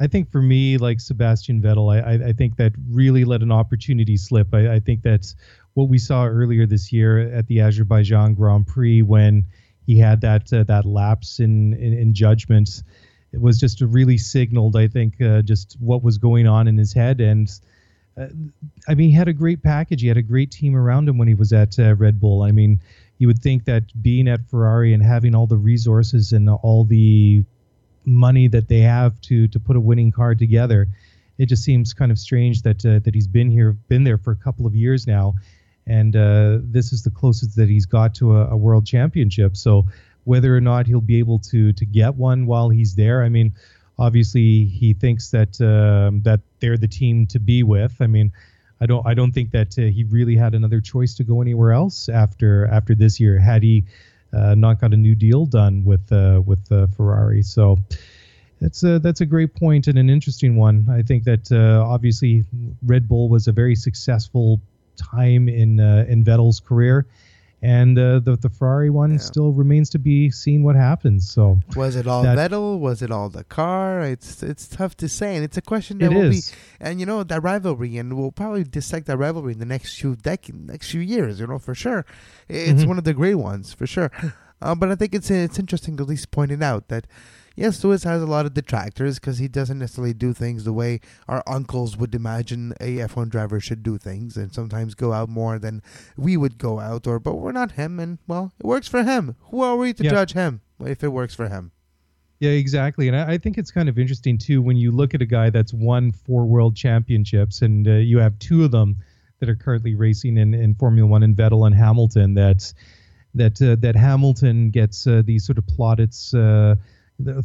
I 0.00 0.06
think 0.08 0.30
for 0.32 0.42
me, 0.42 0.78
like 0.78 1.00
Sebastian 1.00 1.62
Vettel, 1.62 1.94
I, 1.94 2.30
I, 2.30 2.32
think 2.32 2.56
that 2.56 2.72
really 2.90 3.24
let 3.24 3.40
an 3.40 3.52
opportunity 3.52 4.16
slip. 4.16 4.52
I, 4.52 4.74
I 4.74 4.80
think 4.80 5.02
that's 5.02 5.36
what 5.74 5.88
we 5.88 5.98
saw 5.98 6.26
earlier 6.26 6.66
this 6.66 6.92
year 6.92 7.32
at 7.32 7.46
the 7.46 7.60
Azerbaijan 7.60 8.34
Grand 8.34 8.66
Prix 8.66 9.02
when 9.02 9.44
he 9.86 9.98
had 9.98 10.20
that 10.22 10.52
uh, 10.52 10.64
that 10.64 10.84
lapse 10.84 11.38
in, 11.38 11.74
in 11.74 11.92
in 11.92 12.14
judgment. 12.14 12.82
It 13.32 13.40
was 13.40 13.60
just 13.60 13.80
really 13.80 14.18
signaled, 14.18 14.76
I 14.76 14.88
think, 14.88 15.20
uh, 15.22 15.40
just 15.42 15.76
what 15.78 16.02
was 16.02 16.18
going 16.18 16.46
on 16.46 16.68
in 16.68 16.76
his 16.76 16.92
head 16.92 17.20
and. 17.20 17.50
Uh, 18.14 18.26
I 18.86 18.94
mean, 18.94 19.08
he 19.08 19.14
had 19.14 19.28
a 19.28 19.32
great 19.32 19.62
package. 19.62 20.02
He 20.02 20.08
had 20.08 20.18
a 20.18 20.22
great 20.22 20.50
team 20.50 20.76
around 20.76 21.08
him 21.08 21.16
when 21.16 21.28
he 21.28 21.32
was 21.32 21.50
at 21.54 21.78
uh, 21.78 21.94
Red 21.94 22.20
Bull. 22.20 22.42
I 22.42 22.52
mean, 22.52 22.78
you 23.22 23.28
would 23.28 23.40
think 23.40 23.66
that 23.66 23.84
being 24.02 24.26
at 24.26 24.40
Ferrari 24.50 24.92
and 24.92 25.00
having 25.00 25.32
all 25.32 25.46
the 25.46 25.56
resources 25.56 26.32
and 26.32 26.50
all 26.50 26.82
the 26.82 27.44
money 28.04 28.48
that 28.48 28.66
they 28.66 28.80
have 28.80 29.20
to 29.20 29.46
to 29.46 29.60
put 29.60 29.76
a 29.76 29.80
winning 29.80 30.10
car 30.10 30.34
together, 30.34 30.88
it 31.38 31.46
just 31.46 31.62
seems 31.62 31.94
kind 31.94 32.10
of 32.10 32.18
strange 32.18 32.62
that 32.62 32.84
uh, 32.84 32.98
that 33.04 33.14
he's 33.14 33.28
been 33.28 33.48
here, 33.48 33.76
been 33.86 34.02
there 34.02 34.18
for 34.18 34.32
a 34.32 34.36
couple 34.36 34.66
of 34.66 34.74
years 34.74 35.06
now, 35.06 35.34
and 35.86 36.16
uh, 36.16 36.58
this 36.62 36.92
is 36.92 37.04
the 37.04 37.12
closest 37.12 37.54
that 37.54 37.68
he's 37.68 37.86
got 37.86 38.12
to 38.16 38.36
a, 38.36 38.48
a 38.48 38.56
world 38.56 38.84
championship. 38.84 39.56
So 39.56 39.86
whether 40.24 40.56
or 40.56 40.60
not 40.60 40.88
he'll 40.88 41.00
be 41.00 41.20
able 41.20 41.38
to 41.50 41.72
to 41.74 41.86
get 41.86 42.16
one 42.16 42.46
while 42.46 42.70
he's 42.70 42.96
there, 42.96 43.22
I 43.22 43.28
mean, 43.28 43.54
obviously 44.00 44.64
he 44.64 44.94
thinks 44.94 45.30
that 45.30 45.60
um, 45.60 46.22
that 46.22 46.40
they're 46.58 46.76
the 46.76 46.88
team 46.88 47.28
to 47.28 47.38
be 47.38 47.62
with. 47.62 47.94
I 48.00 48.08
mean. 48.08 48.32
I 48.82 48.86
don't. 48.86 49.06
I 49.06 49.14
don't 49.14 49.30
think 49.30 49.52
that 49.52 49.78
uh, 49.78 49.82
he 49.82 50.02
really 50.02 50.34
had 50.34 50.54
another 50.54 50.80
choice 50.80 51.14
to 51.14 51.24
go 51.24 51.40
anywhere 51.40 51.72
else 51.72 52.08
after 52.08 52.66
after 52.66 52.96
this 52.96 53.20
year. 53.20 53.38
Had 53.38 53.62
he 53.62 53.84
uh, 54.32 54.56
not 54.56 54.80
got 54.80 54.92
a 54.92 54.96
new 54.96 55.14
deal 55.14 55.46
done 55.46 55.84
with 55.84 56.10
uh, 56.10 56.42
with 56.44 56.70
uh, 56.72 56.88
Ferrari, 56.88 57.42
so 57.42 57.78
that's 58.60 58.82
a 58.82 58.98
that's 58.98 59.20
a 59.20 59.26
great 59.26 59.54
point 59.54 59.86
and 59.86 59.98
an 59.98 60.10
interesting 60.10 60.56
one. 60.56 60.88
I 60.90 61.02
think 61.02 61.22
that 61.24 61.52
uh, 61.52 61.86
obviously 61.86 62.44
Red 62.84 63.08
Bull 63.08 63.28
was 63.28 63.46
a 63.46 63.52
very 63.52 63.76
successful 63.76 64.60
time 64.96 65.48
in 65.48 65.78
in 65.78 66.24
Vettel's 66.24 66.58
career, 66.58 67.06
and 67.62 67.96
uh, 67.98 68.18
the 68.18 68.36
the 68.36 68.48
Ferrari 68.50 68.90
one 68.90 69.12
Yeah. 69.12 69.18
still 69.18 69.52
remains 69.52 69.88
to 69.90 69.98
be 69.98 70.30
seen 70.30 70.62
what 70.64 70.74
happens. 70.76 71.30
So 71.30 71.60
Was 71.76 71.94
it 71.96 72.06
all 72.06 72.22
That- 72.24 72.36
Vettel? 72.36 72.78
Was 72.80 73.02
it 73.02 73.10
all 73.10 73.28
the 73.28 73.44
car? 73.44 74.00
It's 74.00 74.42
it's 74.42 74.66
tough 74.68 74.96
to 74.98 75.08
say, 75.08 75.36
and 75.36 75.44
it's 75.44 75.56
a 75.56 75.62
question 75.62 75.98
that 75.98 76.10
will 76.12 76.30
is. 76.32 76.50
be. 76.50 76.56
And 76.80 76.98
you 77.00 77.06
know 77.06 77.22
that 77.22 77.42
rivalry, 77.42 77.96
and 77.98 78.16
we'll 78.18 78.32
probably 78.32 78.64
dissect 78.64 79.06
that 79.06 79.16
rivalry 79.16 79.52
in 79.52 79.58
the 79.60 79.64
next 79.66 79.98
few 80.00 80.16
decades, 80.16 80.58
next 80.66 80.90
few 80.90 81.00
years. 81.00 81.38
You 81.40 81.46
know 81.46 81.58
for 81.58 81.74
sure, 81.74 82.04
it's 82.48 82.82
Mhm. 82.82 82.88
one 82.88 82.98
of 82.98 83.04
the 83.04 83.14
great 83.14 83.36
ones 83.36 83.72
for 83.72 83.86
sure. 83.86 84.10
Uh, 84.60 84.74
but 84.76 84.90
I 84.90 84.94
think 84.94 85.14
it's 85.14 85.30
it's 85.30 85.58
interesting 85.58 85.98
at 86.00 86.06
least 86.06 86.30
pointing 86.30 86.62
out 86.62 86.88
that 86.88 87.06
yes, 87.56 87.82
Lewis 87.84 88.04
has 88.04 88.22
a 88.22 88.26
lot 88.26 88.46
of 88.46 88.54
detractors 88.54 89.18
because 89.18 89.38
he 89.38 89.48
doesn't 89.48 89.78
necessarily 89.78 90.14
do 90.14 90.32
things 90.32 90.64
the 90.64 90.72
way 90.72 91.00
our 91.28 91.42
uncles 91.46 91.96
would 91.96 92.14
imagine 92.14 92.72
a 92.80 92.96
F1 92.98 93.28
driver 93.28 93.60
should 93.60 93.82
do 93.82 93.98
things, 93.98 94.36
and 94.36 94.52
sometimes 94.52 94.94
go 94.94 95.12
out 95.12 95.28
more 95.28 95.58
than 95.58 95.82
we 96.16 96.36
would 96.36 96.58
go 96.58 96.80
out. 96.80 97.06
Or 97.06 97.18
but 97.18 97.36
we're 97.36 97.52
not 97.52 97.72
him, 97.72 97.98
and 98.00 98.18
well, 98.26 98.52
it 98.58 98.66
works 98.66 98.88
for 98.88 99.02
him. 99.04 99.36
Who 99.50 99.62
are 99.62 99.76
we 99.76 99.92
to 99.94 100.04
Yeah. 100.04 100.10
judge 100.10 100.32
him 100.32 100.60
if 100.80 101.02
it 101.04 101.08
works 101.08 101.34
for 101.34 101.48
him? 101.48 101.72
Yeah, 102.40 102.50
exactly. 102.50 103.06
And 103.06 103.16
I, 103.16 103.34
I 103.34 103.38
think 103.38 103.56
it's 103.56 103.70
kind 103.70 103.88
of 103.88 103.98
interesting 103.98 104.36
too 104.36 104.60
when 104.62 104.76
you 104.76 104.90
look 104.90 105.14
at 105.14 105.22
a 105.22 105.26
guy 105.26 105.48
that's 105.50 105.72
won 105.72 106.10
four 106.10 106.44
world 106.44 106.74
championships, 106.74 107.62
and 107.62 107.86
uh, 107.86 107.92
you 107.92 108.18
have 108.18 108.36
two 108.40 108.64
of 108.64 108.72
them 108.72 108.96
that 109.38 109.48
are 109.48 109.54
currently 109.56 109.94
racing 109.94 110.36
in, 110.38 110.52
in 110.54 110.74
Formula 110.74 111.06
One, 111.08 111.22
in 111.22 111.34
Vettel 111.36 111.66
and 111.66 111.74
Hamilton. 111.74 112.34
That's 112.34 112.74
that 113.34 113.62
uh, 113.62 113.76
that 113.80 113.94
Hamilton 113.96 114.70
gets 114.70 115.06
uh, 115.06 115.22
these 115.24 115.46
sort 115.46 115.56
of 115.58 115.66
plaudits 115.66 116.34
uh, 116.34 116.74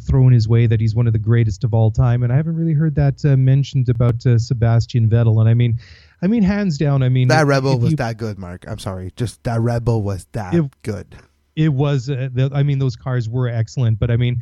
thrown 0.00 0.32
his 0.32 0.48
way 0.48 0.66
that 0.66 0.80
he's 0.80 0.94
one 0.94 1.06
of 1.06 1.12
the 1.12 1.18
greatest 1.18 1.62
of 1.64 1.72
all 1.74 1.90
time, 1.90 2.22
and 2.22 2.32
I 2.32 2.36
haven't 2.36 2.56
really 2.56 2.72
heard 2.72 2.94
that 2.96 3.24
uh, 3.24 3.36
mentioned 3.36 3.88
about 3.88 4.24
uh, 4.26 4.38
Sebastian 4.38 5.08
Vettel. 5.08 5.40
And 5.40 5.48
I 5.48 5.54
mean, 5.54 5.78
I 6.22 6.26
mean, 6.26 6.42
hands 6.42 6.78
down, 6.78 7.02
I 7.02 7.08
mean 7.08 7.28
That 7.28 7.46
Red 7.46 7.62
Bull 7.62 7.78
was 7.78 7.90
you- 7.92 7.96
that 7.98 8.16
good, 8.16 8.38
Mark. 8.38 8.64
I'm 8.66 8.78
sorry. 8.78 9.12
Just 9.16 9.42
that 9.44 9.60
Red 9.60 9.84
Bull 9.84 10.02
was 10.02 10.26
that 10.32 10.54
It- 10.54 10.82
good. 10.82 11.14
it 11.54 11.72
was 11.72 12.08
uh, 12.08 12.28
the, 12.32 12.50
i 12.54 12.62
mean 12.62 12.78
those 12.78 12.94
cars 12.94 13.28
were 13.28 13.48
excellent 13.48 13.98
but 13.98 14.12
i 14.12 14.16
mean 14.16 14.40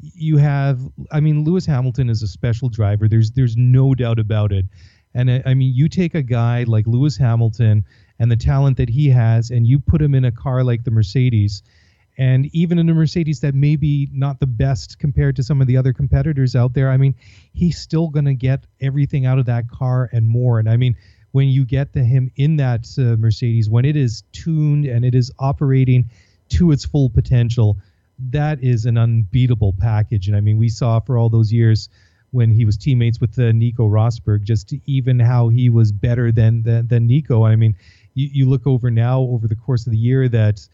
you 0.00 0.36
have 0.36 0.78
i 1.10 1.18
mean 1.18 1.42
lewis 1.42 1.64
hamilton 1.64 2.10
is 2.10 2.22
a 2.22 2.28
special 2.28 2.68
driver 2.68 3.08
there's 3.08 3.30
there's 3.30 3.56
no 3.56 3.94
doubt 3.94 4.18
about 4.18 4.52
it 4.52 4.66
and 5.14 5.30
I, 5.30 5.42
I 5.46 5.54
mean 5.54 5.72
you 5.74 5.88
take 5.88 6.14
a 6.14 6.20
guy 6.22 6.64
like 6.64 6.86
lewis 6.86 7.16
hamilton 7.16 7.86
and 8.18 8.30
the 8.30 8.36
talent 8.36 8.76
that 8.76 8.90
he 8.90 9.08
has 9.08 9.48
and 9.50 9.66
you 9.66 9.78
put 9.78 10.02
him 10.02 10.14
in 10.14 10.26
a 10.26 10.30
car 10.32 10.62
like 10.62 10.84
the 10.84 10.90
mercedes 10.90 11.62
and 12.18 12.50
even 12.52 12.78
in 12.78 12.88
a 12.88 12.94
mercedes 12.94 13.40
that 13.40 13.54
may 13.54 13.76
be 13.76 14.08
not 14.12 14.40
the 14.40 14.46
best 14.46 14.98
compared 14.98 15.36
to 15.36 15.42
some 15.42 15.60
of 15.60 15.66
the 15.66 15.76
other 15.76 15.92
competitors 15.92 16.54
out 16.54 16.74
there 16.74 16.90
i 16.90 16.96
mean 16.96 17.14
he's 17.52 17.78
still 17.78 18.08
going 18.08 18.24
to 18.24 18.34
get 18.34 18.64
everything 18.80 19.24
out 19.24 19.38
of 19.38 19.46
that 19.46 19.68
car 19.68 20.10
and 20.12 20.28
more 20.28 20.58
and 20.58 20.68
i 20.68 20.76
mean 20.76 20.96
when 21.32 21.48
you 21.48 21.64
get 21.64 21.92
to 21.92 22.02
him 22.02 22.30
in 22.36 22.56
that 22.56 22.86
uh, 22.98 23.16
mercedes 23.16 23.68
when 23.68 23.84
it 23.84 23.96
is 23.96 24.22
tuned 24.32 24.86
and 24.86 25.04
it 25.04 25.14
is 25.14 25.30
operating 25.38 26.10
to 26.48 26.72
its 26.72 26.84
full 26.84 27.10
potential, 27.10 27.78
that 28.30 28.62
is 28.62 28.86
an 28.86 28.98
unbeatable 28.98 29.74
package. 29.78 30.28
And 30.28 30.36
I 30.36 30.40
mean, 30.40 30.58
we 30.58 30.68
saw 30.68 31.00
for 31.00 31.18
all 31.18 31.28
those 31.28 31.52
years 31.52 31.88
when 32.30 32.50
he 32.50 32.64
was 32.64 32.76
teammates 32.76 33.20
with 33.20 33.38
uh, 33.38 33.52
Nico 33.52 33.88
Rosberg, 33.88 34.42
just 34.42 34.74
even 34.86 35.18
how 35.18 35.48
he 35.48 35.70
was 35.70 35.92
better 35.92 36.30
than 36.32 36.62
than, 36.62 36.86
than 36.88 37.06
Nico. 37.06 37.44
I 37.44 37.56
mean, 37.56 37.74
you, 38.14 38.28
you 38.32 38.48
look 38.48 38.66
over 38.66 38.90
now 38.90 39.20
over 39.20 39.48
the 39.48 39.56
course 39.56 39.86
of 39.86 39.92
the 39.92 39.98
year 39.98 40.28
that 40.28 40.66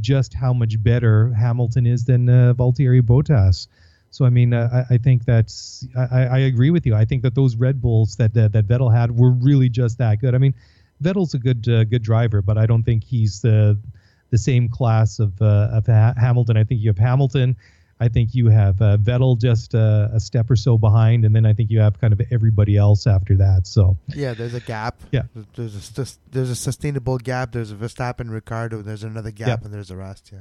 just 0.00 0.34
how 0.34 0.52
much 0.52 0.82
better 0.82 1.32
Hamilton 1.32 1.86
is 1.86 2.04
than 2.04 2.28
uh, 2.28 2.54
Valtteri 2.54 3.00
Bottas. 3.00 3.68
So 4.10 4.24
I 4.24 4.30
mean, 4.30 4.54
uh, 4.54 4.84
I, 4.90 4.94
I 4.94 4.98
think 4.98 5.24
that's 5.24 5.86
I, 5.96 6.26
I 6.26 6.38
agree 6.38 6.70
with 6.70 6.86
you. 6.86 6.94
I 6.94 7.04
think 7.04 7.22
that 7.22 7.34
those 7.34 7.56
Red 7.56 7.80
Bulls 7.80 8.16
that 8.16 8.34
that, 8.34 8.52
that 8.52 8.66
Vettel 8.66 8.94
had 8.94 9.16
were 9.16 9.30
really 9.30 9.68
just 9.68 9.98
that 9.98 10.20
good. 10.20 10.34
I 10.34 10.38
mean, 10.38 10.54
Vettel's 11.02 11.34
a 11.34 11.38
good 11.38 11.68
uh, 11.68 11.84
good 11.84 12.02
driver, 12.02 12.42
but 12.42 12.58
I 12.58 12.66
don't 12.66 12.82
think 12.82 13.04
he's 13.04 13.40
the 13.40 13.78
the 14.30 14.38
same 14.38 14.68
class 14.68 15.18
of 15.18 15.40
uh, 15.40 15.68
of 15.72 15.86
ha- 15.86 16.14
Hamilton. 16.16 16.56
I 16.56 16.64
think 16.64 16.80
you 16.80 16.88
have 16.88 16.98
Hamilton. 16.98 17.56
I 18.00 18.08
think 18.08 18.34
you 18.34 18.48
have 18.48 18.80
uh, 18.80 18.96
Vettel 18.98 19.40
just 19.40 19.74
uh, 19.74 20.08
a 20.12 20.20
step 20.20 20.50
or 20.50 20.56
so 20.56 20.78
behind, 20.78 21.24
and 21.24 21.34
then 21.34 21.44
I 21.44 21.52
think 21.52 21.70
you 21.70 21.80
have 21.80 22.00
kind 22.00 22.12
of 22.12 22.20
everybody 22.30 22.76
else 22.76 23.06
after 23.06 23.36
that. 23.38 23.66
So 23.66 23.96
Yeah, 24.14 24.34
there's 24.34 24.54
a 24.54 24.60
gap. 24.60 25.00
Yeah. 25.10 25.22
There's 25.56 25.98
a 25.98 26.06
there's 26.30 26.50
a 26.50 26.54
sustainable 26.56 27.18
gap. 27.18 27.52
There's 27.52 27.72
a 27.72 27.74
Verstappen, 27.74 28.30
Ricciardo. 28.30 28.82
There's 28.82 29.02
another 29.04 29.30
gap, 29.32 29.48
Yeah. 29.48 29.58
and 29.64 29.74
there's 29.74 29.88
the 29.88 29.96
rest. 29.96 30.30
Yeah. 30.32 30.38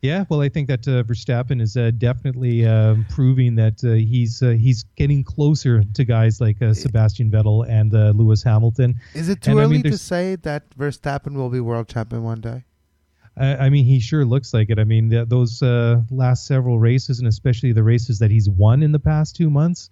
yeah, 0.00 0.24
well, 0.28 0.40
I 0.40 0.48
think 0.48 0.66
that 0.66 0.88
uh, 0.88 1.04
Verstappen 1.04 1.60
is 1.62 1.76
uh, 1.76 1.92
definitely 1.96 2.66
uh, 2.66 2.96
proving 3.08 3.54
that 3.54 3.84
uh, 3.84 3.92
he's 3.92 4.42
uh, 4.42 4.50
he's 4.50 4.82
getting 4.96 5.22
closer 5.22 5.84
to 5.84 6.04
guys 6.04 6.40
like 6.40 6.60
uh, 6.60 6.74
Sebastian 6.74 7.30
Vettel 7.30 7.64
and 7.68 7.94
uh, 7.94 8.10
Lewis 8.16 8.42
Hamilton. 8.42 8.96
Is 9.14 9.28
it 9.28 9.40
too 9.42 9.52
And, 9.52 9.60
I 9.60 9.62
early 9.62 9.74
mean, 9.82 9.92
to 9.92 9.98
say 9.98 10.34
that 10.42 10.68
Verstappen 10.76 11.34
will 11.34 11.50
be 11.50 11.60
world 11.60 11.86
champion 11.86 12.24
one 12.24 12.40
day? 12.40 12.64
I, 13.36 13.56
I 13.56 13.70
mean, 13.70 13.84
he 13.84 13.98
sure 14.00 14.24
looks 14.24 14.52
like 14.52 14.68
it. 14.70 14.78
I 14.78 14.84
mean, 14.84 15.08
th- 15.10 15.28
those 15.28 15.62
uh, 15.62 16.02
last 16.10 16.46
several 16.46 16.78
races, 16.78 17.18
and 17.18 17.26
especially 17.28 17.72
the 17.72 17.82
races 17.82 18.18
that 18.18 18.30
he's 18.30 18.48
won 18.48 18.82
in 18.82 18.92
the 18.92 18.98
past 18.98 19.34
two 19.36 19.48
months. 19.50 19.88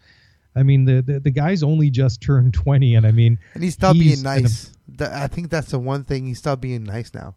I 0.56 0.62
mean, 0.62 0.84
the 0.84 1.00
the, 1.00 1.20
the 1.20 1.30
guy's 1.30 1.62
only 1.62 1.90
just 1.90 2.20
turned 2.20 2.52
twenty, 2.54 2.94
and 2.96 3.06
I 3.06 3.12
mean, 3.12 3.38
And 3.54 3.62
he's 3.62 3.74
still 3.74 3.94
He's 3.94 4.22
being 4.22 4.22
nice. 4.22 4.72
I 5.00 5.26
think 5.28 5.48
that's 5.50 5.70
the 5.70 5.78
one 5.78 6.04
thing. 6.04 6.26
He's 6.26 6.38
still 6.38 6.56
being 6.56 6.84
nice 6.84 7.14
now. 7.14 7.36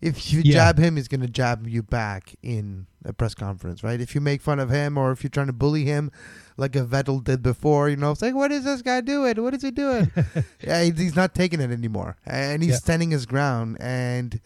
If 0.00 0.30
you 0.32 0.40
Yeah. 0.44 0.52
jab 0.54 0.78
him, 0.78 0.96
he's 0.96 1.08
going 1.08 1.22
to 1.22 1.28
jab 1.28 1.66
you 1.66 1.82
back 1.82 2.34
in 2.42 2.86
a 3.04 3.12
press 3.14 3.34
conference, 3.34 3.82
right? 3.82 3.98
If 4.00 4.14
you 4.14 4.20
make 4.20 4.42
fun 4.42 4.58
of 4.60 4.68
him 4.68 4.98
or 4.98 5.10
if 5.10 5.22
you're 5.22 5.30
trying 5.30 5.46
to 5.46 5.52
bully 5.54 5.84
him 5.84 6.10
like 6.58 6.76
a 6.76 6.84
Vettel 6.84 7.24
did 7.24 7.42
before, 7.42 7.88
you 7.88 7.96
know, 7.96 8.10
it's 8.10 8.20
like, 8.20 8.34
what 8.34 8.52
is 8.52 8.64
this 8.64 8.82
guy 8.82 9.00
doing? 9.00 9.42
What 9.42 9.54
is 9.54 9.62
he 9.62 9.70
doing? 9.70 10.10
yeah, 10.62 10.82
he's 10.82 11.16
not 11.16 11.34
taking 11.34 11.60
it 11.62 11.70
anymore. 11.70 12.16
And 12.26 12.62
he's 12.62 12.72
Yeah. 12.72 12.78
standing 12.78 13.10
his 13.10 13.24
ground. 13.24 13.78
And, 13.80 14.38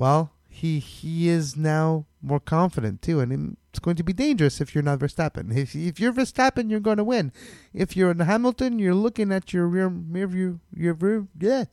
well, 0.00 0.32
he 0.48 0.78
he 0.78 1.28
is 1.28 1.58
now 1.58 2.06
more 2.22 2.40
confident, 2.40 3.02
too. 3.02 3.20
And 3.20 3.58
it's 3.68 3.78
going 3.78 3.96
to 3.96 4.02
be 4.02 4.14
dangerous 4.14 4.58
if 4.58 4.74
you're 4.74 4.82
not 4.82 4.98
Verstappen. 4.98 5.54
If, 5.54 5.76
if 5.76 6.00
you're 6.00 6.14
Verstappen, 6.14 6.70
you're 6.70 6.80
going 6.80 6.96
to 6.96 7.04
win. 7.04 7.32
If 7.74 7.98
you're 7.98 8.10
in 8.10 8.20
Hamilton, 8.20 8.78
you're 8.78 8.94
looking 8.94 9.30
at 9.30 9.52
your 9.52 9.66
rear, 9.66 9.88
rear 9.88 10.26
view, 10.26 10.60
your 10.74 10.94
rear, 10.94 11.26
yeah, 11.38 11.64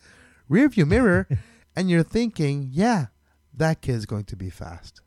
rear 0.49 0.67
view 0.67 0.85
mirror, 0.85 1.25
and 1.75 1.89
you're 1.89 2.03
thinking, 2.03 2.67
yeah, 2.73 3.05
that 3.53 3.79
kid's 3.81 4.05
going 4.05 4.25
to 4.25 4.35
be 4.35 4.49
fast. 4.49 4.99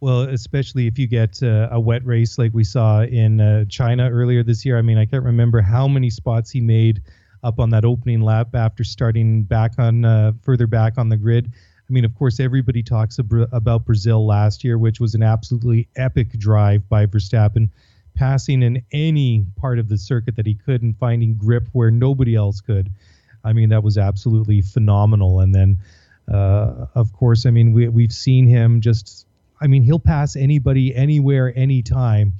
Well, 0.00 0.22
especially 0.22 0.88
if 0.88 0.98
you 0.98 1.06
get 1.06 1.40
uh, 1.40 1.68
a 1.70 1.78
wet 1.78 2.04
race 2.04 2.38
like 2.38 2.52
we 2.54 2.64
saw 2.64 3.02
in 3.02 3.40
uh, 3.40 3.66
China 3.66 4.10
earlier 4.10 4.42
this 4.42 4.64
year. 4.64 4.76
I 4.76 4.82
mean, 4.82 4.98
I 4.98 5.06
can't 5.06 5.24
remember 5.24 5.60
how 5.60 5.86
many 5.86 6.10
spots 6.10 6.50
he 6.50 6.60
made 6.60 7.02
up 7.44 7.60
on 7.60 7.70
that 7.70 7.84
opening 7.84 8.20
lap 8.20 8.56
after 8.56 8.82
starting 8.82 9.44
back 9.44 9.78
on 9.78 10.04
uh, 10.04 10.32
further 10.42 10.66
back 10.66 10.98
on 10.98 11.08
the 11.08 11.16
grid. 11.16 11.52
I 11.88 11.92
mean, 11.92 12.04
of 12.04 12.14
course, 12.14 12.40
everybody 12.40 12.82
talks 12.82 13.18
ab- 13.18 13.48
about 13.52 13.84
Brazil 13.84 14.26
last 14.26 14.62
year, 14.62 14.78
which 14.78 15.00
was 15.00 15.14
an 15.14 15.22
absolutely 15.22 15.88
epic 15.96 16.32
drive 16.32 16.88
by 16.88 17.06
Verstappen, 17.06 17.70
passing 18.14 18.62
in 18.62 18.82
any 18.92 19.46
part 19.56 19.78
of 19.78 19.88
the 19.88 19.96
circuit 19.96 20.36
that 20.36 20.46
he 20.46 20.54
could 20.54 20.82
and 20.82 20.96
finding 20.98 21.36
grip 21.36 21.68
where 21.72 21.90
nobody 21.90 22.34
else 22.34 22.60
could. 22.60 22.90
I 23.44 23.52
mean, 23.52 23.68
that 23.70 23.82
was 23.82 23.96
absolutely 23.96 24.60
phenomenal. 24.60 25.40
And 25.40 25.54
then, 25.54 25.78
uh, 26.30 26.86
of 26.94 27.12
course, 27.12 27.46
I 27.46 27.50
mean, 27.50 27.72
we, 27.72 27.88
we've 27.88 28.12
seen 28.12 28.46
him 28.46 28.80
just 28.80 29.26
I 29.60 29.66
mean, 29.66 29.82
he'll 29.82 29.98
pass 29.98 30.36
anybody, 30.36 30.94
anywhere, 30.94 31.52
anytime. 31.56 32.32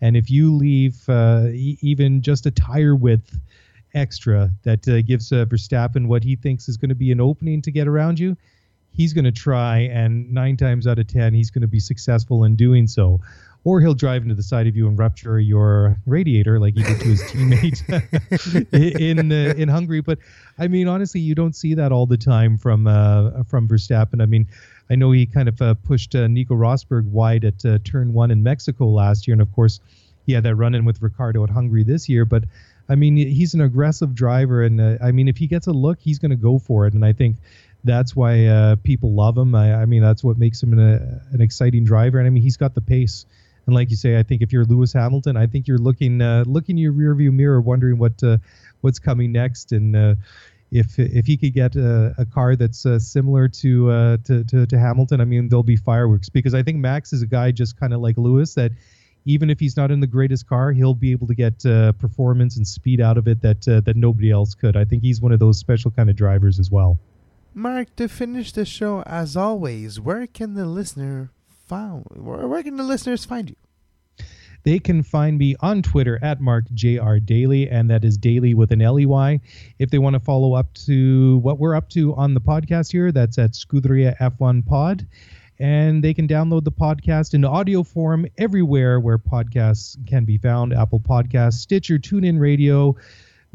And 0.00 0.16
if 0.16 0.30
you 0.30 0.54
leave 0.54 1.08
uh, 1.08 1.46
e- 1.52 1.78
even 1.80 2.20
just 2.20 2.46
a 2.46 2.50
tire 2.50 2.94
width 2.94 3.38
extra 3.94 4.50
that 4.64 4.86
uh, 4.88 5.00
gives 5.02 5.32
uh, 5.32 5.46
Verstappen 5.46 6.06
what 6.06 6.22
he 6.22 6.36
thinks 6.36 6.68
is 6.68 6.76
going 6.76 6.90
to 6.90 6.94
be 6.94 7.12
an 7.12 7.20
opening 7.20 7.62
to 7.62 7.70
get 7.70 7.88
around 7.88 8.18
you, 8.18 8.36
he's 8.96 9.12
going 9.12 9.24
to 9.24 9.32
try. 9.32 9.80
And 9.80 10.32
nine 10.32 10.56
times 10.56 10.86
out 10.86 10.98
of 10.98 11.06
10, 11.06 11.34
he's 11.34 11.50
going 11.50 11.62
to 11.62 11.68
be 11.68 11.80
successful 11.80 12.44
in 12.44 12.56
doing 12.56 12.86
so. 12.86 13.20
Or 13.64 13.80
he'll 13.80 13.94
drive 13.94 14.22
into 14.22 14.36
the 14.36 14.44
side 14.44 14.68
of 14.68 14.76
you 14.76 14.86
and 14.86 14.96
rupture 14.96 15.40
your 15.40 15.96
radiator 16.06 16.60
like 16.60 16.76
he 16.76 16.84
did 16.84 17.00
to 17.00 17.08
his 17.08 17.22
teammate 17.24 17.82
in 19.00 19.32
uh, 19.32 19.54
in 19.56 19.68
Hungary. 19.68 20.00
But 20.00 20.18
I 20.56 20.68
mean, 20.68 20.86
honestly, 20.86 21.20
you 21.20 21.34
don't 21.34 21.56
see 21.56 21.74
that 21.74 21.90
all 21.90 22.06
the 22.06 22.16
time 22.16 22.58
from 22.58 22.86
uh, 22.86 23.42
from 23.42 23.66
Verstappen. 23.66 24.22
I 24.22 24.26
mean, 24.26 24.46
I 24.88 24.94
know 24.94 25.10
he 25.10 25.26
kind 25.26 25.48
of 25.48 25.60
uh, 25.60 25.74
pushed 25.74 26.14
uh, 26.14 26.28
Nico 26.28 26.54
Rosberg 26.54 27.06
wide 27.06 27.44
at 27.44 27.64
uh, 27.64 27.78
turn 27.82 28.12
one 28.12 28.30
in 28.30 28.44
Mexico 28.44 28.86
last 28.86 29.26
year, 29.26 29.32
and 29.32 29.42
of 29.42 29.52
course, 29.52 29.80
he 30.26 30.32
had 30.32 30.44
that 30.44 30.54
run 30.54 30.76
in 30.76 30.84
with 30.84 31.02
Ricciardo 31.02 31.42
at 31.42 31.50
Hungary 31.50 31.82
this 31.82 32.08
year. 32.08 32.24
But 32.24 32.44
I 32.88 32.94
mean, 32.94 33.16
he's 33.16 33.54
an 33.54 33.60
aggressive 33.60 34.14
driver, 34.14 34.62
and 34.62 34.80
uh, 34.80 34.98
I 35.02 35.10
mean, 35.10 35.26
if 35.26 35.36
he 35.38 35.46
gets 35.46 35.66
a 35.66 35.72
look, 35.72 35.98
he's 36.00 36.18
going 36.18 36.30
to 36.30 36.36
go 36.36 36.58
for 36.58 36.86
it. 36.86 36.94
And 36.94 37.04
I 37.04 37.12
think 37.12 37.36
that's 37.86 38.14
why 38.14 38.46
uh, 38.46 38.76
people 38.76 39.14
love 39.14 39.36
him. 39.38 39.54
I, 39.54 39.74
I 39.74 39.86
mean, 39.86 40.02
that's 40.02 40.22
what 40.22 40.38
makes 40.38 40.62
him 40.62 40.72
an, 40.72 40.80
uh, 40.80 41.20
an 41.32 41.40
exciting 41.40 41.84
driver. 41.84 42.18
And 42.18 42.26
I 42.26 42.30
mean, 42.30 42.42
he's 42.42 42.56
got 42.56 42.74
the 42.74 42.80
pace. 42.80 43.26
And 43.66 43.74
like 43.74 43.90
you 43.90 43.96
say, 43.96 44.18
I 44.18 44.22
think 44.22 44.42
if 44.42 44.52
you're 44.52 44.64
Lewis 44.64 44.92
Hamilton, 44.92 45.36
I 45.36 45.46
think 45.46 45.66
you're 45.66 45.78
looking 45.78 46.20
uh, 46.20 46.44
looking 46.46 46.78
in 46.78 46.82
your 46.82 46.92
rearview 46.92 47.32
mirror, 47.32 47.60
wondering 47.60 47.98
what 47.98 48.22
uh, 48.22 48.38
what's 48.80 48.98
coming 48.98 49.32
next, 49.32 49.72
and 49.72 49.96
uh, 49.96 50.14
if 50.70 50.98
if 50.98 51.26
he 51.26 51.36
could 51.36 51.52
get 51.52 51.76
a, 51.76 52.14
a 52.18 52.24
car 52.24 52.56
that's 52.56 52.86
uh, 52.86 52.98
similar 52.98 53.48
to, 53.48 53.90
uh, 53.90 54.16
to 54.24 54.44
to 54.44 54.66
to 54.66 54.78
Hamilton, 54.78 55.20
I 55.20 55.24
mean, 55.24 55.48
there'll 55.48 55.62
be 55.62 55.76
fireworks 55.76 56.28
because 56.28 56.54
I 56.54 56.62
think 56.62 56.78
Max 56.78 57.12
is 57.12 57.22
a 57.22 57.26
guy 57.26 57.50
just 57.50 57.78
kind 57.78 57.92
of 57.92 58.00
like 58.00 58.16
Lewis 58.16 58.54
that 58.54 58.72
even 59.24 59.50
if 59.50 59.58
he's 59.58 59.76
not 59.76 59.90
in 59.90 60.00
the 60.00 60.06
greatest 60.06 60.46
car, 60.46 60.72
he'll 60.72 60.94
be 60.94 61.10
able 61.10 61.26
to 61.26 61.34
get 61.34 61.66
uh, 61.66 61.92
performance 61.92 62.56
and 62.56 62.66
speed 62.66 63.00
out 63.00 63.18
of 63.18 63.26
it 63.26 63.42
that 63.42 63.66
uh, 63.68 63.80
that 63.80 63.96
nobody 63.96 64.30
else 64.30 64.54
could. 64.54 64.76
I 64.76 64.84
think 64.84 65.02
he's 65.02 65.20
one 65.20 65.32
of 65.32 65.40
those 65.40 65.58
special 65.58 65.90
kind 65.90 66.10
of 66.10 66.16
drivers 66.16 66.58
as 66.58 66.70
well. 66.70 66.98
Mark, 67.58 67.96
to 67.96 68.06
finish 68.06 68.52
the 68.52 68.66
show, 68.66 69.00
as 69.06 69.34
always, 69.34 69.98
where 69.98 70.26
can 70.26 70.52
the 70.52 70.66
listener 70.66 71.30
found? 71.66 72.04
Where, 72.14 72.46
where 72.46 72.62
can 72.62 72.76
the 72.76 72.82
listeners 72.82 73.24
find 73.24 73.48
you? 73.48 73.56
They 74.64 74.78
can 74.78 75.02
find 75.02 75.38
me 75.38 75.56
on 75.60 75.80
Twitter 75.80 76.18
at 76.22 76.38
MarkJRDaily, 76.38 77.72
and 77.72 77.88
that 77.88 78.04
is 78.04 78.18
daily 78.18 78.52
with 78.52 78.72
an 78.72 78.82
L 78.82 79.00
E 79.00 79.06
Y. 79.06 79.40
If 79.78 79.88
they 79.88 79.98
want 79.98 80.12
to 80.12 80.20
follow 80.20 80.52
up 80.52 80.74
to 80.84 81.38
what 81.38 81.58
we're 81.58 81.74
up 81.74 81.88
to 81.90 82.14
on 82.16 82.34
the 82.34 82.42
podcast 82.42 82.92
here, 82.92 83.10
that's 83.10 83.38
at 83.38 83.52
Scuderia 83.52 84.18
F1 84.18 84.66
Pod. 84.66 85.06
And 85.58 86.04
they 86.04 86.12
can 86.12 86.28
download 86.28 86.64
the 86.64 86.72
podcast 86.72 87.32
in 87.32 87.42
audio 87.46 87.82
form 87.82 88.26
everywhere 88.36 89.00
where 89.00 89.16
podcasts 89.16 89.96
can 90.06 90.26
be 90.26 90.36
found 90.36 90.74
Apple 90.74 91.00
Podcasts, 91.00 91.54
Stitcher, 91.54 91.98
TuneIn 91.98 92.38
Radio, 92.38 92.96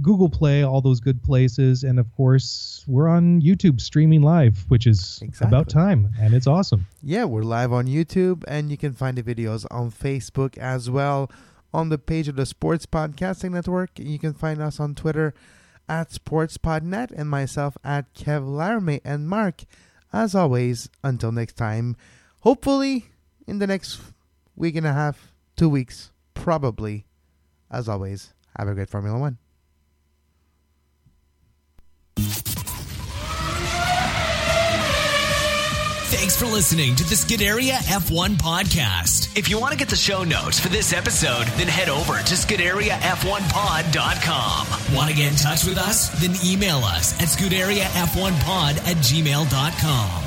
Google 0.02 0.30
Play, 0.30 0.64
all 0.64 0.82
those 0.82 1.00
good 1.00 1.22
places. 1.24 1.84
And 1.84 2.00
of 2.00 2.12
course, 2.16 2.84
we're 2.88 3.08
on 3.08 3.42
YouTube 3.42 3.80
streaming 3.82 4.22
live, 4.22 4.66
which 4.68 4.88
is 4.88 5.20
Exactly. 5.22 5.48
about 5.48 5.70
time. 5.70 6.12
And 6.20 6.34
it's 6.34 6.48
awesome. 6.48 6.88
Yeah, 7.04 7.26
we're 7.26 7.44
live 7.44 7.72
on 7.74 7.86
YouTube, 7.88 8.44
and 8.48 8.72
you 8.72 8.78
can 8.78 8.94
find 8.94 9.18
the 9.18 9.24
videos 9.24 9.66
on 9.72 9.92
Facebook 9.92 10.58
as 10.58 10.90
well. 10.90 11.30
On 11.74 11.90
the 11.90 11.98
page 11.98 12.28
of 12.28 12.36
the 12.36 12.46
Sports 12.46 12.86
Podcasting 12.86 13.52
Network, 13.52 13.92
you 13.98 14.20
can 14.20 14.34
find 14.34 14.62
us 14.62 14.80
on 14.80 14.94
Twitter 14.96 15.34
at 15.88 16.10
SportsPodNet 16.10 17.12
and 17.12 17.30
myself 17.30 17.78
at 17.84 18.14
Kev 18.14 18.48
Laramie 18.48 19.02
and 19.06 19.28
Mark. 19.30 19.64
As 20.14 20.36
always, 20.36 20.90
until 21.04 21.32
next 21.32 21.56
time, 21.56 21.96
hopefully 22.42 23.06
in 23.48 23.60
the 23.60 23.68
next 23.68 24.00
week 24.56 24.76
and 24.76 24.86
a 24.86 24.92
half, 24.94 25.32
two 25.56 25.70
weeks, 25.70 26.12
probably. 26.34 27.06
As 27.70 27.88
always, 27.88 28.34
have 28.58 28.68
a 28.68 28.74
great 28.74 28.90
Formula 28.90 29.18
One. 29.18 29.38
Thanks 36.22 36.38
for 36.40 36.46
listening 36.46 36.94
to 36.98 37.04
the 37.04 37.16
Scuderia 37.16 37.78
F1 37.78 38.36
podcast. 38.36 39.36
If 39.36 39.50
you 39.50 39.60
want 39.60 39.72
to 39.72 39.78
get 39.78 39.90
the 39.90 39.96
show 39.96 40.24
notes 40.24 40.60
for 40.60 40.70
this 40.70 40.94
episode, 40.94 41.48
then 41.58 41.68
head 41.68 41.90
over 41.90 42.14
to 42.14 42.36
ScuderiaF1pod.com. 42.36 44.96
Want 44.96 45.10
to 45.10 45.16
get 45.16 45.32
in 45.32 45.36
touch 45.36 45.66
with 45.66 45.80
us? 45.80 46.10
Then 46.22 46.36
email 46.46 46.78
us 46.78 47.20
at 47.20 47.28
ScuderiaF1pod 47.28 48.78
at 48.88 48.98
gmail.com. 48.98 50.24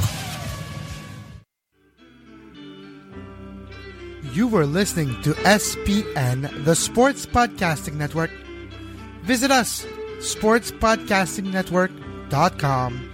You 4.35 4.49
were 4.49 4.67
listening 4.67 5.23
to 5.23 5.35
SPN, 5.35 6.65
the 6.65 6.75
Sports 6.75 7.25
Podcasting 7.25 7.95
Network. 7.95 8.33
Visit 9.23 9.53
us, 9.53 9.87
sportspodcastingnetwork.com. 10.19 13.14